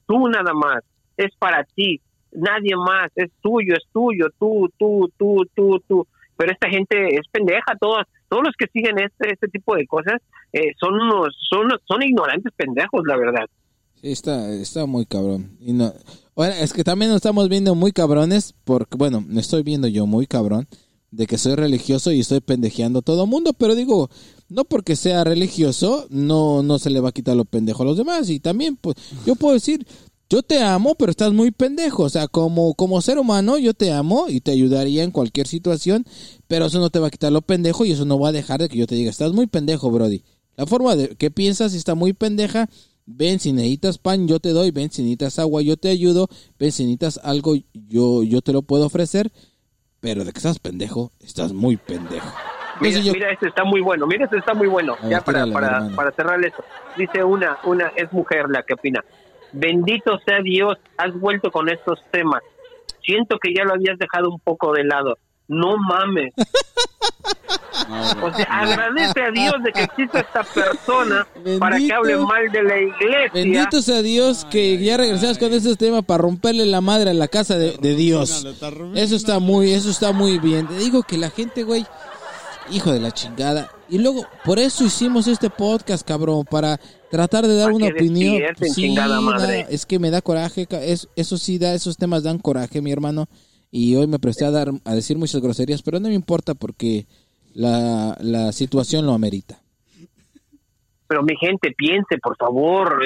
Tú 0.08 0.28
nada 0.30 0.54
más 0.54 0.84
es 1.18 1.32
para 1.38 1.64
ti. 1.64 2.02
Nadie 2.34 2.76
más 2.76 3.12
es 3.16 3.30
tuyo 3.42 3.74
es 3.76 3.84
tuyo 3.94 4.28
tú 4.40 4.70
tú 4.78 5.12
tú 5.18 5.46
tú 5.56 5.80
tú. 5.88 6.08
Pero 6.38 6.52
esta 6.52 6.70
gente 6.70 7.16
es 7.16 7.28
pendeja 7.32 7.76
todos 7.80 8.04
todos 8.30 8.44
los 8.46 8.56
que 8.58 8.68
siguen 8.74 8.98
este 9.00 9.34
este 9.34 9.48
tipo 9.50 9.76
de 9.76 9.86
cosas 9.86 10.22
eh, 10.54 10.74
son 10.80 10.96
unos 10.96 11.36
son 11.50 11.68
son 11.86 12.04
ignorantes 12.04 12.52
pendejos 12.56 13.02
la 13.06 13.18
verdad. 13.18 13.46
Sí, 14.02 14.12
está, 14.12 14.50
está 14.54 14.86
muy 14.88 15.06
cabrón. 15.06 15.52
Y 15.60 15.74
no, 15.74 15.92
ahora, 16.36 16.58
es 16.60 16.74
que 16.74 16.84
también 16.84 17.10
nos 17.12 17.18
estamos 17.18 17.48
viendo 17.50 17.76
muy 17.76 17.92
cabrones, 17.92 18.56
porque, 18.64 18.98
bueno, 18.98 19.22
me 19.22 19.42
estoy 19.42 19.62
viendo 19.62 19.88
yo 19.88 20.08
muy 20.08 20.26
cabrón, 20.26 20.66
de 21.12 21.28
que 21.28 21.38
soy 21.38 21.56
religioso 21.56 22.12
y 22.12 22.22
estoy 22.22 22.40
pendejeando 22.40 23.00
a 23.00 23.02
todo 23.02 23.28
mundo, 23.28 23.54
pero 23.54 23.76
digo, 23.76 24.10
no 24.48 24.66
porque 24.66 24.96
sea 24.96 25.24
religioso, 25.24 26.08
no, 26.10 26.64
no 26.64 26.80
se 26.80 26.90
le 26.90 27.02
va 27.02 27.10
a 27.10 27.14
quitar 27.14 27.36
lo 27.36 27.46
pendejo 27.46 27.84
a 27.84 27.86
los 27.86 27.98
demás. 27.98 28.30
Y 28.30 28.40
también, 28.40 28.78
pues, 28.78 28.96
yo 29.26 29.36
puedo 29.36 29.54
decir, 29.54 29.86
yo 30.30 30.42
te 30.44 30.64
amo, 30.64 30.96
pero 30.96 31.12
estás 31.12 31.34
muy 31.34 31.52
pendejo. 31.52 32.04
O 32.04 32.10
sea, 32.10 32.28
como, 32.30 32.74
como 32.74 33.02
ser 33.02 33.20
humano, 33.20 33.58
yo 33.58 33.74
te 33.74 33.92
amo 33.92 34.28
y 34.30 34.40
te 34.40 34.52
ayudaría 34.52 35.04
en 35.04 35.12
cualquier 35.12 35.48
situación, 35.48 36.06
pero 36.48 36.68
eso 36.68 36.80
no 36.80 36.90
te 36.90 37.00
va 37.00 37.08
a 37.08 37.12
quitar 37.12 37.34
lo 37.34 37.42
pendejo 37.42 37.84
y 37.84 37.92
eso 37.92 38.06
no 38.06 38.18
va 38.18 38.30
a 38.30 38.34
dejar 38.34 38.62
de 38.62 38.70
que 38.70 38.78
yo 38.78 38.88
te 38.88 38.96
diga, 38.96 39.10
estás 39.12 39.34
muy 39.34 39.48
pendejo, 39.48 39.92
Brody. 39.92 40.24
La 40.56 40.66
forma 40.66 40.96
de 40.96 41.10
que 41.16 41.32
piensas 41.32 41.74
está 41.74 41.96
muy 41.96 42.14
pendeja. 42.14 42.70
Ven, 43.06 43.40
si 43.40 43.52
necesitas 43.52 43.98
pan, 43.98 44.28
yo 44.28 44.40
te 44.40 44.50
doy. 44.50 44.72
Ven, 44.72 44.92
si 44.92 45.02
necesitas 45.02 45.40
agua, 45.40 45.62
yo 45.62 45.76
te 45.76 45.90
ayudo. 45.90 46.30
Ven, 46.58 46.72
si 46.72 46.84
necesitas 46.84 47.20
algo, 47.24 47.56
yo, 47.74 48.24
yo 48.24 48.42
te 48.42 48.54
lo 48.54 48.62
puedo 48.62 48.86
ofrecer. 48.86 49.32
Pero 50.02 50.24
de 50.26 50.32
que 50.32 50.40
estás 50.40 50.60
pendejo, 50.60 51.12
estás 51.22 51.54
muy 51.54 51.78
pendejo. 51.78 52.28
Mira, 52.80 53.00
yo- 53.00 53.14
mira, 53.14 53.32
este 53.32 53.48
está 53.48 53.64
muy 53.64 53.82
bueno. 53.82 54.08
Mira, 54.08 54.26
este 54.26 54.38
está 54.38 54.54
muy 54.56 54.68
bueno. 54.68 54.96
Ver, 55.04 55.12
ya 55.12 55.22
para, 55.22 55.46
para, 55.54 55.90
para 55.96 56.12
cerrar 56.12 56.44
esto. 56.44 56.64
Dice 56.98 57.24
una, 57.24 57.60
una, 57.66 57.92
es 57.96 58.12
mujer 58.12 58.46
la 58.50 58.64
que 58.64 58.74
opina. 58.74 59.04
Bendito 59.54 60.18
sea 60.26 60.40
Dios, 60.42 60.78
has 60.98 61.14
vuelto 61.14 61.52
con 61.52 61.70
estos 61.70 62.00
temas. 62.12 62.42
Siento 63.04 63.38
que 63.38 63.54
ya 63.54 63.64
lo 63.64 63.74
habías 63.74 63.98
dejado 64.00 64.30
un 64.32 64.40
poco 64.40 64.74
de 64.74 64.84
lado. 64.86 65.18
No 65.52 65.76
mames. 65.78 66.34
No, 67.90 68.28
O 68.28 68.34
sea, 68.34 68.46
agradece 68.46 69.22
a 69.22 69.32
Dios 69.32 69.54
de 69.64 69.72
que 69.72 69.84
exista 69.84 70.20
esta 70.20 70.44
persona 70.44 71.28
para 71.60 71.78
que 71.78 71.92
hable 71.94 72.18
mal 72.18 72.50
de 72.52 72.64
la 72.64 72.80
iglesia. 72.80 73.32
Bendito 73.34 73.82
sea 73.82 74.02
Dios 74.02 74.46
que 74.50 74.78
ya 74.78 74.98
regresas 74.98 75.38
con 75.38 75.52
ese 75.54 75.76
tema 75.76 76.02
para 76.02 76.20
romperle 76.22 76.66
la 76.66 76.80
madre 76.82 77.10
a 77.10 77.14
la 77.14 77.28
casa 77.28 77.58
de, 77.58 77.78
de 77.78 77.96
Dios. 77.96 78.46
Eso 78.96 79.16
está 79.16 79.40
muy, 79.40 79.72
eso 79.72 79.90
está 79.90 80.12
muy 80.12 80.38
bien. 80.40 80.68
Te 80.68 80.76
digo 80.78 81.04
que 81.04 81.18
la 81.18 81.30
gente, 81.32 81.64
güey, 81.64 81.86
hijo 82.72 82.92
de 82.92 83.00
la 83.00 83.12
chingada. 83.12 83.72
Y 83.90 83.98
luego, 83.98 84.26
por 84.46 84.60
eso 84.60 84.86
hicimos 84.86 85.28
este 85.28 85.50
podcast, 85.50 86.08
cabrón, 86.08 86.46
para 86.50 86.80
tratar 87.10 87.46
de 87.48 87.56
dar 87.58 87.72
una 87.72 87.88
opinión. 87.96 88.36
da- 89.40 89.46
es 89.70 89.86
que 89.86 90.00
me 90.00 90.12
da 90.12 90.22
coraje, 90.22 90.68
es, 90.84 91.10
eso 91.16 91.38
sí 91.38 91.58
da, 91.58 91.74
esos 91.74 91.98
temas 91.98 92.24
dan 92.24 92.38
coraje, 92.38 92.82
mi 92.82 92.92
hermano. 92.92 93.28
Y 93.72 93.96
hoy 93.96 94.06
me 94.08 94.20
presté 94.20 94.46
a 94.46 94.52
dar, 94.52 94.68
a 94.86 94.94
decir 94.94 95.18
muchas 95.18 95.42
groserías, 95.42 95.82
pero 95.82 96.00
no 96.00 96.10
me 96.10 96.14
importa 96.14 96.54
porque 96.56 97.06
la, 97.54 98.18
la 98.20 98.52
situación 98.52 99.06
lo 99.06 99.14
amerita. 99.14 99.60
Pero 101.08 101.24
mi 101.24 101.36
gente, 101.38 101.72
piense, 101.78 102.18
por 102.22 102.38
favor. 102.38 103.02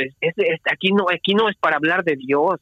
Aquí 0.71 0.91
no, 0.91 1.05
aquí 1.13 1.33
no 1.33 1.49
es 1.49 1.55
para 1.57 1.77
hablar 1.77 2.03
de 2.03 2.15
Dios. 2.15 2.55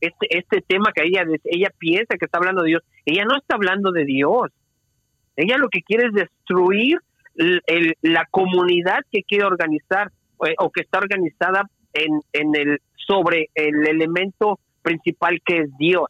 Este, 0.00 0.38
este 0.38 0.60
tema 0.62 0.92
que 0.94 1.02
ella, 1.06 1.24
ella 1.44 1.70
piensa 1.76 2.16
que 2.18 2.24
está 2.26 2.38
hablando 2.38 2.62
de 2.62 2.68
Dios, 2.68 2.82
ella 3.04 3.24
no 3.24 3.36
está 3.36 3.56
hablando 3.56 3.90
de 3.90 4.04
Dios. 4.04 4.50
Ella 5.36 5.58
lo 5.58 5.68
que 5.68 5.82
quiere 5.82 6.06
es 6.08 6.12
destruir 6.14 6.98
el- 7.34 7.94
la 8.02 8.26
comunidad 8.30 9.00
que 9.12 9.22
quiere 9.22 9.44
organizar 9.44 10.10
eh, 10.46 10.54
o 10.58 10.70
que 10.70 10.80
está 10.82 10.98
organizada 10.98 11.68
en, 11.92 12.20
en 12.32 12.54
el 12.56 12.80
sobre 13.06 13.48
el 13.54 13.86
elemento 13.88 14.58
principal 14.82 15.40
que 15.44 15.60
es 15.60 15.70
Dios. 15.78 16.06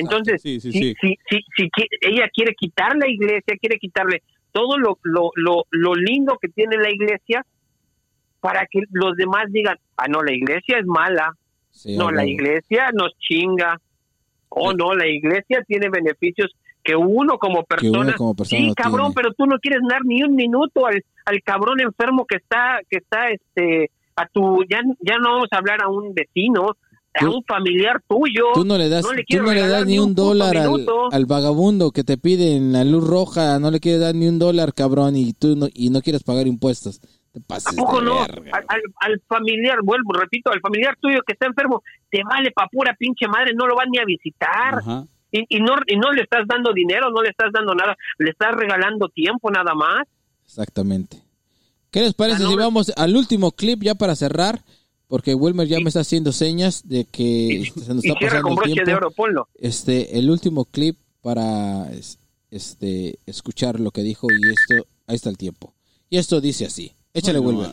Entonces, 0.00 0.40
Sí, 0.42 0.60
sí, 0.60 0.72
si, 0.72 0.94
si- 1.00 1.16
si- 1.30 1.44
si 1.56 1.70
ella 2.02 2.28
quiere 2.32 2.54
quitar 2.54 2.96
la 2.96 3.08
iglesia, 3.08 3.56
quiere 3.60 3.78
quitarle 3.78 4.22
todo 4.52 4.78
lo, 4.78 4.98
lo, 5.02 5.30
lo, 5.34 5.64
lo 5.70 5.94
lindo 5.94 6.38
que 6.40 6.48
tiene 6.48 6.76
la 6.76 6.90
iglesia 6.90 7.44
para 8.40 8.66
que 8.70 8.80
los 8.92 9.16
demás 9.16 9.46
digan, 9.50 9.76
ah, 9.96 10.06
no, 10.08 10.22
la 10.22 10.32
iglesia 10.32 10.78
es 10.78 10.86
mala, 10.86 11.34
no, 11.96 12.10
la 12.10 12.24
iglesia 12.24 12.90
nos 12.92 13.12
chinga, 13.18 13.78
oh, 14.48 14.72
no, 14.72 14.94
la 14.94 15.06
iglesia 15.06 15.62
tiene 15.66 15.88
beneficios 15.90 16.54
que 16.82 16.94
uno 16.96 17.38
como 17.38 17.58
uno 17.58 17.64
persona, 17.64 18.14
como 18.14 18.34
persona 18.34 18.62
sí, 18.68 18.72
cabrón, 18.74 19.12
tiene. 19.12 19.14
pero 19.14 19.34
tú 19.34 19.46
no 19.46 19.58
quieres 19.58 19.80
dar 19.88 20.04
ni 20.04 20.22
un 20.22 20.34
minuto 20.34 20.86
al, 20.86 21.04
al 21.26 21.42
cabrón 21.42 21.80
enfermo 21.80 22.24
que 22.24 22.36
está, 22.36 22.80
que 22.88 22.98
está, 22.98 23.28
este, 23.30 23.90
a 24.16 24.26
tu, 24.26 24.64
ya, 24.70 24.80
ya 25.00 25.18
no 25.18 25.32
vamos 25.34 25.48
a 25.50 25.58
hablar 25.58 25.82
a 25.82 25.88
un 25.88 26.14
vecino, 26.14 26.76
a 27.20 27.28
un 27.30 27.42
familiar 27.44 28.02
tuyo. 28.08 28.44
Tú 28.54 28.64
no 28.64 28.76
le 28.78 28.88
das, 28.88 29.04
no 29.04 29.12
le 29.12 29.24
tú 29.28 29.36
no 29.42 29.52
le 29.52 29.66
das 29.66 29.86
ni 29.86 29.98
un 29.98 30.14
dólar 30.14 30.56
al, 30.56 31.26
vagabundo 31.26 31.90
que 31.90 32.04
te 32.04 32.16
pide 32.18 32.56
en 32.56 32.72
la 32.72 32.84
luz 32.84 33.06
roja, 33.06 33.58
no 33.58 33.70
le 33.70 33.80
quieres 33.80 34.00
dar 34.00 34.14
ni 34.14 34.26
un 34.28 34.38
dólar, 34.38 34.74
cabrón, 34.74 35.16
y 35.16 35.32
tú 35.32 35.56
no, 35.56 35.66
y 35.72 35.90
no 35.90 36.00
quieres 36.02 36.22
pagar 36.22 36.46
impuestos. 36.46 37.00
Te 37.00 37.40
¿A 37.40 37.42
pases 37.46 37.74
poco 37.76 38.00
de 38.00 38.06
no? 38.06 38.20
verga, 38.20 38.50
Al, 38.56 38.64
al- 38.68 38.82
al 39.12 39.20
familiar, 39.28 39.78
vuelvo, 39.82 40.12
repito, 40.14 40.50
al 40.50 40.60
familiar 40.60 40.96
tuyo 41.00 41.18
que 41.26 41.34
está 41.34 41.46
enfermo, 41.46 41.82
te 42.10 42.22
vale 42.24 42.50
pa' 42.52 42.66
pura 42.72 42.94
pinche 42.98 43.26
madre, 43.28 43.52
no 43.54 43.66
lo 43.66 43.74
van 43.76 43.88
ni 43.90 43.98
a 43.98 44.04
visitar. 44.06 44.74
Ajá. 44.78 45.04
Y, 45.30 45.44
y 45.56 45.60
no, 45.60 45.74
y 45.86 45.96
no 45.96 46.10
le 46.12 46.22
estás 46.22 46.44
dando 46.48 46.72
dinero, 46.72 47.10
no 47.10 47.22
le 47.22 47.28
estás 47.28 47.52
dando 47.52 47.74
nada, 47.74 47.94
le 48.18 48.30
estás 48.30 48.52
regalando 48.54 49.08
tiempo 49.10 49.50
nada 49.50 49.74
más. 49.74 50.06
Exactamente. 50.46 51.22
¿Qué 51.90 52.00
les 52.00 52.14
parece 52.14 52.38
Ah, 52.42 52.44
no, 52.44 52.50
si 52.50 52.56
vamos 52.56 52.92
al 52.96 53.14
último 53.16 53.52
clip 53.52 53.82
ya 53.82 53.94
para 53.94 54.14
cerrar? 54.16 54.60
Porque 55.08 55.34
Wilmer 55.34 55.66
ya 55.66 55.80
me 55.80 55.88
está 55.88 56.00
haciendo 56.00 56.32
señas 56.32 56.82
de 56.86 57.04
que 57.06 57.22
Y, 57.22 57.64
se 57.66 57.94
nos 57.94 58.04
y 58.04 58.08
está 58.08 58.18
cierra 58.18 58.40
pasando 58.42 58.56
con 58.56 58.68
el 58.68 58.72
tiempo. 58.74 58.90
de 58.90 58.94
oro, 58.96 59.10
ponlo. 59.10 59.48
Este, 59.58 60.18
el 60.18 60.30
último 60.30 60.64
clip 60.66 60.96
para 61.22 61.90
es- 61.92 62.18
este 62.50 63.18
escuchar 63.26 63.80
lo 63.80 63.90
que 63.90 64.02
dijo 64.02 64.26
y 64.30 64.48
esto, 64.50 64.86
ahí 65.06 65.16
está 65.16 65.30
el 65.30 65.36
tiempo. 65.38 65.74
Y 66.10 66.18
esto 66.18 66.40
dice 66.40 66.66
así. 66.66 66.94
Échale, 67.14 67.38
Hoy 67.38 67.46
Wilmer. 67.46 67.70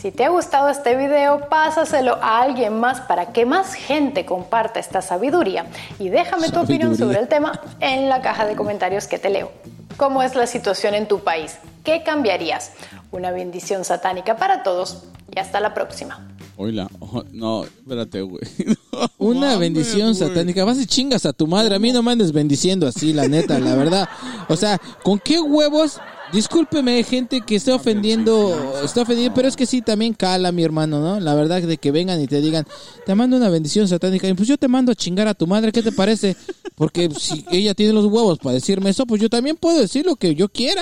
Si 0.00 0.10
te 0.10 0.24
ha 0.24 0.30
gustado 0.30 0.68
este 0.70 0.96
video, 0.96 1.48
pásaselo 1.48 2.14
a 2.22 2.40
alguien 2.42 2.80
más 2.80 3.02
para 3.02 3.32
que 3.32 3.44
más 3.46 3.74
gente 3.74 4.24
comparta 4.24 4.80
esta 4.80 5.00
sabiduría 5.02 5.66
y 5.98 6.08
déjame 6.08 6.50
tu 6.50 6.60
opinión 6.60 6.96
Sabiduría. 6.96 7.06
sobre 7.06 7.20
el 7.20 7.28
tema 7.28 7.60
en 7.80 8.08
la 8.08 8.20
caja 8.22 8.46
de 8.46 8.56
comentarios 8.56 9.06
que 9.06 9.18
te 9.18 9.28
leo. 9.30 9.52
¿Cómo 9.98 10.22
es 10.22 10.34
la 10.34 10.46
situación 10.46 10.94
en 10.94 11.06
tu 11.06 11.20
país? 11.20 11.58
¿Qué 11.84 12.02
cambiarías? 12.02 12.72
Una 13.12 13.30
bendición 13.30 13.84
satánica 13.84 14.36
para 14.36 14.62
todos 14.62 15.04
y 15.34 15.38
hasta 15.38 15.60
la 15.60 15.74
próxima. 15.74 16.28
Oh, 16.56 17.24
no, 17.32 17.64
espérate, 17.64 18.22
güey. 18.22 18.42
Una 19.18 19.40
Mames, 19.40 19.58
bendición 19.58 20.14
satánica. 20.14 20.64
Vas 20.64 20.78
y 20.78 20.86
chingas 20.86 21.26
a 21.26 21.32
tu 21.32 21.46
madre. 21.46 21.74
A 21.74 21.78
mí 21.78 21.92
no 21.92 22.02
me 22.02 22.12
andes 22.12 22.32
bendiciendo 22.32 22.86
así, 22.86 23.12
la 23.12 23.26
neta, 23.26 23.58
la 23.58 23.74
verdad. 23.74 24.08
O 24.48 24.56
sea, 24.56 24.80
¿con 25.02 25.18
qué 25.18 25.40
huevos? 25.40 25.98
Discúlpeme, 26.32 27.02
gente 27.02 27.42
que 27.42 27.56
esté 27.56 27.72
ofendiendo, 27.72 28.80
está 28.82 29.02
ofendiendo, 29.02 29.34
pero 29.34 29.48
es 29.48 29.54
que 29.54 29.66
sí, 29.66 29.82
también 29.82 30.14
cala, 30.14 30.50
mi 30.50 30.64
hermano, 30.64 30.98
¿no? 30.98 31.20
La 31.20 31.34
verdad 31.34 31.60
de 31.60 31.76
que 31.76 31.90
vengan 31.90 32.18
y 32.22 32.26
te 32.26 32.40
digan, 32.40 32.66
te 33.04 33.14
mando 33.14 33.36
una 33.36 33.50
bendición 33.50 33.86
satánica, 33.86 34.26
y 34.26 34.32
pues 34.32 34.48
yo 34.48 34.56
te 34.56 34.66
mando 34.66 34.92
a 34.92 34.94
chingar 34.94 35.28
a 35.28 35.34
tu 35.34 35.46
madre, 35.46 35.72
¿qué 35.72 35.82
te 35.82 35.92
parece? 35.92 36.34
Porque 36.74 37.10
si 37.10 37.44
ella 37.50 37.74
tiene 37.74 37.92
los 37.92 38.06
huevos 38.06 38.38
para 38.38 38.54
decirme 38.54 38.88
eso, 38.88 39.04
pues 39.04 39.20
yo 39.20 39.28
también 39.28 39.56
puedo 39.56 39.78
decir 39.78 40.06
lo 40.06 40.16
que 40.16 40.34
yo 40.34 40.48
quiera, 40.48 40.80